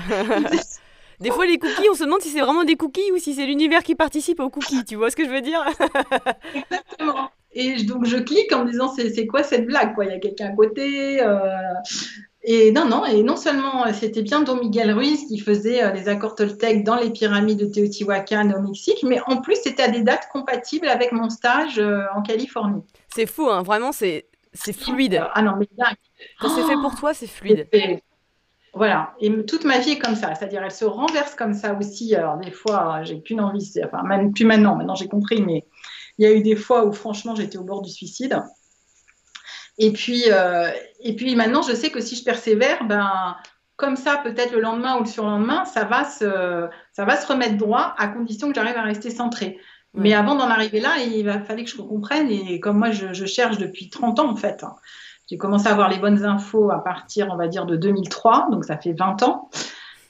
Des 1.20 1.30
fois, 1.30 1.46
les 1.46 1.58
cookies, 1.58 1.88
on 1.90 1.94
se 1.94 2.04
demande 2.04 2.20
si 2.20 2.30
c'est 2.30 2.40
vraiment 2.40 2.64
des 2.64 2.76
cookies 2.76 3.12
ou 3.12 3.18
si 3.18 3.34
c'est 3.34 3.46
l'univers 3.46 3.82
qui 3.82 3.94
participe 3.94 4.40
aux 4.40 4.50
cookies. 4.50 4.84
Tu 4.84 4.96
vois 4.96 5.10
ce 5.10 5.16
que 5.16 5.24
je 5.24 5.30
veux 5.30 5.40
dire? 5.40 5.64
Exactement. 6.54 7.30
Et 7.54 7.84
donc 7.84 8.04
je 8.04 8.16
clique 8.16 8.52
en 8.52 8.64
me 8.64 8.70
disant 8.70 8.92
c'est 8.94 9.26
quoi 9.26 9.42
cette 9.42 9.66
blague 9.66 9.94
quoi? 9.94 10.04
Il 10.04 10.10
y 10.10 10.14
a 10.14 10.18
quelqu'un 10.18 10.46
à 10.46 10.54
côté. 10.54 11.22
Euh. 11.22 11.46
Et 12.46 12.72
non, 12.72 12.84
non, 12.84 13.06
et 13.06 13.22
non 13.22 13.36
seulement 13.36 13.86
euh, 13.86 13.92
c'était 13.94 14.20
bien 14.20 14.42
Don 14.42 14.56
Miguel 14.56 14.92
Ruiz 14.92 15.28
qui 15.28 15.38
faisait 15.38 15.82
euh, 15.82 15.92
les 15.92 16.08
accords 16.08 16.34
Toltec 16.34 16.84
dans 16.84 16.96
les 16.96 17.10
pyramides 17.10 17.58
de 17.58 17.64
Teotihuacan 17.64 18.50
au 18.50 18.60
Mexique, 18.60 19.02
mais 19.02 19.18
en 19.26 19.40
plus 19.40 19.56
c'était 19.62 19.84
à 19.84 19.88
des 19.88 20.02
dates 20.02 20.28
compatibles 20.30 20.88
avec 20.88 21.12
mon 21.12 21.30
stage 21.30 21.80
en 22.14 22.22
Californie. 22.22 22.82
C'est 23.08 23.26
fou, 23.26 23.48
hein, 23.48 23.62
vraiment, 23.62 23.92
c'est 23.92 24.26
fluide. 24.72 25.22
Ah 25.32 25.40
non, 25.40 25.52
mais 25.58 25.68
bien. 25.72 25.86
Quand 26.40 26.48
c'est 26.48 26.64
fait 26.64 26.74
pour 26.74 26.96
toi, 26.96 27.14
c'est 27.14 27.28
fluide. 27.28 27.66
Voilà, 28.74 29.14
et 29.20 29.46
toute 29.46 29.64
ma 29.64 29.78
vie 29.78 29.92
est 29.92 29.98
comme 29.98 30.16
ça, 30.16 30.34
c'est-à-dire 30.34 30.62
elle 30.62 30.72
se 30.72 30.84
renverse 30.84 31.36
comme 31.36 31.54
ça 31.54 31.74
aussi. 31.74 32.14
Alors 32.16 32.38
des 32.38 32.50
fois, 32.50 33.02
j'ai 33.04 33.22
qu'une 33.22 33.40
envie, 33.40 33.72
enfin 33.84 34.02
même 34.02 34.32
plus 34.32 34.44
maintenant, 34.44 34.74
maintenant 34.74 34.96
j'ai 34.96 35.06
compris, 35.06 35.42
mais 35.42 35.64
il 36.18 36.24
y 36.24 36.28
a 36.28 36.32
eu 36.32 36.42
des 36.42 36.56
fois 36.56 36.84
où 36.84 36.92
franchement 36.92 37.36
j'étais 37.36 37.56
au 37.56 37.62
bord 37.62 37.82
du 37.82 37.90
suicide. 37.90 38.42
Et 39.78 39.92
puis, 39.92 40.24
euh, 40.30 40.70
et 41.00 41.16
puis 41.16 41.34
maintenant, 41.34 41.62
je 41.62 41.74
sais 41.74 41.90
que 41.90 42.00
si 42.00 42.16
je 42.16 42.24
persévère, 42.24 42.84
ben, 42.84 43.36
comme 43.76 43.96
ça, 43.96 44.18
peut-être 44.18 44.52
le 44.52 44.60
lendemain 44.60 44.96
ou 44.96 45.00
le 45.00 45.08
surlendemain, 45.08 45.64
ça 45.64 45.84
va 45.84 46.04
se, 46.04 46.68
ça 46.92 47.04
va 47.04 47.16
se 47.16 47.26
remettre 47.26 47.56
droit 47.56 47.94
à 47.98 48.08
condition 48.08 48.48
que 48.48 48.54
j'arrive 48.54 48.76
à 48.76 48.82
rester 48.82 49.10
centrée. 49.10 49.58
Mais 49.94 50.12
avant 50.12 50.34
d'en 50.34 50.48
arriver 50.48 50.80
là, 50.80 50.96
il 50.98 51.24
va 51.24 51.40
falloir 51.40 51.64
que 51.64 51.70
je 51.70 51.76
comprenne. 51.76 52.28
Et 52.30 52.60
comme 52.60 52.78
moi, 52.78 52.90
je, 52.90 53.24
cherche 53.24 53.58
depuis 53.58 53.88
30 53.88 54.20
ans, 54.20 54.30
en 54.30 54.36
fait. 54.36 54.64
Hein. 54.64 54.74
J'ai 55.30 55.38
commencé 55.38 55.68
à 55.68 55.72
avoir 55.72 55.88
les 55.88 55.98
bonnes 55.98 56.24
infos 56.24 56.70
à 56.70 56.82
partir, 56.82 57.28
on 57.30 57.36
va 57.36 57.48
dire, 57.48 57.64
de 57.64 57.76
2003, 57.76 58.48
donc 58.50 58.64
ça 58.64 58.76
fait 58.76 58.92
20 58.92 59.22
ans. 59.22 59.50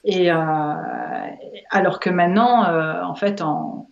Et 0.04 0.30
euh, 0.30 0.74
alors 1.70 2.00
que 2.00 2.10
maintenant, 2.10 2.64
euh, 2.64 3.02
en 3.02 3.14
fait, 3.14 3.40
en, 3.40 3.88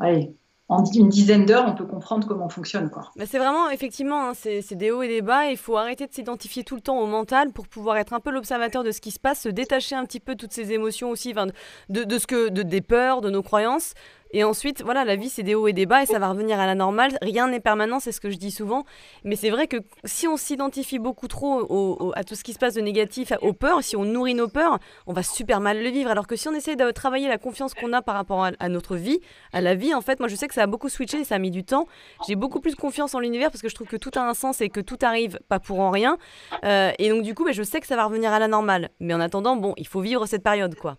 allez, 0.00 0.34
en 0.68 0.82
une 0.84 1.08
dizaine 1.10 1.44
d'heures, 1.44 1.66
on 1.68 1.74
peut 1.74 1.84
comprendre 1.84 2.26
comment 2.26 2.46
on 2.46 2.50
fonctionne. 2.50 2.90
Quoi. 2.90 3.10
Mais 3.16 3.26
c'est 3.26 3.38
vraiment, 3.38 3.68
effectivement, 3.68 4.28
hein, 4.28 4.32
c'est, 4.34 4.74
des 4.74 4.90
hauts 4.90 5.02
et 5.02 5.08
des 5.08 5.20
bas. 5.20 5.50
Il 5.50 5.58
faut 5.58 5.76
arrêter 5.76 6.06
de 6.06 6.12
s'identifier 6.12 6.64
tout 6.64 6.74
le 6.74 6.80
temps 6.80 6.98
au 6.98 7.06
mental 7.06 7.52
pour 7.52 7.68
pouvoir 7.68 7.98
être 7.98 8.14
un 8.14 8.20
peu 8.20 8.30
l'observateur 8.30 8.82
de 8.82 8.90
ce 8.90 9.00
qui 9.00 9.10
se 9.10 9.20
passe, 9.20 9.40
se 9.40 9.50
détacher 9.50 9.94
un 9.94 10.04
petit 10.04 10.20
peu 10.20 10.34
de 10.34 10.40
toutes 10.40 10.52
ces 10.52 10.72
émotions 10.72 11.10
aussi, 11.10 11.34
de, 11.34 12.04
de, 12.04 12.18
ce 12.18 12.26
que, 12.26 12.48
de, 12.48 12.62
des 12.62 12.80
peurs, 12.80 13.20
de 13.20 13.28
nos 13.28 13.42
croyances, 13.42 13.92
et 14.34 14.42
ensuite, 14.42 14.82
voilà, 14.82 15.04
la 15.04 15.14
vie, 15.14 15.28
c'est 15.28 15.44
des 15.44 15.54
hauts 15.54 15.68
et 15.68 15.72
des 15.72 15.86
bas 15.86 16.02
et 16.02 16.06
ça 16.06 16.18
va 16.18 16.28
revenir 16.28 16.58
à 16.58 16.66
la 16.66 16.74
normale. 16.74 17.16
Rien 17.22 17.46
n'est 17.46 17.60
permanent, 17.60 18.00
c'est 18.00 18.10
ce 18.10 18.20
que 18.20 18.30
je 18.30 18.36
dis 18.36 18.50
souvent. 18.50 18.84
Mais 19.22 19.36
c'est 19.36 19.48
vrai 19.48 19.68
que 19.68 19.76
si 20.02 20.26
on 20.26 20.36
s'identifie 20.36 20.98
beaucoup 20.98 21.28
trop 21.28 22.12
à 22.16 22.24
tout 22.24 22.34
ce 22.34 22.42
qui 22.42 22.52
se 22.52 22.58
passe 22.58 22.74
de 22.74 22.80
négatif, 22.80 23.32
aux 23.42 23.52
peurs, 23.52 23.84
si 23.84 23.94
on 23.94 24.04
nourrit 24.04 24.34
nos 24.34 24.48
peurs, 24.48 24.80
on 25.06 25.12
va 25.12 25.22
super 25.22 25.60
mal 25.60 25.80
le 25.80 25.88
vivre. 25.88 26.10
Alors 26.10 26.26
que 26.26 26.34
si 26.34 26.48
on 26.48 26.52
essaie 26.52 26.74
de 26.74 26.90
travailler 26.90 27.28
la 27.28 27.38
confiance 27.38 27.74
qu'on 27.74 27.92
a 27.92 28.02
par 28.02 28.16
rapport 28.16 28.44
à, 28.58 28.68
notre 28.68 28.96
vie, 28.96 29.20
à 29.52 29.60
la 29.60 29.76
vie, 29.76 29.94
en 29.94 30.00
fait, 30.00 30.18
moi 30.18 30.28
je 30.28 30.34
sais 30.34 30.48
que 30.48 30.54
ça 30.54 30.64
a 30.64 30.66
beaucoup 30.66 30.88
switché, 30.88 31.22
ça 31.22 31.36
a 31.36 31.38
mis 31.38 31.52
du 31.52 31.62
temps. 31.62 31.86
J'ai 32.26 32.34
beaucoup 32.34 32.58
plus 32.58 32.74
confiance 32.74 33.14
en 33.14 33.20
l'univers 33.20 33.52
parce 33.52 33.62
que 33.62 33.68
je 33.68 33.74
trouve 33.76 33.86
que 33.86 33.96
tout 33.96 34.10
a 34.16 34.28
un 34.28 34.34
sens 34.34 34.60
et 34.60 34.68
que 34.68 34.80
tout 34.80 34.98
arrive 35.02 35.38
pas 35.48 35.60
pour 35.60 35.78
en 35.78 35.92
rien. 35.92 36.18
Euh, 36.64 36.90
et 36.98 37.08
donc 37.08 37.22
du 37.22 37.36
coup, 37.36 37.44
ben, 37.44 37.54
je 37.54 37.62
sais 37.62 37.80
que 37.80 37.86
ça 37.86 37.94
va 37.94 38.04
revenir 38.04 38.32
à 38.32 38.40
la 38.40 38.48
normale. 38.48 38.90
Mais 38.98 39.14
en 39.14 39.20
attendant, 39.20 39.54
bon, 39.54 39.74
il 39.76 39.86
faut 39.86 40.00
vivre 40.00 40.26
cette 40.26 40.42
période, 40.42 40.74
quoi. 40.74 40.96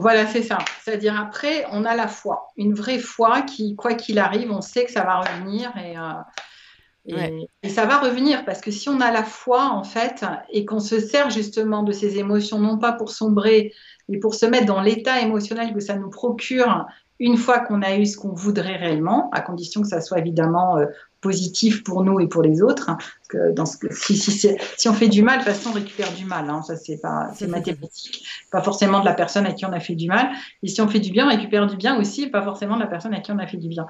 Voilà, 0.00 0.26
c'est 0.26 0.42
ça. 0.42 0.58
C'est-à-dire 0.82 1.20
après, 1.20 1.66
on 1.72 1.84
a 1.84 1.94
la 1.94 2.08
foi, 2.08 2.48
une 2.56 2.72
vraie 2.72 2.98
foi 2.98 3.42
qui, 3.42 3.76
quoi 3.76 3.92
qu'il 3.92 4.18
arrive, 4.18 4.50
on 4.50 4.62
sait 4.62 4.86
que 4.86 4.90
ça 4.92 5.04
va 5.04 5.20
revenir 5.20 5.70
et, 5.76 5.98
euh, 5.98 7.44
et, 7.62 7.68
ça 7.68 7.84
va 7.84 7.98
revenir 7.98 8.46
parce 8.46 8.62
que 8.62 8.70
si 8.70 8.88
on 8.88 9.00
a 9.00 9.10
la 9.10 9.24
foi 9.24 9.64
en 9.64 9.84
fait 9.84 10.24
et 10.50 10.64
qu'on 10.64 10.80
se 10.80 10.98
sert 11.00 11.28
justement 11.28 11.82
de 11.82 11.92
ces 11.92 12.18
émotions, 12.18 12.58
non 12.58 12.78
pas 12.78 12.92
pour 12.92 13.10
sombrer, 13.10 13.74
mais 14.08 14.18
pour 14.18 14.34
se 14.34 14.46
mettre 14.46 14.66
dans 14.66 14.80
l'état 14.80 15.20
émotionnel 15.20 15.74
que 15.74 15.80
ça 15.80 15.96
nous 15.96 16.08
procure 16.10 16.86
une 17.18 17.36
fois 17.36 17.60
qu'on 17.60 17.82
a 17.82 17.96
eu 17.96 18.06
ce 18.06 18.16
qu'on 18.16 18.32
voudrait 18.32 18.76
réellement, 18.76 19.28
à 19.32 19.42
condition 19.42 19.82
que 19.82 19.88
ça 19.88 20.00
soit 20.00 20.18
évidemment 20.18 20.78
euh, 20.78 20.86
positif 21.20 21.84
pour 21.84 22.02
nous 22.04 22.20
et 22.20 22.28
pour 22.28 22.42
les 22.42 22.62
autres. 22.62 22.90
Hein, 22.90 22.98
que 23.30 23.52
dans 23.52 23.66
ce, 23.66 23.76
si, 23.90 24.16
si, 24.16 24.56
si, 24.76 24.88
on 24.88 24.92
fait 24.92 25.08
du 25.08 25.22
mal, 25.22 25.38
de 25.38 25.44
toute 25.44 25.52
façon, 25.52 25.70
on 25.70 25.74
récupère 25.74 26.12
du 26.12 26.24
mal. 26.24 26.50
Hein, 26.50 26.62
ça, 26.62 26.76
c'est 26.76 27.00
pas, 27.00 27.30
c'est 27.34 27.46
mathématique. 27.46 28.24
Pas 28.50 28.60
forcément 28.62 29.00
de 29.00 29.04
la 29.04 29.14
personne 29.14 29.46
à 29.46 29.52
qui 29.52 29.64
on 29.64 29.72
a 29.72 29.80
fait 29.80 29.94
du 29.94 30.08
mal. 30.08 30.30
Et 30.62 30.68
si 30.68 30.80
on 30.82 30.88
fait 30.88 31.00
du 31.00 31.10
bien, 31.10 31.26
on 31.26 31.30
récupère 31.30 31.66
du 31.66 31.76
bien 31.76 31.98
aussi, 31.98 32.26
pas 32.26 32.42
forcément 32.42 32.76
de 32.76 32.80
la 32.80 32.86
personne 32.86 33.14
à 33.14 33.20
qui 33.20 33.30
on 33.32 33.38
a 33.38 33.46
fait 33.46 33.56
du 33.56 33.68
bien. 33.68 33.86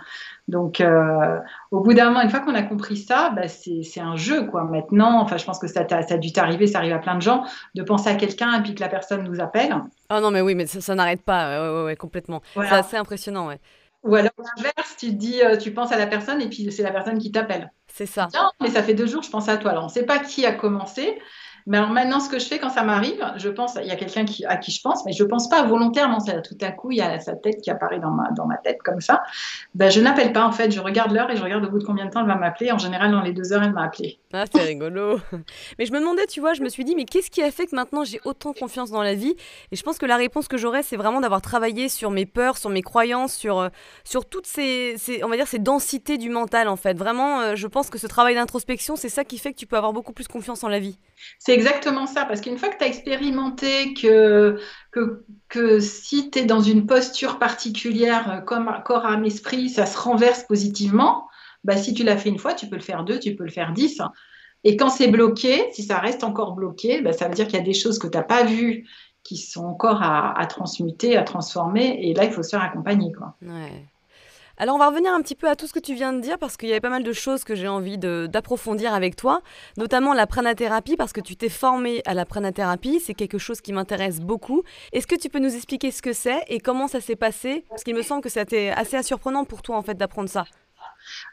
Donc, 0.49 0.81
euh, 0.81 1.39
au 1.71 1.81
bout 1.81 1.95
d'un 1.95 2.07
moment, 2.07 2.23
une 2.23 2.31
fois 2.31 2.41
qu'on 2.41 2.55
a 2.55 2.63
compris 2.63 2.97
ça, 2.97 3.31
bah, 3.31 3.49
c'est, 3.49 3.83
c'est 3.83 4.01
un 4.01 4.17
jeu, 4.17 4.47
quoi. 4.47 4.65
Maintenant, 4.65 5.21
enfin, 5.21 5.37
je 5.37 5.45
pense 5.45 5.59
que 5.59 5.67
ça, 5.67 5.87
ça 5.89 6.15
a 6.15 6.19
dû 6.19 6.33
t'arriver, 6.33 6.67
ça 6.67 6.79
arrive 6.79 6.93
à 6.93 6.99
plein 6.99 7.17
de 7.17 7.23
gens, 7.23 7.45
de 7.75 7.83
penser 7.83 8.09
à 8.11 8.15
quelqu'un 8.15 8.59
et 8.59 8.63
puis 8.63 8.75
que 8.75 8.81
la 8.81 8.89
personne 8.89 9.25
nous 9.25 9.41
appelle. 9.41 9.75
Ah 10.09 10.21
non, 10.21 10.31
mais 10.31 10.41
oui, 10.41 10.55
mais 10.55 10.67
ça, 10.67 10.95
n'arrête 10.95 11.23
pas, 11.23 11.61
ouais, 11.61 11.85
ouais, 11.85 11.97
complètement. 11.97 12.43
C'est 12.55 12.69
assez 12.69 12.97
impressionnant, 12.97 13.49
ouais. 13.49 13.61
Ou 14.03 14.15
alors 14.15 14.33
l'inverse, 14.57 14.97
tu 14.99 15.13
dis, 15.13 15.43
euh, 15.43 15.57
tu 15.57 15.73
penses 15.73 15.93
à 15.93 15.99
la 15.99 16.07
personne 16.07 16.41
et 16.41 16.49
puis 16.49 16.71
c'est 16.73 16.83
la 16.83 16.91
personne 16.91 17.19
qui 17.19 17.31
t'appelle. 17.31 17.73
C'est 17.93 18.07
ça. 18.07 18.29
mais 18.61 18.71
ça 18.71 18.83
fait 18.83 18.95
deux 18.95 19.07
jours, 19.07 19.23
je 19.23 19.31
pense 19.31 19.49
à 19.49 19.57
toi. 19.57 19.73
Alors 19.73 19.85
on 19.85 19.89
ne 19.89 19.93
sait 19.93 20.07
pas 20.07 20.19
qui 20.19 20.47
a 20.47 20.53
commencé, 20.53 21.19
mais 21.67 21.79
alors 21.79 21.91
maintenant, 21.91 22.21
ce 22.21 22.29
que 22.29 22.39
je 22.39 22.47
fais 22.47 22.59
quand 22.59 22.71
ça 22.71 22.83
m'arrive, 22.83 23.25
je 23.37 23.49
pense, 23.49 23.77
il 23.81 23.87
y 23.87 23.91
a 23.91 23.97
quelqu'un 23.97 24.25
à 24.47 24.57
qui 24.57 24.73
je 24.73 24.81
pense, 24.81 25.05
mais 25.05 25.13
je 25.13 25.23
ne 25.23 25.29
pense 25.29 25.49
pas 25.49 25.63
volontairement. 25.65 26.19
Tout 26.19 26.59
à 26.61 26.71
coup, 26.73 26.91
il 26.91 26.99
y 26.99 27.01
a 27.01 27.19
sa 27.21 27.35
tête 27.35 27.61
qui 27.61 27.71
apparaît 27.71 27.99
dans 27.99 28.11
ma, 28.11 28.31
dans 28.33 28.47
ma 28.47 28.57
tête 28.57 28.79
comme 28.83 29.01
ça. 29.01 29.23
Ben, 29.75 29.91
je 29.91 30.01
n'appelle 30.01 30.33
pas 30.33 30.45
en 30.45 30.53
fait, 30.53 30.71
je 30.71 30.81
regarde 30.81 31.13
l'heure 31.13 31.31
et 31.31 31.37
je 31.37 31.43
regarde 31.43 31.65
au 31.65 31.71
bout 31.71 31.79
de 31.79 31.85
combien 31.85 32.07
de 32.07 32.11
temps 32.11 32.21
elle 32.21 32.27
va 32.27 32.37
m'appeler. 32.37 32.73
En 32.73 32.79
général, 32.79 33.11
dans 33.11 33.23
les 33.23 33.33
deux 33.33 33.53
heures, 33.53 33.63
elle 33.63 33.73
m'a 33.73 33.85
appelé. 33.85 34.19
Ah, 34.33 34.45
c'est 34.53 34.63
rigolo. 34.63 35.21
mais 35.79 35.87
je 35.87 35.93
me 35.93 35.99
demandais, 35.99 36.27
tu 36.27 36.41
vois, 36.41 36.55
je 36.55 36.63
me 36.63 36.69
suis 36.69 36.85
dit, 36.85 36.95
mais 36.95 37.05
qu'est-ce 37.05 37.31
qui 37.31 37.43
a 37.43 37.51
fait 37.51 37.67
que 37.67 37.75
maintenant 37.75 38.05
j'ai 38.05 38.21
autant 38.25 38.53
confiance 38.53 38.91
dans 38.91 39.03
la 39.03 39.15
vie? 39.15 39.35
Et 39.73 39.77
je 39.77 39.83
pense 39.83 39.99
que 39.99 40.07
la 40.07 40.17
réponse 40.17 40.49
que 40.49 40.57
j'aurais, 40.57 40.83
c'est 40.83 40.97
vraiment 40.97 41.21
d'avoir 41.21 41.43
travaillé 41.43 41.89
sur 41.89 42.11
mes 42.11 42.27
peurs, 42.27 42.57
sur 42.57 42.71
mes 42.71 42.83
croyances, 42.83 43.35
sur, 43.35 43.59
euh, 43.59 43.69
sur 44.05 44.27
toutes 44.27 44.47
ces, 44.47 44.97
on 45.23 45.29
va 45.29 45.37
dire, 45.37 45.49
ces 45.49 45.59
densités 45.59 46.19
du 46.19 46.31
mental 46.31 46.69
en 46.69 46.77
fait. 46.77 46.97
Vraiment, 46.97 47.41
euh, 47.41 47.57
je 47.57 47.67
pense 47.67 47.91
que 47.91 47.99
ce 47.99 48.07
travail 48.07 48.35
d'introspection, 48.35 48.97
c'est 48.97 49.09
ça 49.09 49.25
qui 49.25 49.39
fait 49.39 49.53
que 49.53 49.59
tu 49.59 49.67
peux 49.67 49.77
avoir 49.77 49.93
beaucoup 49.93 50.13
plus 50.13 50.29
confiance 50.29 50.65
en 50.65 50.69
la 50.69 50.79
vie. 50.79 50.99
Exactement 51.55 52.07
ça, 52.07 52.25
parce 52.25 52.41
qu'une 52.41 52.59
fois 52.59 52.69
que 52.69 52.79
tu 52.79 52.85
as 52.85 52.87
expérimenté 52.87 53.95
que, 53.95 54.59
que, 54.91 55.25
que 55.49 55.81
si 55.81 56.31
tu 56.31 56.41
es 56.41 56.45
dans 56.45 56.61
une 56.61 56.87
posture 56.87 57.39
particulière, 57.39 58.31
euh, 58.31 58.41
comme 58.41 58.71
corps, 58.85 59.07
âme, 59.07 59.25
esprit, 59.25 59.69
ça 59.69 59.87
se 59.87 59.99
renverse 59.99 60.45
positivement, 60.45 61.29
bah, 61.65 61.77
si 61.77 61.95
tu 61.95 62.05
l'as 62.05 62.17
fait 62.17 62.29
une 62.29 62.39
fois, 62.39 62.55
tu 62.55 62.67
peux 62.67 62.77
le 62.77 62.83
faire 62.83 63.05
deux, 63.05 63.19
tu 63.19 63.35
peux 63.37 63.45
le 63.45 63.51
faire 63.51 63.73
dix. 63.73 64.01
Et 64.65 64.77
quand 64.77 64.91
c'est 64.91 65.09
bloqué, 65.09 65.71
si 65.73 65.83
ça 65.83 65.99
reste 65.99 66.25
encore 66.25 66.53
bloqué, 66.53 67.01
bah, 67.03 67.13
ça 67.13 67.29
veut 67.29 67.35
dire 67.35 67.47
qu'il 67.47 67.59
y 67.59 67.63
a 67.63 67.65
des 67.65 67.75
choses 67.75 67.99
que 67.99 68.07
tu 68.07 68.17
n'as 68.17 68.25
pas 68.25 68.45
vues 68.45 68.87
qui 69.23 69.37
sont 69.37 69.65
encore 69.65 70.03
à, 70.03 70.47
transmuter, 70.47 71.17
à 71.17 71.23
transformer. 71.23 72.01
Et 72.03 72.15
là, 72.15 72.25
il 72.25 72.33
faut 72.33 72.43
se 72.43 72.51
faire 72.51 72.63
accompagner. 72.63 73.13
Quoi. 73.13 73.37
Alors 74.61 74.75
on 74.75 74.79
va 74.79 74.89
revenir 74.89 75.15
un 75.15 75.23
petit 75.23 75.37
peu 75.37 75.49
à 75.49 75.57
tout 75.57 75.67
ce 75.67 75.73
que 75.73 75.79
tu 75.79 75.95
viens 75.95 76.13
de 76.13 76.21
dire 76.21 76.39
parce 76.39 76.59
qu'il 76.59 76.69
y 76.69 76.73
avait 76.73 76.83
pas 76.83 76.91
mal 76.91 77.03
de 77.03 77.13
choses 77.15 77.45
que 77.45 77.55
j'ai 77.55 77.67
envie 77.67 77.97
d'approfondir 77.97 78.93
avec 78.93 79.17
toi, 79.17 79.41
notamment 79.79 80.13
la 80.13 80.27
pranathérapie 80.27 80.97
parce 80.97 81.15
que 81.15 81.23
tu 81.23 81.35
t'es 81.35 81.49
formé 81.49 82.03
à 82.05 82.13
la 82.13 82.27
pranathérapie, 82.27 83.01
c'est 83.01 83.15
quelque 83.15 83.39
chose 83.39 83.63
qui 83.63 83.73
m'intéresse 83.73 84.21
beaucoup. 84.21 84.63
Est-ce 84.93 85.07
que 85.07 85.15
tu 85.15 85.31
peux 85.31 85.39
nous 85.39 85.57
expliquer 85.57 85.91
ce 85.91 86.03
que 86.03 86.13
c'est 86.13 86.45
et 86.49 86.61
comment 86.61 86.89
ça 86.89 87.01
s'est 87.01 87.17
passé? 87.17 87.65
Parce 87.71 87.85
qu'il 87.85 87.95
me 87.95 88.03
semble 88.03 88.21
que 88.21 88.29
c'était 88.29 88.69
assez 88.69 89.03
surprenant 89.03 89.47
pour 89.47 89.63
toi 89.63 89.79
en 89.79 89.83
fait 89.83 89.95
d'apprendre 89.95 90.29
ça. 90.29 90.45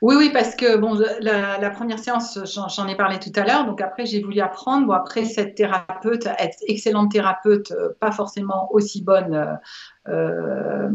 Oui, 0.01 0.15
oui, 0.17 0.30
parce 0.32 0.56
que 0.56 0.77
bon, 0.77 0.99
la, 1.21 1.69
première 1.69 1.99
séance, 1.99 2.39
j'en 2.45 2.88
ai 2.88 2.95
parlé 2.95 3.19
tout 3.19 3.32
à 3.36 3.43
l'heure. 3.43 3.65
Donc 3.65 3.82
après, 3.82 4.06
j'ai 4.06 4.21
voulu 4.21 4.39
apprendre. 4.39 4.88
Bon, 4.88 4.93
après, 4.93 5.25
cette 5.25 5.56
thérapeute, 5.56 6.27
excellente 6.67 7.12
thérapeute, 7.12 7.71
euh, 7.71 7.89
pas 7.99 8.12
forcément 8.12 8.69
aussi 8.71 9.01
bonne, 9.01 9.34
euh, 9.34 10.12
euh, 10.12 10.89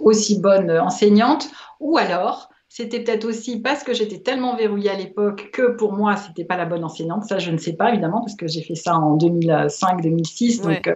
aussi 0.00 0.40
bonne 0.40 0.70
enseignante. 0.70 1.48
Ou 1.80 1.98
alors, 1.98 2.50
c'était 2.68 3.00
peut-être 3.00 3.24
aussi 3.24 3.60
parce 3.60 3.84
que 3.84 3.92
j'étais 3.92 4.18
tellement 4.18 4.56
verrouillée 4.56 4.90
à 4.90 4.96
l'époque 4.96 5.50
que 5.52 5.72
pour 5.72 5.92
moi, 5.92 6.16
c'était 6.16 6.44
pas 6.44 6.56
la 6.56 6.64
bonne 6.64 6.84
enseignante. 6.84 7.24
Ça, 7.24 7.38
je 7.38 7.50
ne 7.50 7.58
sais 7.58 7.74
pas 7.74 7.90
évidemment 7.90 8.20
parce 8.20 8.34
que 8.34 8.48
j'ai 8.48 8.62
fait 8.62 8.74
ça 8.74 8.96
en 8.96 9.16
2005-2006, 9.18 10.62
donc 10.62 10.90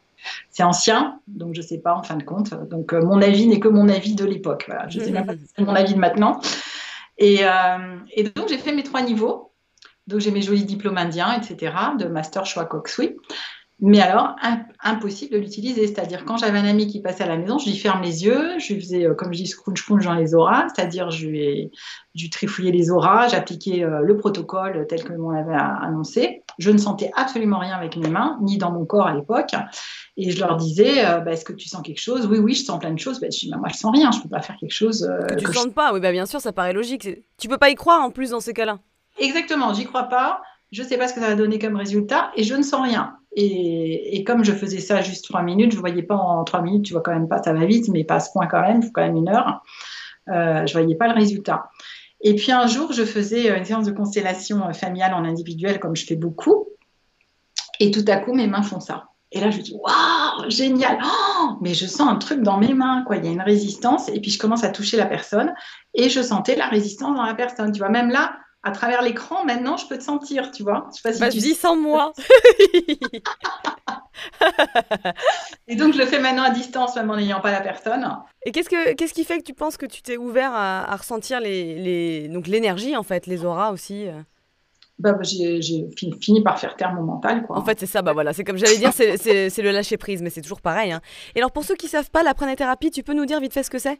c'est 0.50 0.62
ancien, 0.62 1.20
donc 1.28 1.54
je 1.54 1.60
ne 1.60 1.66
sais 1.66 1.78
pas 1.78 1.94
en 1.94 2.02
fin 2.02 2.16
de 2.16 2.22
compte. 2.22 2.54
Donc 2.70 2.94
mon 2.94 3.20
avis 3.20 3.46
n'est 3.46 3.60
que 3.60 3.68
mon 3.68 3.88
avis 3.88 4.14
de 4.14 4.24
l'époque. 4.24 4.64
Voilà. 4.66 4.88
Je 4.88 5.00
ne 5.00 5.04
sais 5.04 5.12
pas 5.12 5.34
si 5.34 5.40
c'est 5.54 5.62
mon 5.62 5.74
avis 5.74 5.94
de 5.94 5.98
maintenant. 5.98 6.40
Euh, 7.20 7.98
et, 8.12 8.22
donc, 8.24 8.48
j'ai 8.48 8.58
fait 8.58 8.72
mes 8.72 8.82
trois 8.82 9.02
niveaux. 9.02 9.52
Donc, 10.06 10.20
j'ai 10.20 10.30
mes 10.30 10.42
jolis 10.42 10.64
diplômes 10.64 10.98
indiens, 10.98 11.32
etc., 11.32 11.74
de 11.98 12.06
master 12.06 12.46
choix 12.46 12.64
Koksui. 12.64 13.16
Mais 13.78 14.00
alors, 14.00 14.36
impossible 14.82 15.34
de 15.34 15.38
l'utiliser. 15.38 15.86
C'est-à-dire, 15.86 16.24
quand 16.24 16.38
j'avais 16.38 16.58
un 16.58 16.64
ami 16.64 16.86
qui 16.86 17.02
passait 17.02 17.24
à 17.24 17.26
la 17.26 17.36
maison, 17.36 17.58
je 17.58 17.68
lui 17.68 17.76
ferme 17.76 18.02
les 18.02 18.24
yeux, 18.24 18.58
je 18.58 18.72
lui 18.72 18.80
faisais, 18.80 19.04
euh, 19.04 19.14
comme 19.14 19.34
je 19.34 19.42
dis, 19.42 19.46
scrooge 19.46 20.04
dans 20.04 20.14
les 20.14 20.34
auras, 20.34 20.66
c'est-à-dire, 20.68 21.10
je 21.10 21.26
lui, 21.26 21.70
je 22.14 22.30
trifouillais 22.30 22.72
les 22.72 22.90
auras, 22.90 23.28
j'appliquais 23.28 23.84
euh, 23.84 24.00
le 24.00 24.16
protocole 24.16 24.86
tel 24.88 25.04
que 25.04 25.12
l'on 25.12 25.28
l'avait 25.28 25.54
annoncé. 25.54 26.42
Je 26.58 26.70
ne 26.70 26.78
sentais 26.78 27.10
absolument 27.16 27.58
rien 27.58 27.76
avec 27.76 27.96
mes 27.96 28.08
mains, 28.08 28.38
ni 28.40 28.56
dans 28.56 28.72
mon 28.72 28.86
corps 28.86 29.08
à 29.08 29.14
l'époque. 29.14 29.52
Et 30.16 30.30
je 30.30 30.40
leur 30.40 30.56
disais, 30.56 31.04
euh, 31.04 31.20
bah, 31.20 31.32
est-ce 31.32 31.44
que 31.44 31.52
tu 31.52 31.68
sens 31.68 31.82
quelque 31.82 32.00
chose? 32.00 32.26
Oui, 32.30 32.38
oui, 32.38 32.54
je 32.54 32.64
sens 32.64 32.78
plein 32.78 32.92
de 32.92 32.98
choses. 32.98 33.20
Bah, 33.20 33.26
je 33.30 33.40
dis, 33.40 33.50
bah, 33.50 33.58
moi, 33.58 33.68
je 33.68 33.76
sens 33.76 33.94
rien, 33.94 34.10
je 34.10 34.18
ne 34.18 34.22
peux 34.22 34.30
pas 34.30 34.40
faire 34.40 34.56
quelque 34.56 34.72
chose. 34.72 35.06
que 35.28 35.34
tu 35.34 35.46
ne 35.46 35.52
sens 35.52 35.68
pas, 35.74 35.92
oui, 35.92 36.00
bah, 36.00 36.12
bien 36.12 36.24
sûr, 36.24 36.40
ça 36.40 36.52
paraît 36.52 36.72
logique. 36.72 37.06
Tu 37.36 37.48
peux 37.48 37.58
pas 37.58 37.68
y 37.68 37.74
croire 37.74 38.02
en 38.02 38.10
plus 38.10 38.30
dans 38.30 38.40
ces 38.40 38.54
cas-là. 38.54 38.78
Exactement, 39.18 39.74
j'y 39.74 39.84
crois 39.84 40.04
pas. 40.04 40.40
Je 40.72 40.82
ne 40.82 40.88
sais 40.88 40.98
pas 40.98 41.08
ce 41.08 41.14
que 41.14 41.20
ça 41.20 41.28
va 41.28 41.36
donner 41.36 41.58
comme 41.58 41.76
résultat 41.76 42.32
et 42.36 42.42
je 42.42 42.54
ne 42.54 42.62
sens 42.62 42.82
rien. 42.82 43.16
Et, 43.38 44.24
comme 44.24 44.44
je 44.44 44.52
faisais 44.52 44.80
ça 44.80 45.02
juste 45.02 45.24
trois 45.24 45.42
minutes, 45.42 45.72
je 45.72 45.78
voyais 45.78 46.02
pas 46.02 46.16
en 46.16 46.42
trois 46.44 46.62
minutes, 46.62 46.86
tu 46.86 46.94
vois 46.94 47.02
quand 47.02 47.12
même 47.12 47.28
pas, 47.28 47.42
ça 47.42 47.52
va 47.52 47.66
vite, 47.66 47.88
mais 47.88 48.02
pas 48.02 48.14
à 48.14 48.20
ce 48.20 48.32
point 48.32 48.46
quand 48.46 48.62
même, 48.62 48.80
il 48.80 48.86
faut 48.86 48.92
quand 48.92 49.02
même 49.02 49.16
une 49.16 49.28
heure. 49.28 49.62
Euh, 50.28 50.66
je 50.66 50.72
voyais 50.72 50.94
pas 50.94 51.06
le 51.06 51.14
résultat. 51.14 51.70
Et 52.22 52.34
puis 52.34 52.50
un 52.50 52.66
jour, 52.66 52.92
je 52.92 53.04
faisais 53.04 53.56
une 53.56 53.64
séance 53.64 53.84
de 53.84 53.92
constellation 53.92 54.72
familiale 54.72 55.12
en 55.12 55.24
individuel, 55.24 55.78
comme 55.78 55.94
je 55.94 56.06
fais 56.06 56.16
beaucoup. 56.16 56.66
Et 57.78 57.90
tout 57.90 58.04
à 58.08 58.16
coup, 58.16 58.32
mes 58.32 58.46
mains 58.46 58.62
font 58.62 58.80
ça. 58.80 59.08
Et 59.32 59.40
là, 59.40 59.50
je 59.50 59.60
dis, 59.60 59.74
waouh, 59.74 60.48
génial, 60.48 60.98
oh, 61.04 61.58
mais 61.60 61.74
je 61.74 61.84
sens 61.84 62.08
un 62.08 62.16
truc 62.16 62.40
dans 62.40 62.56
mes 62.56 62.72
mains, 62.72 63.02
quoi. 63.06 63.16
Il 63.16 63.24
y 63.24 63.28
a 63.28 63.32
une 63.32 63.42
résistance. 63.42 64.08
Et 64.08 64.20
puis, 64.20 64.30
je 64.30 64.38
commence 64.38 64.64
à 64.64 64.70
toucher 64.70 64.96
la 64.96 65.04
personne 65.04 65.52
et 65.92 66.08
je 66.08 66.22
sentais 66.22 66.56
la 66.56 66.68
résistance 66.68 67.14
dans 67.14 67.24
la 67.24 67.34
personne. 67.34 67.70
Tu 67.72 67.80
vois, 67.80 67.90
même 67.90 68.08
là, 68.08 68.36
à 68.62 68.72
travers 68.72 69.02
l'écran, 69.02 69.44
maintenant, 69.44 69.76
je 69.76 69.86
peux 69.86 69.96
te 69.96 70.02
sentir, 70.02 70.50
tu 70.50 70.64
vois. 70.64 70.88
Je 70.90 70.96
sais 70.96 71.02
pas 71.02 71.12
si 71.12 71.20
bah, 71.20 71.28
tu 71.28 71.38
dis 71.38 71.54
sans 71.54 71.76
moi. 71.76 72.12
et 75.68 75.76
donc, 75.76 75.92
je 75.92 75.98
le 75.98 76.06
fais 76.06 76.18
maintenant 76.18 76.42
à 76.42 76.50
distance, 76.50 76.96
même 76.96 77.08
en 77.10 77.16
n'ayant 77.16 77.40
pas 77.40 77.52
la 77.52 77.60
personne. 77.60 78.08
Et 78.44 78.50
qu'est-ce, 78.50 78.68
que, 78.68 78.94
qu'est-ce 78.94 79.14
qui 79.14 79.24
fait 79.24 79.38
que 79.38 79.44
tu 79.44 79.54
penses 79.54 79.76
que 79.76 79.86
tu 79.86 80.02
t'es 80.02 80.16
ouvert 80.16 80.50
à, 80.52 80.96
ressentir 80.96 81.40
les, 81.40 81.78
les, 81.78 82.28
donc 82.28 82.48
l'énergie, 82.48 82.96
en 82.96 83.04
fait, 83.04 83.26
les 83.26 83.44
auras 83.44 83.70
aussi 83.70 84.08
euh? 84.08 84.20
Bah, 84.98 85.12
bah 85.12 85.22
j'ai, 85.22 85.60
fini, 86.20 86.42
par 86.42 86.58
faire 86.58 86.74
taire 86.74 86.94
mon 86.94 87.02
mental. 87.02 87.46
Quoi. 87.46 87.58
En 87.58 87.64
fait, 87.64 87.78
c'est 87.78 87.86
ça, 87.86 88.00
bah 88.00 88.14
voilà, 88.14 88.32
c'est 88.32 88.44
comme 88.44 88.56
j'allais 88.56 88.78
dire, 88.78 88.92
c'est, 88.94 89.18
c'est, 89.18 89.62
le 89.62 89.70
lâcher 89.70 89.98
prise, 89.98 90.22
mais 90.22 90.30
c'est 90.30 90.40
toujours 90.40 90.62
pareil. 90.62 90.90
Hein. 90.90 91.02
Et 91.34 91.38
alors, 91.38 91.52
pour 91.52 91.64
ceux 91.64 91.74
qui 91.74 91.86
ne 91.86 91.90
savent 91.90 92.10
pas, 92.10 92.22
la 92.22 92.32
pranéthérapie, 92.32 92.90
tu 92.90 93.02
peux 93.02 93.12
nous 93.12 93.26
dire 93.26 93.38
vite 93.38 93.52
fait 93.52 93.62
ce 93.62 93.70
que 93.70 93.78
c'est? 93.78 93.98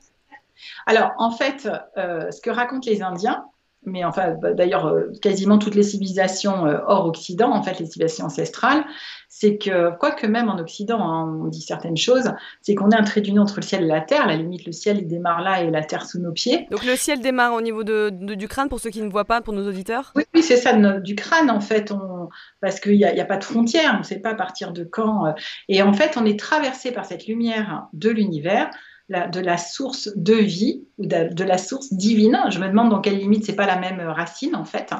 Alors, 0.87 1.13
en 1.19 1.31
fait, 1.31 1.69
euh, 1.99 2.31
ce 2.31 2.41
que 2.41 2.49
racontent 2.49 2.91
les 2.91 3.03
Indiens, 3.03 3.45
mais 3.87 4.05
enfin, 4.05 4.35
bah, 4.43 4.53
d'ailleurs, 4.53 4.87
euh, 4.87 5.13
quasiment 5.23 5.59
toutes 5.59 5.77
les 5.77 5.85
civilisations 5.85 6.67
euh, 6.67 6.79
hors 6.87 7.07
Occident, 7.07 7.53
en 7.53 7.63
fait, 7.63 7.79
les 7.79 7.87
civilisations 7.87 8.27
ancestrales, 8.27 8.85
c'est 9.29 9.59
que, 9.59 9.97
quoique 9.99 10.27
même 10.27 10.49
en 10.49 10.59
Occident, 10.59 11.01
hein, 11.01 11.41
on 11.43 11.47
dit 11.47 11.63
certaines 11.63 11.97
choses, 11.97 12.33
c'est 12.63 12.75
qu'on 12.75 12.91
est 12.91 12.97
un 12.97 13.05
trait 13.05 13.21
d'union 13.21 13.43
entre 13.43 13.57
le 13.57 13.63
ciel 13.63 13.85
et 13.85 13.87
la 13.87 14.01
terre. 14.01 14.23
À 14.23 14.27
la 14.27 14.37
limite, 14.37 14.67
le 14.67 14.73
ciel, 14.73 14.99
il 14.99 15.07
démarre 15.07 15.41
là 15.41 15.63
et 15.63 15.71
la 15.71 15.85
terre 15.85 16.05
sous 16.05 16.19
nos 16.19 16.33
pieds. 16.33 16.67
Donc 16.71 16.85
le 16.85 16.97
ciel 16.97 17.21
démarre 17.21 17.55
au 17.55 17.61
niveau 17.61 17.85
de, 17.85 18.11
du 18.11 18.49
crâne, 18.49 18.69
pour 18.69 18.81
ceux 18.81 18.91
qui 18.91 19.03
ne 19.03 19.11
voient 19.11 19.25
pas, 19.25 19.41
pour 19.41 19.55
nos 19.55 19.69
auditeurs? 19.69 20.13
Oui, 20.17 20.25
oui 20.35 20.43
c'est 20.43 20.57
ça, 20.57 20.73
du 20.73 21.15
crâne, 21.15 21.51
en 21.51 21.61
fait, 21.61 21.93
on, 21.93 22.29
parce 22.61 22.81
qu'il 22.81 22.97
n'y 22.97 23.05
a, 23.05 23.23
a, 23.23 23.25
pas 23.25 23.37
de 23.37 23.45
frontière, 23.45 23.93
on 23.95 23.99
ne 23.99 24.05
sait 24.05 24.19
pas 24.19 24.31
à 24.31 24.35
partir 24.35 24.73
de 24.73 24.85
quand. 24.85 25.27
Euh, 25.27 25.33
et 25.69 25.83
en 25.83 25.93
fait, 25.93 26.17
on 26.17 26.25
est 26.25 26.39
traversé 26.39 26.91
par 26.91 27.05
cette 27.05 27.27
lumière 27.27 27.87
de 27.93 28.11
l'univers 28.11 28.71
de 29.09 29.41
la 29.41 29.57
source 29.57 30.11
de 30.17 30.35
vie 30.35 30.85
ou 30.99 31.07
de, 31.07 31.45
la 31.45 31.59
source 31.59 31.93
divine. 31.93 32.39
Je 32.51 32.59
me 32.59 32.69
demande 32.69 32.91
dans 32.91 33.01
quelle 33.01 33.19
limite 33.19 33.45
c'est 33.45 33.55
pas 33.55 33.67
la 33.67 33.79
même 33.79 34.01
racine 34.01 34.57
en 34.57 34.65
fait. 34.65 34.93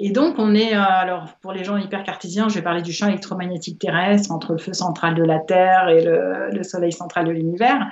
Et 0.00 0.10
donc 0.10 0.34
on 0.38 0.54
est, 0.54 0.74
euh, 0.74 0.80
alors 0.80 1.34
pour 1.40 1.52
les 1.52 1.62
gens 1.62 1.76
hyper 1.76 2.02
cartésiens, 2.02 2.48
je 2.48 2.54
vais 2.54 2.62
parler 2.62 2.82
du 2.82 2.92
champ 2.92 3.06
électromagnétique 3.06 3.78
terrestre 3.78 4.32
entre 4.32 4.52
le 4.52 4.58
feu 4.58 4.72
central 4.72 5.14
de 5.14 5.22
la 5.22 5.38
Terre 5.38 5.88
et 5.88 6.02
le, 6.02 6.62
soleil 6.64 6.90
central 6.90 7.26
de 7.26 7.30
l'univers. 7.30 7.86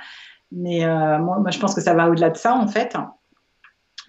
Mais 0.51 0.83
euh, 0.83 1.17
moi, 1.19 1.39
moi, 1.39 1.49
je 1.49 1.59
pense 1.59 1.73
que 1.73 1.81
ça 1.81 1.93
va 1.93 2.09
au-delà 2.09 2.29
de 2.29 2.37
ça 2.37 2.55
en 2.55 2.67
fait. 2.67 2.97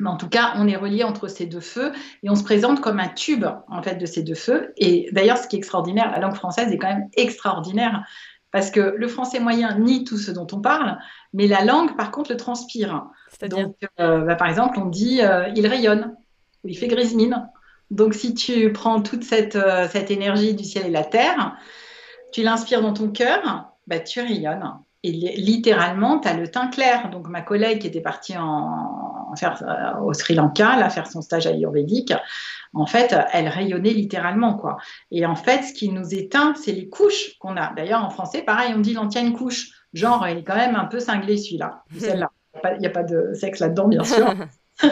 Mais 0.01 0.11
en 0.11 0.17
tout 0.17 0.29
cas, 0.29 0.55
on 0.57 0.67
est 0.67 0.77
relié 0.77 1.05
entre 1.05 1.29
ces 1.29 1.47
deux 1.47 1.61
feux 1.61 1.93
et 2.25 2.31
on 2.31 2.35
se 2.35 2.43
présente 2.43 2.81
comme 2.81 2.99
un 2.99 3.09
tube 3.09 3.45
en 3.69 3.83
fait 3.83 3.95
de 3.95 4.07
ces 4.07 4.25
deux 4.25 4.35
feux. 4.35 4.73
Et 4.77 5.09
d'ailleurs, 5.13 5.39
ce 5.39 5.47
qui 5.47 5.55
est 5.55 5.61
extraordinaire, 5.61 6.11
la 6.11 6.19
langue 6.19 6.35
française 6.35 6.73
est 6.73 6.79
quand 6.79 6.89
même 6.89 7.09
extraordinaire 7.17 8.05
parce 8.55 8.71
que 8.71 8.95
le 8.97 9.09
français 9.09 9.41
moyen 9.41 9.77
nie 9.81 10.05
tout 10.05 10.17
ce 10.17 10.31
dont 10.31 10.47
on 10.53 10.61
parle, 10.61 10.97
mais 11.33 11.49
la 11.49 11.65
langue, 11.65 11.97
par 11.97 12.13
contre, 12.13 12.31
le 12.31 12.37
transpire. 12.37 13.05
Donc, 13.49 13.75
euh, 13.99 14.21
bah, 14.21 14.37
par 14.37 14.49
exemple, 14.49 14.79
on 14.79 14.87
dit 14.87 15.23
euh, 15.23 15.49
il 15.57 15.67
rayonne 15.67 16.15
ou 16.63 16.69
il 16.69 16.79
fait 16.79 16.87
grise 16.87 17.17
mine. 17.17 17.49
Donc, 17.91 18.15
si 18.15 18.33
tu 18.33 18.73
prends 18.73 19.03
toute 19.03 19.25
cette, 19.25 19.57
euh, 19.57 19.89
cette 19.91 20.13
énergie 20.13 20.55
du 20.55 20.63
ciel 20.63 20.87
et 20.87 20.91
la 20.91 21.03
terre, 21.03 21.57
tu 22.33 22.45
l'inspires 22.45 22.81
dans 22.81 22.93
ton 22.93 23.11
cœur, 23.11 23.73
bah, 23.89 23.99
tu 23.99 24.21
rayonnes. 24.21 24.71
Et 25.03 25.11
littéralement, 25.11 26.21
tu 26.21 26.29
as 26.29 26.35
le 26.35 26.47
teint 26.47 26.69
clair. 26.69 27.11
Donc, 27.11 27.27
ma 27.27 27.43
collègue 27.43 27.81
qui 27.81 27.89
était 27.89 28.01
partie 28.01 28.39
en, 28.39 29.14
faire, 29.37 29.99
au 30.03 30.13
Sri 30.13 30.35
Lanka, 30.35 30.77
là, 30.77 30.91
faire 30.91 31.07
son 31.07 31.23
stage 31.23 31.47
ayurvédique, 31.47 32.13
en 32.75 32.87
fait, 32.87 33.15
elle 33.33 33.49
rayonnait 33.49 33.91
littéralement, 33.91 34.55
quoi. 34.55 34.79
Et 35.13 35.25
en 35.25 35.37
fait, 35.37 35.63
ce 35.63 35.73
qui 35.73 35.91
nous 35.91 36.13
éteint, 36.13 36.55
c'est 36.57 36.73
les 36.73 36.89
couches 36.89 37.39
qu'on 37.39 37.57
a. 37.57 37.73
D'ailleurs, 37.75 38.05
en 38.05 38.11
français, 38.11 38.43
pareil, 38.43 38.73
on 38.77 38.81
dit 38.81 38.95
l'ancienne 38.95 39.33
couche. 39.33 39.71
Genre, 39.93 40.27
il 40.29 40.39
est 40.39 40.43
quand 40.43 40.57
même 40.57 40.75
un 40.75 40.87
peu 40.87 40.99
cinglé, 40.99 41.37
celui-là, 41.37 41.85
celle-là. 41.99 42.31
Il 42.77 42.81
n'y 42.81 42.87
a, 42.87 42.91
pas 42.91 43.05
de 43.05 43.33
sexe 43.35 43.61
là-dedans, 43.61 43.89
bien 43.89 44.05
sûr. 44.05 44.35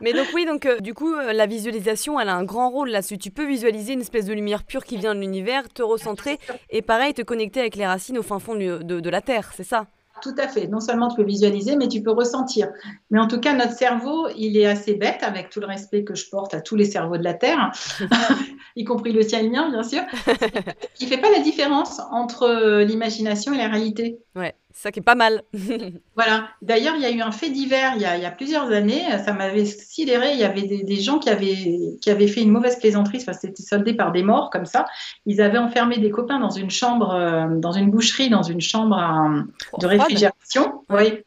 Mais 0.00 0.12
donc 0.12 0.26
oui, 0.34 0.44
donc 0.44 0.66
euh, 0.66 0.80
du 0.80 0.92
coup, 0.92 1.14
euh, 1.14 1.32
la 1.32 1.46
visualisation, 1.46 2.18
elle 2.18 2.28
a 2.28 2.34
un 2.34 2.44
grand 2.44 2.70
rôle 2.70 2.90
là-dessus. 2.90 3.18
Tu 3.18 3.30
peux 3.30 3.46
visualiser 3.46 3.92
une 3.92 4.00
espèce 4.00 4.26
de 4.26 4.32
lumière 4.32 4.64
pure 4.64 4.84
qui 4.84 4.96
vient 4.96 5.14
de 5.14 5.20
l'univers, 5.20 5.68
te 5.68 5.82
recentrer 5.82 6.38
et 6.70 6.82
pareil, 6.82 7.14
te 7.14 7.22
connecter 7.22 7.60
avec 7.60 7.76
les 7.76 7.86
racines 7.86 8.18
au 8.18 8.22
fin 8.22 8.38
fond 8.38 8.54
de 8.54 9.08
la 9.08 9.20
Terre, 9.20 9.52
c'est 9.54 9.64
ça? 9.64 9.86
Tout 10.24 10.34
à 10.38 10.48
fait. 10.48 10.66
Non 10.66 10.80
seulement 10.80 11.08
tu 11.08 11.16
peux 11.16 11.24
visualiser, 11.24 11.76
mais 11.76 11.86
tu 11.86 12.02
peux 12.02 12.10
ressentir. 12.10 12.68
Mais 13.10 13.20
en 13.20 13.28
tout 13.28 13.38
cas, 13.38 13.54
notre 13.54 13.74
cerveau, 13.74 14.28
il 14.36 14.56
est 14.56 14.66
assez 14.66 14.94
bête, 14.94 15.22
avec 15.22 15.50
tout 15.50 15.60
le 15.60 15.66
respect 15.66 16.02
que 16.02 16.14
je 16.14 16.28
porte 16.30 16.54
à 16.54 16.62
tous 16.62 16.76
les 16.76 16.86
cerveaux 16.86 17.18
de 17.18 17.22
la 17.22 17.34
Terre, 17.34 17.70
y 18.76 18.84
compris 18.84 19.12
le 19.12 19.22
sien 19.22 19.40
et 19.40 19.42
le 19.44 19.50
mien, 19.50 19.70
bien 19.70 19.82
sûr. 19.82 20.00
Il 21.00 21.04
ne 21.04 21.14
fait 21.14 21.20
pas 21.20 21.30
la 21.30 21.40
différence 21.40 22.00
entre 22.10 22.82
l'imagination 22.82 23.52
et 23.52 23.58
la 23.58 23.68
réalité. 23.68 24.18
Ouais 24.34 24.54
ça 24.76 24.90
qui 24.90 24.98
est 24.98 25.02
pas 25.02 25.14
mal. 25.14 25.42
voilà. 26.16 26.48
D'ailleurs, 26.60 26.96
il 26.96 27.02
y 27.02 27.06
a 27.06 27.10
eu 27.10 27.20
un 27.22 27.30
fait 27.30 27.48
divers 27.48 27.92
il 27.94 28.02
y 28.02 28.04
a, 28.06 28.30
plusieurs 28.32 28.72
années. 28.72 29.02
Ça 29.24 29.32
m'avait 29.32 29.64
sidéré. 29.64 30.32
Il 30.32 30.38
y 30.40 30.44
avait 30.44 30.62
des, 30.62 31.00
gens 31.00 31.20
qui 31.20 31.30
avaient, 31.30 31.96
qui 32.00 32.10
avaient 32.10 32.26
fait 32.26 32.42
une 32.42 32.50
mauvaise 32.50 32.78
plaisanterie. 32.78 33.18
Enfin, 33.20 33.32
c'était 33.32 33.62
soldé 33.62 33.94
par 33.94 34.10
des 34.10 34.24
morts 34.24 34.50
comme 34.50 34.66
ça. 34.66 34.84
Ils 35.26 35.40
avaient 35.40 35.58
enfermé 35.58 35.98
des 35.98 36.10
copains 36.10 36.40
dans 36.40 36.50
une 36.50 36.70
chambre, 36.70 37.14
euh, 37.14 37.46
dans 37.56 37.70
une 37.70 37.90
boucherie, 37.90 38.28
dans 38.28 38.42
une 38.42 38.60
chambre 38.60 38.98
euh, 38.98 39.78
de 39.78 39.86
réfrigération, 39.86 40.82
oui, 40.90 41.22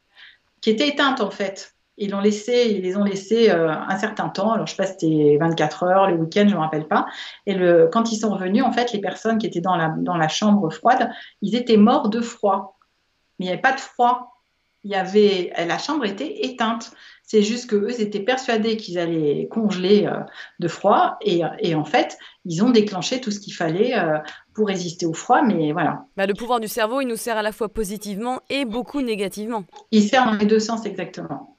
qui 0.60 0.70
était 0.70 0.90
éteinte 0.90 1.22
en 1.22 1.32
fait. 1.32 1.74
Ils 2.00 2.12
l'ont 2.12 2.20
laissé, 2.20 2.68
ils 2.70 2.84
les 2.84 2.96
ont 2.96 3.04
laissés 3.04 3.50
euh, 3.50 3.72
un 3.72 3.98
certain 3.98 4.30
temps. 4.30 4.52
Alors, 4.52 4.68
je 4.68 4.74
sais 4.74 4.78
pas, 4.78 4.86
c'était 4.86 5.38
24 5.40 5.84
heures, 5.84 6.08
le 6.08 6.18
week-end, 6.18 6.46
je 6.48 6.54
me 6.54 6.60
rappelle 6.60 6.88
pas. 6.88 7.08
Et 7.48 7.56
le, 7.56 7.90
quand 7.92 8.12
ils 8.12 8.18
sont 8.18 8.30
revenus, 8.30 8.64
en 8.64 8.72
fait, 8.72 8.94
les 8.94 9.00
personnes 9.00 9.40
qui 9.40 9.48
étaient 9.48 9.62
dans 9.62 9.76
la, 9.76 9.96
dans 9.98 10.16
la 10.16 10.28
chambre 10.28 10.70
froide, 10.70 11.10
ils 11.42 11.56
étaient 11.56 11.78
morts 11.78 12.10
de 12.10 12.22
froid 12.22 12.77
mais 13.40 13.46
il 13.46 13.48
n'y 13.48 13.54
avait 13.54 13.62
pas 13.62 13.74
de 13.74 13.80
froid. 13.80 14.42
il 14.84 14.92
y 14.92 14.96
avait, 14.96 15.54
la 15.58 15.78
chambre 15.78 16.06
était 16.06 16.46
éteinte. 16.46 16.92
C'est 17.24 17.44
juste 17.44 17.70
qu'eux 17.70 18.00
étaient 18.00 18.22
persuadés 18.22 18.78
qu'ils 18.78 18.98
allaient 18.98 19.50
congeler 19.52 20.06
euh, 20.06 20.22
de 20.60 20.70
froid 20.70 21.18
et, 21.22 21.76
en 21.76 21.84
fait, 21.84 22.18
ils 22.46 22.64
ont 22.64 22.70
déclenché 22.70 23.20
tout 23.20 23.32
ce 23.32 23.42
qu'il 23.42 23.54
fallait 23.54 24.00
euh, 24.00 24.18
pour 24.54 24.68
résister 24.68 25.06
au 25.06 25.14
froid, 25.14 25.42
mais 25.42 25.74
voilà. 25.74 26.06
Bah, 26.16 26.26
le 26.26 26.34
pouvoir 26.34 26.62
du 26.62 26.70
cerveau, 26.70 27.02
il 27.02 27.08
nous 27.08 27.18
sert 27.18 27.36
à 27.36 27.42
la 27.42 27.52
fois 27.52 27.68
positivement 27.68 28.40
et 28.50 28.64
beaucoup 28.64 29.02
négativement. 29.02 29.66
Il 29.92 30.08
sert 30.08 30.26
dans 30.26 30.38
les 30.38 30.46
deux 30.46 30.62
sens 30.62 30.86
exactement. 30.86 31.58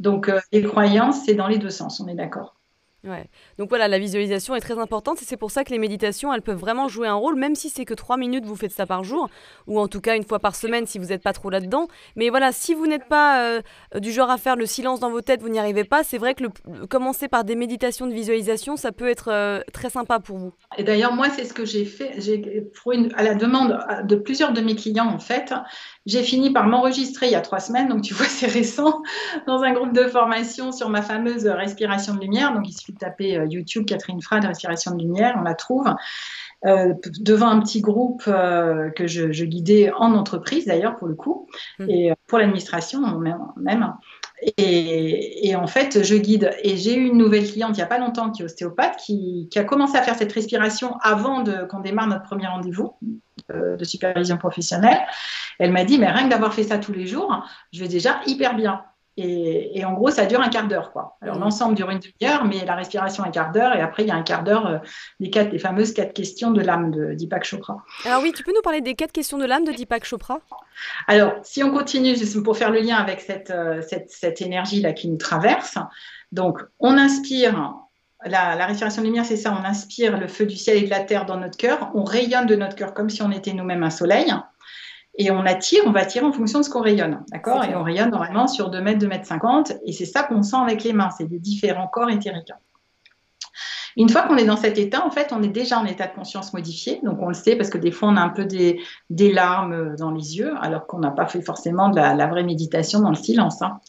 Donc 0.00 0.28
euh, 0.28 0.40
les 0.52 0.62
croyances, 0.62 1.24
c'est 1.24 1.34
dans 1.34 1.46
les 1.46 1.58
deux 1.58 1.70
sens, 1.70 2.00
on 2.00 2.08
est 2.08 2.14
d'accord. 2.14 2.55
Donc 3.58 3.68
voilà, 3.68 3.88
la 3.88 3.98
visualisation 3.98 4.54
est 4.54 4.60
très 4.60 4.78
importante 4.78 5.22
et 5.22 5.24
c'est 5.24 5.36
pour 5.36 5.50
ça 5.50 5.64
que 5.64 5.70
les 5.70 5.78
méditations, 5.78 6.32
elles 6.32 6.42
peuvent 6.42 6.58
vraiment 6.58 6.88
jouer 6.88 7.08
un 7.08 7.14
rôle, 7.14 7.36
même 7.36 7.54
si 7.54 7.70
c'est 7.70 7.84
que 7.84 7.94
trois 7.94 8.16
minutes, 8.16 8.44
vous 8.44 8.56
faites 8.56 8.72
ça 8.72 8.86
par 8.86 9.04
jour, 9.04 9.28
ou 9.66 9.78
en 9.80 9.88
tout 9.88 10.00
cas 10.00 10.16
une 10.16 10.24
fois 10.24 10.38
par 10.38 10.54
semaine 10.54 10.86
si 10.86 10.98
vous 10.98 11.06
n'êtes 11.06 11.22
pas 11.22 11.32
trop 11.32 11.50
là-dedans. 11.50 11.88
Mais 12.16 12.30
voilà, 12.30 12.52
si 12.52 12.74
vous 12.74 12.86
n'êtes 12.86 13.06
pas 13.06 13.42
euh, 13.42 13.60
du 13.96 14.12
genre 14.12 14.30
à 14.30 14.38
faire 14.38 14.56
le 14.56 14.66
silence 14.66 15.00
dans 15.00 15.10
vos 15.10 15.20
têtes, 15.20 15.42
vous 15.42 15.48
n'y 15.48 15.58
arrivez 15.58 15.84
pas, 15.84 16.04
c'est 16.04 16.18
vrai 16.18 16.34
que 16.34 16.44
commencer 16.86 17.28
par 17.28 17.44
des 17.44 17.56
méditations 17.56 18.06
de 18.06 18.12
visualisation, 18.12 18.76
ça 18.76 18.92
peut 18.92 19.08
être 19.08 19.30
euh, 19.30 19.60
très 19.72 19.90
sympa 19.90 20.20
pour 20.20 20.38
vous. 20.38 20.52
Et 20.78 20.84
d'ailleurs, 20.84 21.12
moi, 21.12 21.28
c'est 21.30 21.44
ce 21.44 21.52
que 21.52 21.64
j'ai 21.64 21.84
fait. 21.84 22.12
J'ai, 22.18 22.70
à 23.14 23.22
la 23.22 23.34
demande 23.34 23.78
de 24.04 24.16
plusieurs 24.16 24.52
de 24.52 24.60
mes 24.60 24.74
clients, 24.74 25.08
en 25.08 25.18
fait, 25.18 25.52
j'ai 26.06 26.22
fini 26.22 26.52
par 26.52 26.66
m'enregistrer 26.66 27.26
il 27.26 27.32
y 27.32 27.36
a 27.36 27.40
trois 27.40 27.60
semaines, 27.60 27.88
donc 27.88 28.02
tu 28.02 28.14
vois, 28.14 28.26
c'est 28.28 28.46
récent, 28.46 29.02
dans 29.46 29.62
un 29.62 29.72
groupe 29.72 29.92
de 29.92 30.04
formation 30.04 30.72
sur 30.72 30.88
ma 30.88 31.02
fameuse 31.02 31.46
respiration 31.46 32.14
de 32.14 32.20
lumière. 32.20 32.52
Donc, 32.52 32.68
il 32.68 32.72
suffit 32.72 32.95
de 32.96 32.98
taper 32.98 33.36
euh, 33.36 33.46
YouTube 33.46 33.86
Catherine 33.86 34.20
Frade, 34.20 34.44
respiration 34.44 34.94
de 34.94 35.02
lumière, 35.02 35.36
on 35.38 35.42
la 35.42 35.54
trouve. 35.54 35.86
Euh, 36.64 36.94
devant 37.20 37.48
un 37.48 37.60
petit 37.60 37.82
groupe 37.82 38.24
euh, 38.26 38.88
que 38.90 39.06
je, 39.06 39.44
guidais 39.44 39.92
en 39.92 40.14
entreprise 40.14 40.64
d'ailleurs 40.64 40.96
pour 40.96 41.06
le 41.06 41.14
coup, 41.14 41.46
mmh. 41.78 41.90
et 41.90 42.12
pour 42.26 42.38
l'administration 42.38 43.00
même. 43.56 43.94
Et, 44.58 45.54
en 45.54 45.66
fait, 45.66 46.02
je 46.02 46.14
guide. 46.16 46.50
Et 46.62 46.76
j'ai 46.76 46.96
eu 46.96 47.06
une 47.06 47.18
nouvelle 47.18 47.46
cliente 47.46 47.70
il 47.76 47.80
n'y 47.80 47.82
a 47.82 47.86
pas 47.86 47.98
longtemps 47.98 48.30
qui 48.30 48.42
est 48.42 48.44
ostéopathe, 48.44 48.96
qui, 48.96 49.48
qui 49.50 49.58
a 49.58 49.64
commencé 49.64 49.96
à 49.96 50.02
faire 50.02 50.14
cette 50.14 50.32
respiration 50.32 50.96
avant 51.02 51.44
qu'on 51.68 51.80
démarre 51.80 52.06
notre 52.06 52.24
premier 52.24 52.46
rendez-vous 52.46 52.94
de 53.48 53.84
supervision 53.84 54.36
professionnelle. 54.36 54.98
Elle 55.58 55.72
m'a 55.72 55.84
dit, 55.84 55.98
mais 55.98 56.10
rien 56.10 56.24
que 56.24 56.30
d'avoir 56.30 56.52
fait 56.52 56.64
ça 56.64 56.78
tous 56.78 56.92
les 56.92 57.06
jours, 57.06 57.44
je 57.72 57.80
vais 57.80 57.88
déjà 57.88 58.20
hyper 58.26 58.56
bien. 58.56 58.82
Et, 59.18 59.82
en 59.84 59.94
gros, 59.94 60.10
ça 60.10 60.26
dure 60.26 60.42
un 60.42 60.48
quart 60.48 60.68
d'heure. 60.68 60.92
quoi. 60.92 61.16
Alors, 61.22 61.36
mmh. 61.36 61.40
l'ensemble 61.40 61.74
dure 61.74 61.90
une 61.90 62.00
demi-heure, 62.00 62.44
mais 62.44 62.64
la 62.66 62.74
respiration 62.74 63.24
un 63.24 63.30
quart 63.30 63.50
d'heure. 63.50 63.74
Et 63.74 63.80
après, 63.80 64.02
il 64.02 64.08
y 64.08 64.10
a 64.10 64.14
un 64.14 64.22
quart 64.22 64.44
d'heure 64.44 64.66
euh, 64.66 64.78
des, 65.20 65.30
quatre, 65.30 65.50
des 65.50 65.58
fameuses 65.58 65.94
quatre 65.94 66.12
questions 66.12 66.50
de 66.50 66.60
l'âme 66.60 66.90
de 66.90 67.14
Deepak 67.14 67.44
Chopra. 67.44 67.78
Alors 68.04 68.22
oui, 68.22 68.32
tu 68.34 68.42
peux 68.42 68.52
nous 68.52 68.60
parler 68.62 68.82
des 68.82 68.94
quatre 68.94 69.12
questions 69.12 69.38
de 69.38 69.46
l'âme 69.46 69.64
de 69.64 69.72
Deepak 69.72 70.04
Chopra? 70.04 70.40
Alors, 71.08 71.32
si 71.42 71.64
on 71.64 71.72
continue, 71.72 72.14
pour 72.44 72.58
faire 72.58 72.70
le 72.70 72.80
lien 72.80 72.96
avec 72.96 73.20
cette, 73.22 73.50
euh, 73.50 73.80
cette, 73.80 74.10
cette 74.10 74.42
énergie-là 74.42 74.92
qui 74.92 75.08
nous 75.08 75.16
traverse, 75.16 75.78
donc 76.32 76.60
on 76.78 76.98
inspire 76.98 77.74
la, 78.24 78.54
la, 78.56 78.66
respiration 78.66 79.00
de 79.00 79.06
lumière, 79.06 79.24
c'est 79.24 79.36
ça, 79.36 79.56
on 79.58 79.64
inspire 79.64 80.18
le 80.18 80.28
feu 80.28 80.44
du 80.44 80.56
ciel 80.56 80.76
et 80.76 80.82
de 80.82 80.90
la 80.90 81.00
terre 81.00 81.24
dans 81.24 81.38
notre 81.38 81.56
cœur, 81.56 81.90
on 81.94 82.04
rayonne 82.04 82.46
de 82.46 82.56
notre 82.56 82.76
cœur 82.76 82.92
comme 82.92 83.08
si 83.08 83.22
on 83.22 83.30
était 83.30 83.52
nous-mêmes 83.52 83.82
un 83.82 83.90
soleil 83.90 84.32
et 85.18 85.30
on 85.30 85.40
attire, 85.40 85.82
on 85.86 85.92
va 85.92 86.00
attirer 86.00 86.26
en 86.26 86.32
fonction 86.32 86.60
de 86.60 86.64
ce 86.64 86.70
qu'on 86.70 86.82
rayonne, 86.82 87.24
d'accord 87.32 87.64
Et 87.64 87.74
on 87.74 87.82
rayonne 87.82 88.10
normalement 88.10 88.46
sur 88.46 88.70
2 88.70 88.80
mètres, 88.80 88.98
2 88.98 89.08
mètres 89.08 89.26
50, 89.26 89.72
et 89.84 89.92
c'est 89.92 90.04
ça 90.04 90.22
qu'on 90.22 90.42
sent 90.42 90.56
avec 90.56 90.84
les 90.84 90.92
mains, 90.92 91.10
c'est 91.16 91.28
des 91.28 91.38
différents 91.38 91.88
corps 91.88 92.10
éthériques. 92.10 92.52
Une 93.96 94.10
fois 94.10 94.22
qu'on 94.22 94.36
est 94.36 94.44
dans 94.44 94.58
cet 94.58 94.76
état, 94.76 95.04
en 95.06 95.10
fait, 95.10 95.32
on 95.32 95.42
est 95.42 95.48
déjà 95.48 95.78
en 95.78 95.86
état 95.86 96.06
de 96.06 96.14
conscience 96.14 96.52
modifié. 96.52 97.00
Donc, 97.02 97.16
on 97.22 97.28
le 97.28 97.34
sait 97.34 97.56
parce 97.56 97.70
que 97.70 97.78
des 97.78 97.90
fois, 97.90 98.10
on 98.10 98.16
a 98.16 98.20
un 98.20 98.28
peu 98.28 98.44
des, 98.44 98.78
larmes 99.10 99.96
dans 99.96 100.10
les 100.10 100.36
yeux, 100.36 100.52
alors 100.60 100.86
qu'on 100.86 100.98
n'a 100.98 101.10
pas 101.10 101.26
fait 101.26 101.40
forcément 101.40 101.88
de 101.88 101.96
la, 101.96 102.26
vraie 102.26 102.44
méditation 102.44 103.00
dans 103.00 103.08
le 103.08 103.16
silence. 103.16 103.62
Hein. 103.62 103.80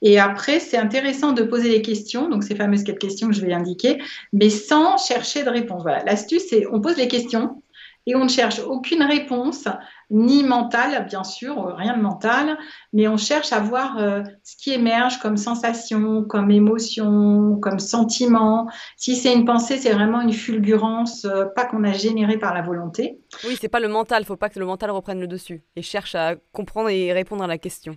Et 0.00 0.18
après, 0.18 0.58
c'est 0.58 0.78
intéressant 0.78 1.32
de 1.32 1.42
poser 1.42 1.68
des 1.68 1.82
questions, 1.82 2.30
donc 2.30 2.44
ces 2.44 2.54
fameuses 2.54 2.82
quatre 2.82 2.98
questions 2.98 3.28
que 3.28 3.34
je 3.34 3.44
vais 3.44 3.52
indiquer, 3.52 4.02
mais 4.32 4.48
sans 4.48 4.96
chercher 4.96 5.42
de 5.42 5.50
réponse. 5.50 5.82
Voilà, 5.82 6.02
l'astuce, 6.04 6.44
c'est 6.48 6.66
on 6.70 6.80
pose 6.80 6.96
les 6.96 7.08
questions 7.08 7.62
et 8.06 8.14
on 8.14 8.24
ne 8.24 8.28
cherche 8.28 8.60
aucune 8.60 9.02
réponse, 9.02 9.66
ni 10.10 10.44
mentale, 10.44 11.06
bien 11.08 11.24
sûr, 11.24 11.74
rien 11.76 11.96
de 11.96 12.02
mental, 12.02 12.56
mais 12.92 13.08
on 13.08 13.16
cherche 13.16 13.52
à 13.52 13.58
voir 13.58 13.98
euh, 13.98 14.22
ce 14.44 14.56
qui 14.56 14.72
émerge 14.72 15.18
comme 15.18 15.36
sensation, 15.36 16.22
comme 16.22 16.52
émotion, 16.52 17.58
comme 17.60 17.80
sentiment. 17.80 18.70
Si 18.96 19.16
c'est 19.16 19.34
une 19.34 19.44
pensée, 19.44 19.78
c'est 19.78 19.92
vraiment 19.92 20.20
une 20.20 20.32
fulgurance, 20.32 21.24
euh, 21.24 21.46
pas 21.46 21.64
qu'on 21.64 21.82
a 21.82 21.92
générée 21.92 22.38
par 22.38 22.54
la 22.54 22.62
volonté. 22.62 23.18
Oui, 23.44 23.56
c'est 23.60 23.68
pas 23.68 23.80
le 23.80 23.88
mental, 23.88 24.22
il 24.22 24.26
faut 24.26 24.36
pas 24.36 24.50
que 24.50 24.60
le 24.60 24.66
mental 24.66 24.92
reprenne 24.92 25.20
le 25.20 25.26
dessus 25.26 25.64
et 25.74 25.82
cherche 25.82 26.14
à 26.14 26.36
comprendre 26.52 26.90
et 26.90 27.12
répondre 27.12 27.42
à 27.42 27.48
la 27.48 27.58
question. 27.58 27.96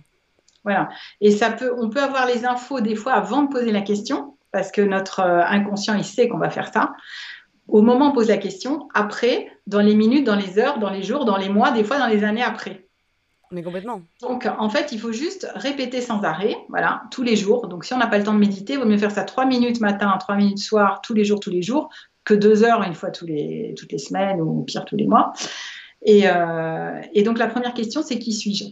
Voilà. 0.64 0.88
Et 1.20 1.30
ça 1.30 1.50
peut, 1.52 1.72
on 1.78 1.88
peut 1.88 2.02
avoir 2.02 2.26
les 2.26 2.44
infos 2.44 2.80
des 2.80 2.96
fois 2.96 3.12
avant 3.12 3.42
de 3.42 3.48
poser 3.48 3.70
la 3.70 3.82
question, 3.82 4.36
parce 4.50 4.72
que 4.72 4.80
notre 4.80 5.20
euh, 5.20 5.44
inconscient, 5.44 5.94
il 5.94 6.04
sait 6.04 6.28
qu'on 6.28 6.38
va 6.38 6.50
faire 6.50 6.72
ça 6.72 6.90
au 7.70 7.82
moment 7.82 8.06
où 8.06 8.08
on 8.10 8.12
pose 8.12 8.28
la 8.28 8.36
question, 8.36 8.88
après, 8.94 9.48
dans 9.70 9.80
les 9.80 9.94
minutes, 9.94 10.26
dans 10.26 10.36
les 10.36 10.58
heures, 10.58 10.78
dans 10.78 10.90
les 10.90 11.02
jours, 11.02 11.24
dans 11.24 11.36
les 11.36 11.48
mois, 11.48 11.70
des 11.70 11.84
fois 11.84 11.98
dans 11.98 12.06
les 12.14 12.22
années 12.24 12.42
après. 12.42 12.86
Mais 13.52 13.62
complètement. 13.62 14.02
Donc, 14.20 14.48
en 14.58 14.68
fait, 14.68 14.92
il 14.92 15.00
faut 15.00 15.12
juste 15.12 15.50
répéter 15.54 16.00
sans 16.00 16.22
arrêt, 16.22 16.56
voilà, 16.68 17.02
tous 17.10 17.24
les 17.24 17.36
jours. 17.36 17.66
Donc, 17.66 17.84
si 17.84 17.92
on 17.94 17.98
n'a 17.98 18.06
pas 18.06 18.18
le 18.18 18.24
temps 18.24 18.34
de 18.34 18.38
méditer, 18.38 18.74
il 18.74 18.78
vaut 18.78 18.84
mieux 18.84 18.98
faire 18.98 19.10
ça 19.10 19.24
trois 19.24 19.44
minutes 19.44 19.80
matin, 19.80 20.16
trois 20.20 20.36
minutes 20.36 20.58
soir, 20.58 21.00
tous 21.02 21.14
les 21.14 21.24
jours, 21.24 21.40
tous 21.40 21.50
les 21.50 21.62
jours, 21.62 21.88
que 22.22 22.34
deux 22.34 22.62
heures 22.62 22.82
une 22.82 22.94
fois 22.94 23.10
tous 23.10 23.26
les, 23.26 23.74
toutes 23.76 23.90
les 23.90 23.98
semaines 23.98 24.40
ou 24.40 24.62
pire 24.62 24.84
tous 24.84 24.96
les 24.96 25.06
mois. 25.06 25.32
Et, 26.02 26.22
euh, 26.26 27.00
et 27.12 27.22
donc, 27.22 27.38
la 27.38 27.48
première 27.48 27.74
question, 27.74 28.02
c'est 28.02 28.18
qui 28.18 28.32
suis-je? 28.32 28.66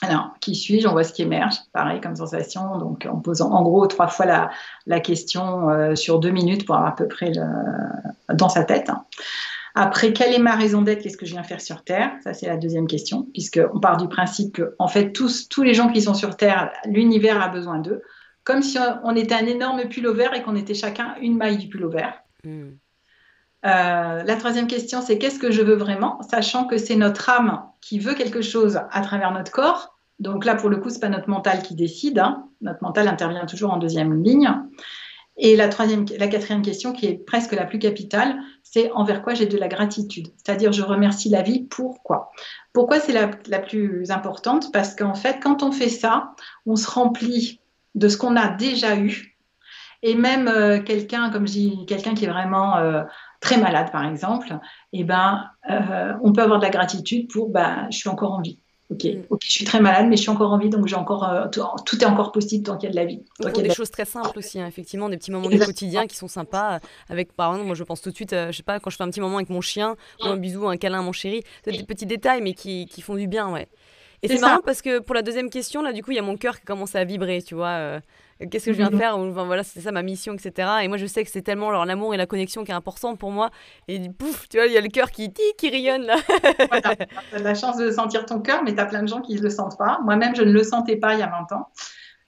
Alors, 0.00 0.30
qui 0.40 0.54
suis-je? 0.54 0.88
On 0.88 0.92
voit 0.92 1.04
ce 1.04 1.12
qui 1.12 1.22
émerge, 1.22 1.56
pareil 1.72 2.00
comme 2.00 2.16
sensation. 2.16 2.78
Donc, 2.78 3.06
en 3.06 3.20
posant 3.20 3.50
en 3.52 3.62
gros 3.62 3.86
trois 3.86 4.08
fois 4.08 4.26
la, 4.26 4.50
la 4.86 5.00
question 5.00 5.68
euh, 5.68 5.94
sur 5.94 6.18
deux 6.18 6.30
minutes 6.30 6.64
pour 6.66 6.74
avoir 6.76 6.92
à 6.92 6.96
peu 6.96 7.06
près 7.06 7.30
le, 7.30 7.46
dans 8.34 8.48
sa 8.48 8.64
tête. 8.64 8.90
Après, 9.74 10.12
quelle 10.12 10.34
est 10.34 10.38
ma 10.38 10.54
raison 10.54 10.82
d'être? 10.82 11.02
Qu'est-ce 11.02 11.16
que 11.16 11.26
je 11.26 11.32
viens 11.32 11.42
faire 11.42 11.60
sur 11.60 11.82
Terre? 11.82 12.12
Ça, 12.22 12.34
c'est 12.34 12.46
la 12.46 12.56
deuxième 12.56 12.86
question, 12.86 13.26
puisqu'on 13.32 13.80
part 13.80 13.96
du 13.96 14.08
principe 14.08 14.54
que, 14.54 14.74
en 14.78 14.88
fait, 14.88 15.12
tous, 15.12 15.48
tous 15.48 15.62
les 15.62 15.74
gens 15.74 15.88
qui 15.88 16.02
sont 16.02 16.14
sur 16.14 16.36
Terre, 16.36 16.70
l'univers 16.84 17.40
a 17.40 17.48
besoin 17.48 17.78
d'eux, 17.78 18.02
comme 18.44 18.62
si 18.62 18.78
on, 19.04 19.14
était 19.16 19.34
un 19.34 19.46
énorme 19.46 19.88
pullover 19.88 20.28
et 20.34 20.42
qu'on 20.42 20.56
était 20.56 20.74
chacun 20.74 21.14
une 21.20 21.36
maille 21.36 21.58
du 21.58 21.68
pullover. 21.68 22.08
Hmm. 22.44 22.70
Euh, 23.64 24.22
la 24.24 24.36
troisième 24.36 24.66
question, 24.66 25.00
c'est 25.00 25.18
qu'est-ce 25.18 25.38
que 25.38 25.52
je 25.52 25.62
veux 25.62 25.76
vraiment, 25.76 26.20
sachant 26.22 26.66
que 26.66 26.76
c'est 26.76 26.96
notre 26.96 27.30
âme 27.30 27.62
qui 27.80 28.00
veut 28.00 28.14
quelque 28.14 28.42
chose 28.42 28.80
à 28.90 29.00
travers 29.00 29.30
notre 29.32 29.52
corps? 29.52 29.96
Donc 30.18 30.44
là, 30.44 30.54
pour 30.54 30.68
le 30.68 30.76
coup, 30.76 30.90
ce 30.90 30.94
n'est 30.94 31.00
pas 31.00 31.08
notre 31.08 31.30
mental 31.30 31.62
qui 31.62 31.74
décide. 31.74 32.18
Hein. 32.18 32.48
Notre 32.60 32.82
mental 32.82 33.08
intervient 33.08 33.46
toujours 33.46 33.72
en 33.72 33.78
deuxième 33.78 34.22
ligne. 34.22 34.50
Et 35.38 35.56
la, 35.56 35.68
troisième, 35.68 36.04
la 36.18 36.28
quatrième 36.28 36.62
question, 36.62 36.92
qui 36.92 37.06
est 37.06 37.14
presque 37.14 37.52
la 37.52 37.64
plus 37.64 37.78
capitale, 37.78 38.36
c'est 38.62 38.90
envers 38.92 39.22
quoi 39.22 39.34
j'ai 39.34 39.46
de 39.46 39.56
la 39.56 39.68
gratitude? 39.68 40.28
C'est-à-dire, 40.36 40.72
je 40.72 40.82
remercie 40.82 41.30
la 41.30 41.42
vie. 41.42 41.66
Pourquoi? 41.70 42.30
Pourquoi 42.72 43.00
c'est 43.00 43.12
la, 43.12 43.30
la, 43.48 43.58
plus 43.58 44.10
importante? 44.10 44.72
Parce 44.72 44.94
qu'en 44.94 45.14
fait, 45.14 45.40
quand 45.42 45.62
on 45.62 45.72
fait 45.72 45.88
ça, 45.88 46.32
on 46.66 46.76
se 46.76 46.88
remplit 46.88 47.60
de 47.94 48.08
ce 48.08 48.16
qu'on 48.16 48.36
a 48.36 48.48
déjà 48.48 48.96
eu. 48.96 49.32
Et 50.02 50.14
même 50.14 50.48
euh, 50.48 50.82
quelqu'un, 50.82 51.30
comme 51.30 51.46
je 51.46 51.52
dis, 51.52 51.86
quelqu'un 51.86 52.14
qui 52.14 52.24
est 52.24 52.28
vraiment 52.28 52.76
euh, 52.76 53.02
très 53.40 53.56
malade, 53.56 53.92
par 53.92 54.04
exemple, 54.04 54.58
eh 54.92 55.04
ben, 55.04 55.48
euh, 55.70 56.12
on 56.22 56.32
peut 56.32 56.42
avoir 56.42 56.58
de 56.58 56.64
la 56.64 56.70
gratitude 56.70 57.30
pour, 57.30 57.50
ben, 57.50 57.86
je 57.90 57.98
suis 57.98 58.08
encore 58.08 58.32
en 58.32 58.40
vie. 58.40 58.58
Mm. 58.92 59.22
Ok, 59.30 59.40
je 59.42 59.52
suis 59.52 59.64
très 59.64 59.80
malade, 59.80 60.06
mais 60.08 60.16
je 60.16 60.22
suis 60.22 60.30
encore 60.30 60.52
en 60.52 60.58
vie, 60.58 60.68
donc 60.68 60.86
j'ai 60.86 60.96
encore 60.96 61.24
euh, 61.28 61.46
tout, 61.48 62.02
est 62.02 62.04
encore 62.04 62.32
possible 62.32 62.64
tant 62.64 62.76
qu'il 62.76 62.88
y 62.88 62.90
a 62.90 62.90
de 62.92 62.96
la 62.96 63.04
vie. 63.04 63.20
Donc, 63.40 63.52
il 63.54 63.62
y 63.62 63.64
a 63.64 63.68
des 63.68 63.74
choses 63.74 63.90
très 63.90 64.04
simples 64.04 64.38
aussi, 64.38 64.60
hein, 64.60 64.66
effectivement, 64.66 65.08
des 65.08 65.16
petits 65.16 65.30
moments 65.30 65.48
du 65.48 65.58
quotidien 65.58 66.06
qui 66.06 66.16
sont 66.16 66.28
sympas. 66.28 66.80
Avec, 67.08 67.32
par 67.32 67.50
exemple, 67.52 67.66
moi 67.66 67.74
je 67.74 67.84
pense 67.84 68.00
tout 68.00 68.10
de 68.10 68.14
suite, 68.14 68.32
euh, 68.32 68.52
je 68.52 68.56
sais 68.56 68.62
pas, 68.62 68.80
quand 68.80 68.90
je 68.90 68.96
fais 68.96 69.04
un 69.04 69.10
petit 69.10 69.20
moment 69.20 69.36
avec 69.36 69.50
mon 69.50 69.60
chien, 69.60 69.96
ou 70.20 70.26
un 70.26 70.36
bisou, 70.36 70.66
un 70.68 70.76
câlin 70.76 71.00
à 71.00 71.02
mon 71.02 71.12
chéri, 71.12 71.42
c'est 71.64 71.72
des 71.72 71.84
petits 71.84 72.06
détails, 72.06 72.40
mais 72.42 72.54
qui, 72.54 72.86
qui 72.86 73.02
font 73.02 73.14
du 73.14 73.26
bien, 73.26 73.50
ouais. 73.50 73.68
Et 74.22 74.28
c'est 74.28 74.38
marrant 74.38 74.62
parce 74.64 74.82
que 74.82 75.00
pour 75.00 75.14
la 75.14 75.22
deuxième 75.22 75.50
question, 75.50 75.82
là, 75.82 75.92
du 75.92 76.02
coup, 76.02 76.12
il 76.12 76.16
y 76.16 76.20
a 76.20 76.22
mon 76.22 76.36
cœur 76.36 76.58
qui 76.58 76.64
commence 76.64 76.94
à 76.94 77.04
vibrer, 77.04 77.42
tu 77.42 77.56
vois. 77.56 77.70
Euh, 77.70 78.00
qu'est-ce 78.50 78.66
que 78.66 78.72
je 78.72 78.78
viens 78.78 78.88
de 78.88 78.94
mhm. 78.94 79.00
faire 79.00 79.16
enfin, 79.16 79.44
voilà 79.44 79.62
c'était 79.62 79.80
ça 79.80 79.92
ma 79.92 80.02
mission 80.02 80.34
etc 80.34 80.68
et 80.82 80.88
moi 80.88 80.96
je 80.96 81.06
sais 81.06 81.24
que 81.24 81.30
c'est 81.30 81.42
tellement 81.42 81.70
l'amour 81.84 82.14
et 82.14 82.16
la 82.16 82.26
connexion 82.26 82.64
qui 82.64 82.70
est 82.70 82.74
important 82.74 83.16
pour 83.16 83.30
moi. 83.30 83.50
Et 83.88 84.00
pouf 84.10 84.48
tu 84.48 84.56
vois 84.56 84.66
il 84.66 84.72
y 84.72 84.78
a 84.78 84.80
le 84.80 84.88
cœur 84.88 85.10
qui 85.10 85.32
qui 85.32 85.70
rayonne 85.70 86.02
là. 86.02 86.16
Voilà. 86.68 86.96
tu 86.96 87.36
as 87.36 87.38
la 87.38 87.54
chance 87.54 87.76
de 87.76 87.90
sentir 87.90 88.26
ton 88.26 88.40
cœur 88.40 88.62
mais 88.64 88.74
tu 88.74 88.80
as 88.80 88.86
plein 88.86 89.02
de 89.02 89.08
gens 89.08 89.20
qui 89.20 89.34
ne 89.34 89.42
le 89.42 89.50
sentent 89.50 89.78
pas. 89.78 90.00
Moi-même 90.04 90.34
je 90.34 90.42
ne 90.42 90.52
le 90.52 90.62
sentais 90.62 90.96
pas 90.96 91.14
il 91.14 91.20
y 91.20 91.22
a 91.22 91.30
20 91.48 91.56
ans. 91.56 91.68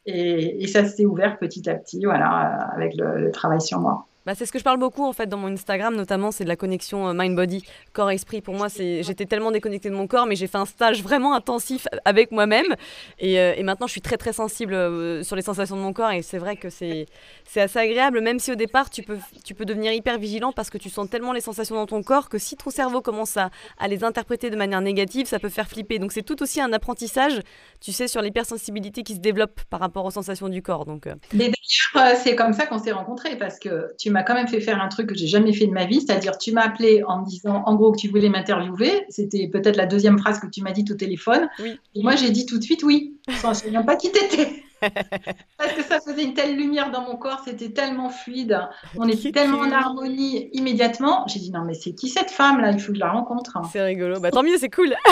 Et, 0.07 0.62
et 0.62 0.66
ça 0.66 0.84
s'est 0.84 1.07
ouvert 1.07 1.38
petit 1.38 1.68
à 1.68 1.74
petit 1.74 2.05
voilà 2.05 2.28
avec 2.74 2.94
le, 2.96 3.30
travail 3.30 3.61
sur 3.61 3.80
moi 3.80 4.07
Bah, 4.27 4.35
c'est 4.35 4.47
ce 4.47 4.53
que 4.53 4.59
je 4.59 4.64
parle 4.64 4.79
beaucoup 4.79 5.05
en 5.05 5.12
fait 5.12 5.27
dans 5.27 5.37
mon 5.37 5.53
Instagram, 5.53 5.95
notamment 5.95 6.31
c'est 6.33 6.45
de 6.45 6.49
la 6.49 6.57
connexion 6.57 7.09
euh, 7.09 7.12
mind-body, 7.14 7.62
corps-esprit. 7.93 8.41
Pour 8.41 8.55
moi, 8.55 8.68
j'étais 8.68 9.27
tellement 9.27 9.51
déconnectée 9.51 9.91
de 9.91 9.95
mon 9.95 10.07
corps, 10.07 10.25
mais 10.25 10.35
j'ai 10.35 10.47
fait 10.47 10.57
un 10.57 10.64
stage 10.64 11.03
vraiment 11.03 11.35
intensif 11.35 11.87
avec 12.07 12.33
moi-même. 12.33 12.75
Et, 13.18 13.39
euh, 13.39 13.53
et, 13.55 13.62
maintenant, 13.62 13.87
je 13.87 13.93
suis 13.93 14.01
très 14.01 14.16
très 14.16 14.33
sensible 14.33 14.72
euh, 14.72 15.22
sur 15.22 15.37
les 15.37 15.43
sensations 15.43 15.77
de 15.77 15.83
mon 15.83 15.93
corps. 15.93 16.11
Et 16.12 16.22
c'est 16.22 16.39
vrai 16.39 16.57
que 16.57 16.70
c'est 16.70 17.07
assez 17.55 17.79
agréable, 17.79 18.22
même 18.22 18.39
si 18.39 18.51
au 18.51 18.55
départ, 18.55 18.89
tu 18.89 19.03
peux, 19.03 19.18
tu 19.45 19.55
peux 19.55 19.66
devenir 19.66 19.93
hyper 19.93 20.18
vigilant 20.18 20.53
parce 20.53 20.70
que 20.70 20.79
tu 20.79 20.89
sens 20.89 21.09
tellement 21.11 21.33
les 21.33 21.43
sensations 21.43 21.75
dans 21.75 21.87
ton 21.87 22.03
corps 22.03 22.31
que 22.31 22.39
si 22.39 22.57
ton 22.57 22.70
cerveau 22.70 23.03
commence 23.03 23.37
à, 23.37 23.51
à 23.79 23.89
les 23.89 24.05
interpréter 24.05 24.49
de 24.49 24.57
manière 24.57 24.81
négative, 24.81 25.27
ça 25.27 25.39
peut 25.39 25.51
faire 25.51 25.68
flipper. 25.68 25.99
Donc 25.99 26.12
c'est 26.12 26.22
tout 26.22 26.43
aussi 26.43 26.62
un 26.62 26.72
apprentissage, 26.72 27.43
tu 27.81 27.93
sais, 27.93 28.09
sur 28.09 28.22
l'hypersensibilité 28.22 29.03
qui 29.03 29.16
se 29.16 29.20
développe 29.20 29.61
par 29.68 29.81
rapport 29.81 30.07
aux 30.07 30.11
sensations 30.11 30.49
du 30.49 30.62
corps. 30.62 30.87
Donc, 30.87 31.09
Mais 31.35 31.51
d'ailleurs, 31.51 32.16
c'est 32.16 32.35
comme 32.35 32.55
ça 32.55 32.64
qu'on 32.64 32.79
s'est 32.79 32.93
rencontrés 32.93 33.37
parce 33.37 33.59
que 33.59 33.95
tu 33.99 34.14
m'as 34.15 34.23
quand 34.23 34.35
même 34.35 34.49
fait 34.49 34.61
faire 34.61 34.81
un 34.81 34.89
truc 34.89 35.09
que 35.09 35.15
j'ai 35.15 35.27
jamais 35.27 35.53
fait 35.53 35.67
de 35.67 35.73
ma 35.73 35.85
vie, 35.85 36.01
c'est-à-dire 36.01 36.39
tu 36.39 36.53
m'as 36.53 36.62
appelé 36.62 37.03
en 37.07 37.21
me 37.21 37.27
disant 37.27 37.62
en 37.67 37.75
gros 37.75 37.93
que 37.93 37.99
tu 37.99 38.09
voulais 38.09 38.31
m'interviewer. 38.31 39.05
C'était 39.11 39.49
peut-être 39.49 39.77
la 39.77 39.87
deuxième 39.87 40.19
phrase 40.19 40.41
que 40.41 40.47
tu 40.47 40.62
m'as 40.62 40.73
dit 40.73 40.85
au 40.91 40.95
téléphone. 40.95 41.49
Et 41.95 42.03
moi 42.03 42.15
j'ai 42.17 42.31
dit 42.31 42.47
tout 42.47 42.59
de 42.59 42.62
suite 42.65 42.83
oui, 42.85 43.19
sans 43.41 43.53
souviens 43.53 43.83
pas 43.83 43.97
qui 43.97 44.11
t'étais. 44.11 44.62
Parce 45.59 45.73
que 45.73 45.83
ça 45.83 45.99
faisait 46.01 46.25
une 46.25 46.35
telle 46.35 46.57
lumière 46.57 46.91
dans 46.91 47.03
mon 47.03 47.17
corps, 47.17 47.41
c'était 47.45 47.71
tellement 47.71 48.11
fluide, 48.11 48.61
on 48.97 49.09
était 49.09 49.33
tellement 49.33 49.59
en 49.59 49.73
harmonie 49.73 50.51
immédiatement. 50.53 51.27
J'ai 51.27 51.41
dit 51.41 51.51
non 51.51 51.65
mais 51.65 51.75
c'est 51.75 51.93
qui 51.93 52.09
cette 52.09 52.31
femme 52.31 52.61
là? 52.61 52.71
Il 52.71 52.81
faut 52.81 52.93
que 52.93 52.99
je 52.99 53.01
la 53.01 53.11
rencontre. 53.11 53.59
C'est 53.73 53.83
rigolo. 53.83 54.21
Bah 54.21 54.31
tant 54.31 54.43
mieux, 54.43 54.59
c'est 54.59 54.71
cool. 54.71 54.95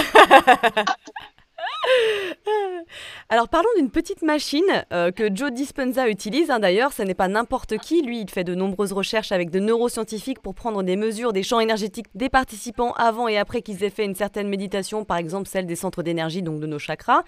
Alors 3.33 3.49
parlons 3.49 3.71
d'une 3.79 3.89
petite 3.89 4.21
machine 4.21 4.85
euh, 4.93 5.11
que 5.11 5.35
Joe 5.35 5.51
Dispenza 5.51 6.07
utilise. 6.07 6.51
Hein, 6.51 6.59
D'ailleurs, 6.59 6.93
ce 6.93 7.03
n'est 7.03 7.15
pas 7.15 7.29
n'importe 7.29 7.79
qui. 7.79 8.03
Lui, 8.03 8.21
il 8.21 8.29
fait 8.29 8.45
de 8.45 8.55
nombreuses 8.55 8.93
recherches 8.93 9.33
avec 9.33 9.49
de 9.49 9.59
neuroscientifiques 9.59 10.43
pour 10.43 10.55
prendre 10.55 10.83
des 10.83 10.97
mesures 10.97 11.33
des 11.33 11.43
champs 11.43 11.59
énergétiques 11.59 12.09
des 12.15 12.29
participants 12.29 12.93
avant 12.93 13.29
et 13.29 13.39
après 13.39 13.63
qu'ils 13.63 13.85
aient 13.85 13.89
fait 13.89 14.05
une 14.05 14.15
certaine 14.15 14.49
méditation, 14.49 15.07
par 15.07 15.17
exemple 15.17 15.49
celle 15.49 15.65
des 15.65 15.77
centres 15.77 16.03
d'énergie, 16.03 16.43
donc 16.43 16.61
de 16.61 16.67
nos 16.67 16.79
chakras. 16.79 17.23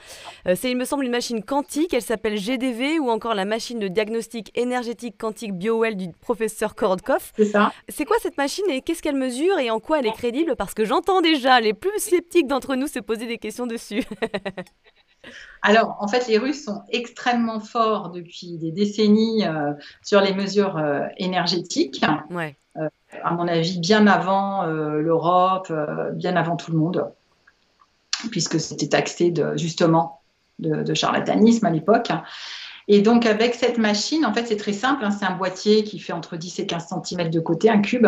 Euh, 0.46 0.54
c'est, 0.54 0.70
il 0.70 0.76
me 0.76 0.84
semble, 0.84 1.06
une 1.06 1.10
machine 1.10 1.42
quantique. 1.42 1.94
Elle 1.94 2.02
s'appelle 2.02 2.36
GDV 2.36 2.98
ou 2.98 3.08
encore 3.08 3.34
la 3.34 3.46
machine 3.46 3.78
de 3.78 3.88
diagnostic 3.88 4.52
énergétique 4.58 5.16
quantique 5.16 5.54
BioWell 5.54 5.96
du 5.96 6.10
professeur 6.20 6.74
Korotkov. 6.74 7.32
C'est 7.34 7.46
ça. 7.46 7.72
C'est 7.88 8.04
quoi 8.04 8.18
cette 8.20 8.36
machine 8.36 8.66
et 8.68 8.82
qu'est-ce 8.82 9.00
qu'elle 9.00 9.16
mesure 9.16 9.58
et 9.58 9.70
en 9.70 9.80
quoi 9.80 10.00
elle 10.00 10.06
est 10.06 10.12
crédible? 10.12 10.54
Parce 10.54 10.74
que 10.74 10.84
j'entends 10.84 11.22
déjà 11.22 11.62
les 11.62 11.72
plus 11.72 11.98
sceptiques 11.98 12.46
d'entre 12.46 12.74
nous 12.74 12.88
se 12.88 12.98
poser 12.98 13.24
des 13.24 13.38
questions 13.38 13.66
dessus. 13.66 14.04
Alors, 15.62 15.96
en 15.98 16.08
fait, 16.08 16.26
les 16.28 16.36
Russes 16.36 16.64
sont 16.64 16.82
extrêmement 16.90 17.58
forts 17.58 18.10
depuis 18.10 18.58
des 18.58 18.70
décennies 18.70 19.46
euh, 19.46 19.72
sur 20.02 20.20
les 20.20 20.34
mesures 20.34 20.76
euh, 20.76 21.06
énergétiques. 21.16 22.04
Ouais. 22.30 22.56
Euh, 22.76 22.88
à 23.22 23.32
mon 23.32 23.48
avis, 23.48 23.78
bien 23.78 24.06
avant 24.06 24.66
l'Europe, 24.66 25.72
bien 26.14 26.36
avant 26.36 26.56
tout 26.56 26.72
le 26.72 26.78
monde, 26.78 27.06
puisque 28.30 28.58
c'était 28.58 28.88
taxé 28.88 29.30
de, 29.30 29.56
justement 29.56 30.20
de, 30.58 30.82
de 30.82 30.94
charlatanisme 30.94 31.64
à 31.64 31.70
l'époque. 31.70 32.10
Et 32.88 33.00
donc, 33.00 33.24
avec 33.24 33.54
cette 33.54 33.78
machine, 33.78 34.26
en 34.26 34.34
fait, 34.34 34.46
c'est 34.46 34.56
très 34.56 34.72
simple. 34.72 35.04
hein, 35.04 35.10
c'est 35.10 35.24
un 35.24 35.36
boîtier 35.36 35.84
qui 35.84 35.98
fait 35.98 36.12
entre 36.12 36.36
10 36.36 36.58
et 36.58 36.66
15 36.66 36.88
cm 37.04 37.30
de 37.30 37.40
côté, 37.40 37.70
un 37.70 37.80
cube. 37.80 38.06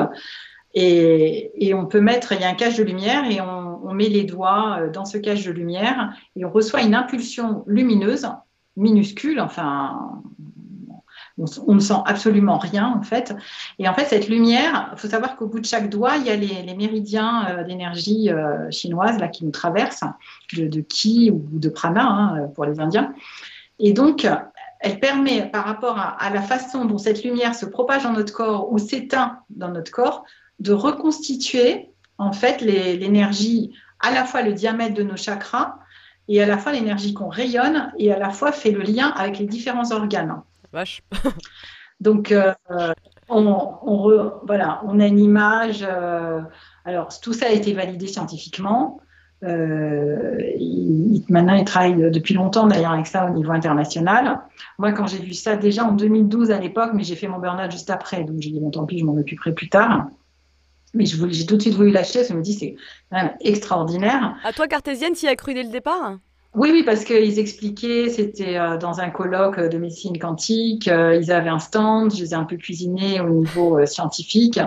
Et, 0.78 1.72
on 1.74 1.86
peut 1.86 2.02
mettre, 2.02 2.32
il 2.32 2.40
y 2.40 2.44
a 2.44 2.50
un 2.50 2.54
cache 2.54 2.76
de 2.76 2.84
lumière 2.84 3.24
et 3.30 3.40
on, 3.40 3.94
met 3.94 4.08
les 4.10 4.24
doigts 4.24 4.80
euh, 4.80 4.90
dans 4.90 5.06
ce 5.06 5.16
cache 5.16 5.44
de 5.44 5.50
lumière 5.50 6.12
et 6.34 6.44
on 6.44 6.50
reçoit 6.50 6.82
une 6.82 6.94
impulsion 6.94 7.64
lumineuse, 7.66 8.28
minuscule, 8.76 9.40
enfin, 9.40 10.22
on, 11.38 11.74
ne 11.74 11.80
sent 11.80 11.94
absolument 12.04 12.58
rien 12.58 12.94
en 12.94 13.00
fait. 13.00 13.34
Et 13.78 13.88
en 13.88 13.94
fait, 13.94 14.04
cette 14.04 14.28
lumière, 14.28 14.90
il 14.92 14.98
faut 14.98 15.08
savoir 15.08 15.36
qu'au 15.36 15.46
bout 15.46 15.60
de 15.60 15.64
chaque 15.64 15.88
doigt, 15.88 16.18
il 16.18 16.26
y 16.26 16.30
a 16.30 16.36
les, 16.36 16.74
méridiens 16.74 17.46
euh, 17.48 17.64
d'énergie 17.64 18.30
euh, 18.30 18.70
chinoise 18.70 19.18
là, 19.18 19.28
qui 19.28 19.46
nous 19.46 19.52
traversent, 19.52 20.04
de, 20.54 20.66
de 20.66 20.80
Qi 20.82 21.30
ou 21.30 21.58
de 21.58 21.70
Prana 21.70 22.06
hein, 22.06 22.48
pour 22.54 22.66
les 22.66 22.80
Indiens. 22.80 23.14
Et 23.78 23.94
donc, 23.94 24.26
elle 24.80 25.00
permet, 25.00 25.48
par 25.50 25.64
rapport 25.64 25.98
à, 25.98 26.30
la 26.30 26.42
façon 26.42 26.84
dont 26.84 26.98
cette 26.98 27.24
lumière 27.24 27.54
se 27.54 27.64
propage 27.64 28.02
dans 28.02 28.12
notre 28.12 28.34
corps 28.34 28.70
ou 28.70 28.78
s'éteint 28.78 29.38
dans 29.48 29.70
notre 29.70 29.90
corps, 29.90 30.24
de 30.60 30.72
reconstituer 30.72 31.90
en 32.18 32.32
fait 32.32 32.60
l'énergie, 32.60 33.72
à 34.00 34.10
la 34.12 34.24
fois 34.24 34.42
le 34.42 34.52
diamètre 34.52 34.94
de 34.94 35.02
nos 35.02 35.16
chakras 35.16 35.78
et 36.28 36.42
à 36.42 36.46
la 36.46 36.58
fois 36.58 36.72
l'énergie 36.72 37.14
qu'on 37.14 37.28
rayonne 37.28 37.92
et 37.98 38.12
à 38.12 38.18
la 38.18 38.30
fois 38.30 38.52
fait 38.52 38.70
le 38.70 38.82
lien 38.82 39.08
avec 39.16 39.38
les 39.38 39.46
différents 39.46 39.92
organes. 39.92 40.40
Vache. 40.72 41.02
Donc, 42.00 42.30
euh, 42.30 42.52
on, 43.28 43.46
on, 43.46 44.02
re, 44.02 44.40
voilà, 44.46 44.82
on 44.84 45.00
a 45.00 45.06
une 45.06 45.18
image. 45.18 45.86
Euh, 45.88 46.40
alors, 46.84 47.08
tout 47.20 47.32
ça 47.32 47.46
a 47.46 47.50
été 47.50 47.72
validé 47.72 48.06
scientifiquement. 48.06 49.00
Euh, 49.44 50.36
il, 50.58 51.22
maintenant, 51.28 51.54
il 51.54 51.64
travaille 51.64 52.10
depuis 52.10 52.34
longtemps 52.34 52.66
d'ailleurs 52.66 52.92
avec 52.92 53.06
ça 53.06 53.26
au 53.26 53.30
niveau 53.30 53.52
international. 53.52 54.40
Moi, 54.78 54.92
quand 54.92 55.06
j'ai 55.06 55.18
vu 55.18 55.34
ça 55.34 55.56
déjà 55.56 55.84
en 55.84 55.92
2012 55.92 56.50
à 56.50 56.58
l'époque, 56.58 56.90
mais 56.94 57.02
j'ai 57.02 57.16
fait 57.16 57.28
mon 57.28 57.38
burn-out 57.38 57.70
juste 57.70 57.90
après, 57.90 58.24
donc 58.24 58.40
j'ai 58.40 58.50
dit 58.50 58.60
bon, 58.60 58.70
tant 58.70 58.84
pis, 58.84 58.98
je 58.98 59.04
m'en 59.04 59.16
occuperai 59.16 59.52
plus 59.52 59.68
tard. 59.68 60.08
Mais 60.96 61.06
j'ai 61.06 61.46
tout 61.46 61.56
de 61.56 61.62
suite 61.62 61.74
voulu 61.74 61.90
lâcher, 61.90 62.24
je 62.28 62.34
me 62.34 62.42
dis 62.42 62.54
c'est 62.54 62.76
quand 63.10 63.18
même 63.18 63.34
extraordinaire. 63.40 64.36
À 64.44 64.52
toi, 64.52 64.66
cartésienne, 64.66 65.14
tu 65.14 65.26
y 65.26 65.28
as 65.28 65.36
cru 65.36 65.54
dès 65.54 65.62
le 65.62 65.70
départ 65.70 66.16
oui, 66.56 66.70
oui, 66.72 66.82
parce 66.84 67.04
qu'ils 67.04 67.38
expliquaient, 67.38 68.08
c'était 68.08 68.56
euh, 68.56 68.78
dans 68.78 69.00
un 69.00 69.10
colloque 69.10 69.60
de 69.60 69.76
médecine 69.76 70.18
quantique, 70.18 70.88
euh, 70.88 71.14
ils 71.14 71.30
avaient 71.30 71.50
un 71.50 71.58
stand, 71.58 72.14
je 72.14 72.22
les 72.22 72.30
ai 72.30 72.34
un 72.34 72.44
peu 72.44 72.56
cuisinés 72.56 73.20
au 73.20 73.28
niveau 73.28 73.78
euh, 73.78 73.84
scientifique. 73.84 74.58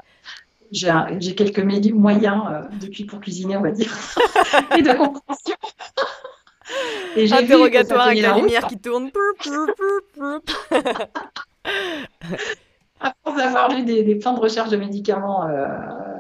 J'ai 0.71 1.33
quelques 1.35 1.57
moyens 1.57 2.43
depuis 2.79 3.05
pour 3.05 3.19
cuisiner, 3.19 3.57
on 3.57 3.61
va 3.61 3.71
dire, 3.71 3.91
et 4.77 4.83
de 4.83 4.93
compréhension. 4.93 5.55
Et 7.15 7.33
Interrogatoire 7.33 8.05
avec 8.05 8.21
la, 8.21 8.35
la 8.35 8.37
lumière 8.37 8.67
qui 8.67 8.77
tourne. 8.77 9.09
à 12.99 13.13
force 13.23 13.37
d'avoir 13.37 13.73
lu 13.73 13.83
des, 13.83 14.03
des, 14.03 14.15
plans 14.15 14.33
de 14.33 14.39
recherche 14.39 14.69
de 14.69 14.77
médicaments 14.77 15.47
euh, 15.47 15.65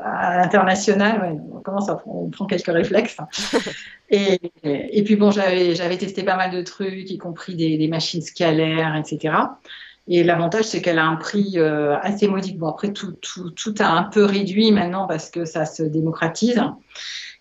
à 0.03 0.37
l'international, 0.37 1.21
ouais, 1.21 1.39
on 1.53 1.59
commence 1.59 1.89
à 1.89 2.01
on 2.05 2.29
prend 2.29 2.45
quelques 2.45 2.67
réflexes. 2.67 3.17
et, 4.09 4.39
et, 4.63 5.03
puis 5.03 5.15
bon, 5.15 5.31
j'avais 5.31 5.97
testé 5.97 6.23
pas 6.23 6.35
mal 6.35 6.51
de 6.51 6.61
trucs, 6.61 7.09
y 7.09 7.17
compris 7.17 7.55
des, 7.55 7.77
des 7.77 7.87
machines 7.87 8.21
scalaires, 8.21 8.95
etc. 8.95 9.35
Et 10.07 10.23
l'avantage, 10.23 10.65
c'est 10.65 10.81
qu'elle 10.81 10.97
a 10.97 11.05
un 11.05 11.17
prix 11.17 11.53
euh, 11.57 11.95
assez 12.01 12.27
modique. 12.27 12.57
Bon, 12.57 12.67
après, 12.67 12.91
tout, 12.91 13.11
tout, 13.21 13.51
tout, 13.51 13.75
a 13.79 13.89
un 13.89 14.03
peu 14.03 14.25
réduit 14.25 14.71
maintenant 14.71 15.05
parce 15.05 15.29
que 15.29 15.45
ça 15.45 15.65
se 15.65 15.83
démocratise. 15.83 16.59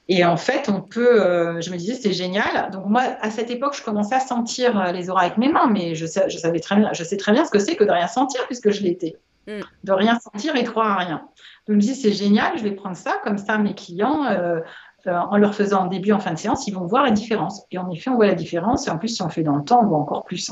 Et 0.08 0.24
en 0.24 0.36
fait, 0.36 0.68
on 0.68 0.82
peut, 0.82 1.22
euh, 1.22 1.60
je 1.62 1.70
me 1.70 1.76
disais, 1.76 1.94
c'est 1.94 2.12
génial. 2.12 2.70
Donc 2.70 2.86
moi, 2.86 3.02
à 3.20 3.30
cette 3.30 3.50
époque, 3.50 3.74
je 3.76 3.82
commençais 3.82 4.14
à 4.14 4.20
sentir 4.20 4.92
les 4.92 5.08
auras 5.08 5.22
avec 5.22 5.38
mes 5.38 5.50
mains, 5.50 5.68
mais 5.70 5.94
je, 5.94 6.04
sais, 6.04 6.28
je 6.28 6.36
savais 6.36 6.60
très 6.60 6.76
bien, 6.76 6.92
je 6.92 7.04
sais 7.04 7.16
très 7.16 7.32
bien 7.32 7.44
ce 7.44 7.50
que 7.50 7.58
c'est 7.58 7.76
que 7.76 7.84
de 7.84 7.90
rien 7.90 8.06
sentir 8.06 8.44
puisque 8.46 8.70
je 8.70 8.82
l'étais. 8.82 9.16
Mm. 9.48 9.62
De 9.82 9.92
rien 9.92 10.18
sentir 10.20 10.54
et 10.56 10.64
croire 10.64 10.92
à 10.92 10.96
rien. 10.96 11.16
Donc 11.16 11.68
je 11.68 11.72
me 11.72 11.80
dis, 11.80 11.94
c'est 11.94 12.12
génial, 12.12 12.58
je 12.58 12.62
vais 12.62 12.72
prendre 12.72 12.96
ça, 12.96 13.14
comme 13.24 13.38
ça 13.38 13.56
mes 13.56 13.74
clients, 13.74 14.26
euh, 14.26 14.60
euh, 15.06 15.16
en 15.16 15.38
leur 15.38 15.54
faisant 15.54 15.84
en 15.84 15.86
début, 15.86 16.12
en 16.12 16.20
fin 16.20 16.34
de 16.34 16.38
séance, 16.38 16.66
ils 16.66 16.74
vont 16.74 16.84
voir 16.84 17.02
la 17.02 17.10
différence. 17.10 17.62
Et 17.70 17.78
en 17.78 17.90
effet, 17.90 18.10
on 18.10 18.16
voit 18.16 18.26
la 18.26 18.34
différence, 18.34 18.86
et 18.86 18.90
en 18.90 18.98
plus, 18.98 19.08
si 19.08 19.22
on 19.22 19.30
fait 19.30 19.42
dans 19.42 19.56
le 19.56 19.64
temps, 19.64 19.80
on 19.82 19.86
voit 19.86 19.98
encore 19.98 20.24
plus. 20.24 20.50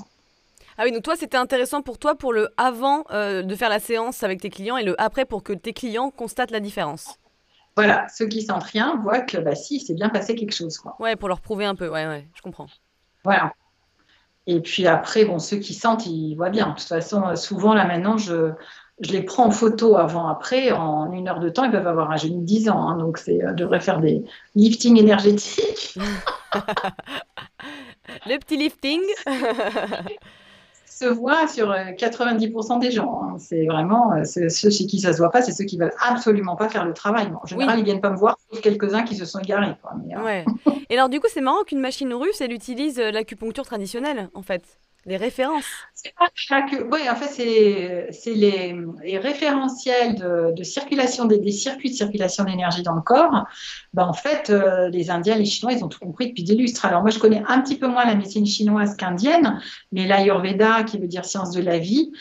Ah 0.79 0.85
oui, 0.85 0.93
donc 0.93 1.03
toi, 1.03 1.15
c'était 1.15 1.37
intéressant 1.37 1.83
pour 1.83 1.99
toi 1.99 2.15
pour 2.15 2.33
le 2.33 2.49
avant 2.57 3.05
euh, 3.11 3.43
de 3.43 3.55
faire 3.55 3.69
la 3.69 3.81
séance 3.81 4.23
avec 4.23 4.41
tes 4.41 4.51
clients 4.51 4.79
et 4.79 4.83
le 4.83 4.99
après 5.01 5.27
pour 5.27 5.43
que 5.43 5.53
tes 5.53 5.75
clients 5.75 6.11
constatent 6.11 6.51
la 6.51 6.61
différence. 6.61 7.19
Voilà, 7.77 8.07
ceux 8.09 8.27
qui 8.27 8.41
sentent 8.41 8.65
rien 8.65 8.99
voient 9.03 9.21
que 9.21 9.37
bah 9.37 9.55
si, 9.55 9.81
c'est 9.81 9.95
bien 9.95 10.09
passé 10.09 10.35
quelque 10.35 10.55
chose. 10.55 10.79
Quoi. 10.79 10.97
Ouais, 10.99 11.17
pour 11.17 11.29
leur 11.29 11.43
prouver 11.43 11.67
un 11.67 11.75
peu, 11.75 11.89
ouais, 11.89 12.07
ouais, 12.07 12.27
je 12.35 12.41
comprends. 12.41 12.69
Voilà. 13.25 13.53
Et 14.47 14.61
puis 14.61 14.87
après, 14.87 15.25
bon, 15.25 15.39
ceux 15.39 15.59
qui 15.59 15.75
sentent, 15.75 16.07
ils 16.07 16.35
voient 16.37 16.51
bien. 16.51 16.69
De 16.69 16.73
toute 16.75 16.89
façon, 16.89 17.37
souvent, 17.37 17.75
là 17.75 17.85
maintenant, 17.85 18.17
je, 18.17 18.53
je 19.01 19.13
les 19.13 19.23
prends 19.23 19.47
en 19.47 19.51
photo 19.51 19.97
avant-après. 19.97 20.73
En 20.73 21.13
une 21.13 21.29
heure 21.29 21.41
de 21.41 21.49
temps, 21.49 21.65
ils 21.65 21.71
peuvent 21.71 21.87
avoir 21.87 22.11
un 22.11 22.17
jeune 22.17 22.41
de 22.41 22.47
10 22.47 22.71
ans. 22.71 22.89
Hein, 22.89 22.97
donc, 22.97 23.19
c'est, 23.19 23.45
euh, 23.45 23.53
devrait 23.53 23.81
faire 23.81 24.01
des 24.01 24.25
liftings 24.55 24.99
énergétiques. 24.99 25.99
Le 28.27 28.39
petit 28.39 28.57
lifting 28.57 29.01
se 30.87 31.05
voit 31.05 31.47
sur 31.47 31.71
90% 31.71 32.79
des 32.81 32.91
gens. 32.91 33.21
Hein. 33.23 33.37
C'est 33.39 33.67
vraiment 33.67 34.13
euh, 34.15 34.25
ceux 34.25 34.71
chez 34.71 34.87
qui 34.87 34.99
ça 34.99 35.13
se 35.13 35.19
voit 35.19 35.31
pas, 35.31 35.43
c'est 35.43 35.53
ceux 35.53 35.65
qui 35.65 35.77
veulent 35.77 35.93
absolument 36.01 36.57
pas 36.57 36.71
faire 36.71 36.87
le 36.87 36.95
travail. 36.95 37.29
Bon, 37.29 37.39
en 37.43 37.47
général, 37.47 37.75
oui. 37.75 37.83
ils 37.83 37.85
viennent 37.85 38.01
pas 38.01 38.11
me 38.11 38.17
voir, 38.17 38.39
sauf 38.51 38.63
quelques-uns 38.63 39.03
qui 39.03 39.15
se 39.17 39.27
sont 39.27 39.41
égarés. 39.41 39.75
Quoi. 39.83 39.93
Mais, 40.07 40.17
ouais. 40.17 40.45
Et 40.89 40.95
alors, 40.95 41.11
du 41.11 41.21
coup, 41.21 41.27
c'est 41.31 41.43
marrant 41.43 41.65
qu'une 41.65 41.81
machine 41.81 42.15
russe, 42.15 42.41
elle 42.41 42.53
utilise 42.53 42.99
euh, 42.99 43.11
l'acupuncture 43.11 43.67
traditionnelle, 43.67 44.31
en 44.33 44.43
fait 44.43 44.79
les 45.07 45.17
références 45.17 45.65
C'est 45.95 46.15
pas 46.15 46.29
chaque. 46.35 46.73
Oui, 46.91 47.09
en 47.09 47.15
fait, 47.15 47.29
c'est 47.29 48.35
les, 48.35 48.77
les, 49.05 49.19
référentiels 49.19 50.17
de, 50.17 50.53
de 50.53 50.63
circulation 50.65 51.25
des, 51.25 51.39
des, 51.39 51.53
circuits 51.53 51.91
de 51.91 51.95
circulation 51.95 52.45
d'énergie 52.45 52.83
dans 52.83 52.95
le 52.95 53.01
corps. 53.01 53.47
Ben, 53.95 54.05
en 54.05 54.13
fait, 54.13 54.51
euh, 54.51 54.89
les 54.89 55.11
Indiens, 55.11 55.37
les 55.37 55.45
Chinois, 55.45 55.73
ils 55.73 55.85
ont 55.85 55.89
tout 55.89 56.01
compris 56.01 56.29
depuis 56.29 56.43
des 56.43 56.57
lustres. 56.57 56.85
Alors 56.85 57.03
moi, 57.03 57.11
je 57.11 57.19
connais 57.19 57.43
un 57.47 57.61
petit 57.61 57.77
peu 57.77 57.87
moins 57.87 58.05
la 58.05 58.17
médecine 58.17 58.47
chinoise 58.47 58.97
qu'indienne, 58.97 59.61
mais 59.93 60.07
l'Ayurveda, 60.07 60.83
qui 60.83 60.99
veut 60.99 61.09
dire 61.09 61.25
science 61.25 61.53
de 61.53 61.63
la 61.63 61.79
vie, 61.79 62.13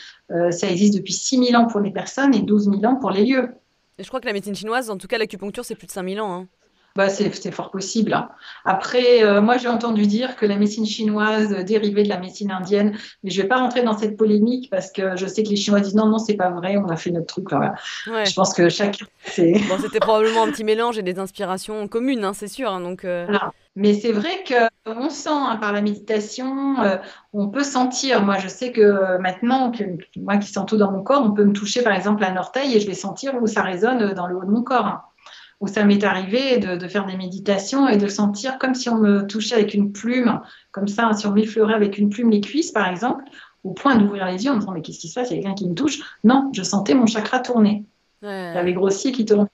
ça 0.50 0.68
existe 0.68 0.94
depuis 0.94 1.12
6000 1.12 1.56
ans 1.56 1.66
pour 1.66 1.80
les 1.80 1.90
personnes 1.90 2.34
et 2.34 2.40
12 2.40 2.64
000 2.64 2.84
ans 2.84 2.96
pour 2.96 3.10
les 3.10 3.24
lieux. 3.24 3.50
Et 3.98 4.02
je 4.02 4.08
crois 4.08 4.20
que 4.20 4.26
la 4.26 4.32
médecine 4.32 4.54
chinoise, 4.54 4.90
en 4.90 4.98
tout 4.98 5.06
cas 5.06 5.18
l'acupuncture, 5.18 5.64
c'est 5.64 5.74
plus 5.74 5.86
de 5.86 5.92
5000 5.92 6.20
ans. 6.20 6.32
Hein. 6.32 6.48
Bah, 6.96 7.10
c'est 7.10 7.50
fort 7.50 7.70
possible. 7.70 8.14
Hein. 8.14 8.30
Après, 8.64 9.22
euh, 9.22 9.42
moi, 9.42 9.58
j'ai 9.58 9.68
entendu 9.68 10.06
dire 10.06 10.34
que 10.36 10.46
la 10.46 10.56
médecine 10.56 10.86
chinoise 10.86 11.50
dérivait 11.50 12.04
de 12.04 12.08
la 12.08 12.18
médecine 12.18 12.50
indienne, 12.50 12.96
mais 13.22 13.30
je 13.30 13.36
ne 13.36 13.42
vais 13.42 13.48
pas 13.48 13.58
rentrer 13.58 13.82
dans 13.82 13.96
cette 13.96 14.16
polémique 14.16 14.70
parce 14.70 14.90
que 14.90 15.14
je 15.14 15.26
sais 15.26 15.42
que 15.42 15.50
les 15.50 15.56
Chinois 15.56 15.80
disent 15.80 15.94
non, 15.94 16.06
non, 16.06 16.18
c'est 16.18 16.36
pas 16.36 16.48
vrai, 16.48 16.78
on 16.78 16.88
a 16.88 16.96
fait 16.96 17.10
notre 17.10 17.26
truc. 17.26 17.48
Je 17.50 18.34
pense 18.34 18.54
que 18.54 18.70
chacun. 18.70 19.04
Bon, 19.36 19.76
c'était 19.80 20.00
probablement 20.00 20.44
un 20.44 20.50
petit 20.50 20.64
mélange 20.64 20.96
et 20.96 21.02
des 21.02 21.18
inspirations 21.18 21.86
communes, 21.86 22.24
hein, 22.24 22.32
c'est 22.32 22.48
sûr. 22.48 22.70
Hein, 22.70 22.80
donc, 22.80 23.04
euh. 23.04 23.26
Mais 23.74 23.92
c'est 23.92 24.12
vrai 24.12 24.42
qu'on 24.48 25.10
sent 25.10 25.28
par 25.60 25.74
la 25.74 25.82
méditation, 25.82 26.80
euh, 26.80 26.96
on 27.34 27.48
peut 27.48 27.62
sentir. 27.62 28.22
Moi, 28.22 28.38
je 28.38 28.48
sais 28.48 28.72
que 28.72 29.18
maintenant, 29.18 29.70
que, 29.70 29.84
moi 30.16 30.38
qui 30.38 30.50
sens 30.50 30.64
tout 30.64 30.78
dans 30.78 30.90
mon 30.90 31.02
corps, 31.02 31.22
on 31.22 31.32
peut 31.32 31.44
me 31.44 31.52
toucher 31.52 31.82
par 31.82 31.92
exemple 31.92 32.24
un 32.24 32.38
orteil 32.38 32.74
et 32.74 32.80
je 32.80 32.86
vais 32.86 32.94
sentir 32.94 33.34
où 33.38 33.46
ça 33.46 33.60
résonne 33.60 34.14
dans 34.14 34.26
le 34.26 34.36
haut 34.36 34.44
de 34.44 34.50
mon 34.50 34.62
corps 34.62 35.12
où 35.60 35.66
ça 35.66 35.84
m'est 35.84 36.04
arrivé 36.04 36.58
de, 36.58 36.86
faire 36.88 37.06
des 37.06 37.16
méditations 37.16 37.88
et 37.88 37.96
de 37.96 38.08
sentir 38.08 38.58
comme 38.58 38.74
si 38.74 38.90
on 38.90 38.98
me 38.98 39.26
touchait 39.26 39.54
avec 39.54 39.74
une 39.74 39.92
plume, 39.92 40.40
comme 40.70 40.88
ça, 40.88 41.12
si 41.14 41.26
on 41.26 41.32
m'effleurait 41.32 41.74
avec 41.74 41.98
une 41.98 42.10
plume 42.10 42.30
les 42.30 42.40
cuisses, 42.40 42.72
par 42.72 42.88
exemple, 42.88 43.24
au 43.64 43.72
point 43.72 43.96
d'ouvrir 43.96 44.26
les 44.26 44.44
yeux 44.44 44.50
en 44.50 44.54
me 44.54 44.60
disant 44.60 44.72
mais 44.72 44.82
qu'est-ce 44.82 44.98
qui 44.98 45.08
se 45.08 45.14
passe, 45.14 45.30
il 45.30 45.36
y 45.36 45.38
a 45.38 45.42
quelqu'un 45.42 45.54
qui 45.54 45.68
me 45.68 45.74
touche. 45.74 46.00
Non, 46.24 46.50
je 46.52 46.62
sentais 46.62 46.94
mon 46.94 47.06
chakra 47.06 47.40
tourner. 47.40 47.84
Il 48.22 48.28
avait 48.28 48.72
grossi 48.72 49.12
qui 49.12 49.24
tournait. 49.24 49.48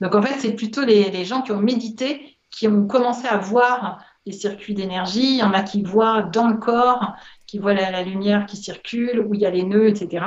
Donc 0.00 0.14
en 0.14 0.22
fait, 0.22 0.38
c'est 0.40 0.52
plutôt 0.52 0.84
les, 0.84 1.10
les, 1.10 1.24
gens 1.24 1.42
qui 1.42 1.52
ont 1.52 1.60
médité 1.60 2.36
qui 2.50 2.68
ont 2.68 2.86
commencé 2.86 3.26
à 3.26 3.36
voir 3.36 4.04
les 4.26 4.32
circuits 4.32 4.74
d'énergie. 4.74 5.34
Il 5.34 5.38
y 5.38 5.42
en 5.42 5.52
a 5.52 5.62
qui 5.62 5.82
voient 5.82 6.22
dans 6.22 6.48
le 6.48 6.56
corps, 6.56 7.14
qui 7.54 7.60
voient 7.60 7.72
la, 7.72 8.02
lumière 8.02 8.46
qui 8.46 8.56
circule, 8.56 9.20
où 9.20 9.32
il 9.32 9.40
y 9.40 9.46
a 9.46 9.50
les 9.50 9.62
nœuds, 9.62 9.86
etc. 9.86 10.24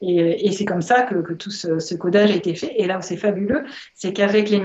Et, 0.00 0.50
c'est 0.52 0.64
comme 0.64 0.80
ça 0.80 1.02
que, 1.02 1.34
tout 1.34 1.50
ce, 1.50 1.94
codage 1.94 2.30
a 2.30 2.34
été 2.34 2.54
fait. 2.54 2.72
Et 2.78 2.86
là 2.86 2.96
où 2.96 3.02
c'est 3.02 3.18
fabuleux, 3.18 3.64
c'est 3.94 4.14
qu'avec 4.14 4.48
les, 4.48 4.64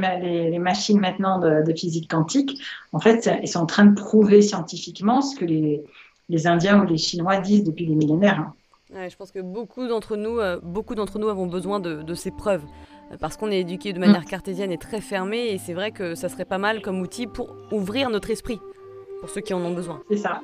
les, 0.49 0.59
machines 0.59 1.01
maintenant 1.01 1.37
de, 1.37 1.73
physique 1.73 2.09
quantique, 2.09 2.61
en 2.93 3.01
fait, 3.01 3.29
ils 3.41 3.49
sont 3.49 3.59
en 3.59 3.65
train 3.65 3.83
de 3.83 3.93
prouver 3.93 4.41
scientifiquement 4.41 5.19
ce 5.21 5.35
que 5.35 5.43
les, 5.43 6.47
Indiens 6.47 6.81
ou 6.81 6.85
les 6.85 6.95
Chinois 6.95 7.41
disent 7.41 7.65
depuis 7.65 7.85
des 7.85 7.95
millénaires. 7.95 8.53
je 8.89 9.15
pense 9.17 9.31
que 9.33 9.39
beaucoup 9.39 9.85
d'entre 9.89 10.15
nous, 10.15 10.39
euh, 10.39 10.61
beaucoup 10.63 10.95
d'entre 10.95 11.19
nous 11.19 11.27
avons 11.27 11.47
besoin 11.47 11.81
de, 11.81 12.13
ces 12.13 12.31
preuves 12.31 12.63
parce 13.19 13.35
qu'on 13.35 13.51
est 13.51 13.59
éduqué 13.59 13.91
de 13.91 13.99
manière 13.99 14.21
mm. 14.21 14.29
cartésienne 14.29 14.71
et 14.71 14.77
très 14.77 15.01
fermée, 15.01 15.47
et 15.49 15.57
c'est 15.57 15.73
vrai 15.73 15.91
que 15.91 16.15
ça 16.15 16.29
serait 16.29 16.45
pas 16.45 16.57
mal 16.57 16.81
comme 16.81 17.01
outil 17.01 17.27
pour 17.27 17.53
ouvrir 17.73 18.09
notre 18.09 18.31
esprit, 18.31 18.61
pour 19.19 19.29
ceux 19.29 19.41
qui 19.41 19.53
en 19.53 19.59
ont 19.59 19.73
besoin. 19.73 20.01
C'est 20.09 20.17
ça. 20.17 20.39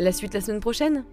La 0.00 0.12
suite 0.12 0.32
la 0.32 0.40
semaine 0.40 0.60
prochaine? 0.60 1.04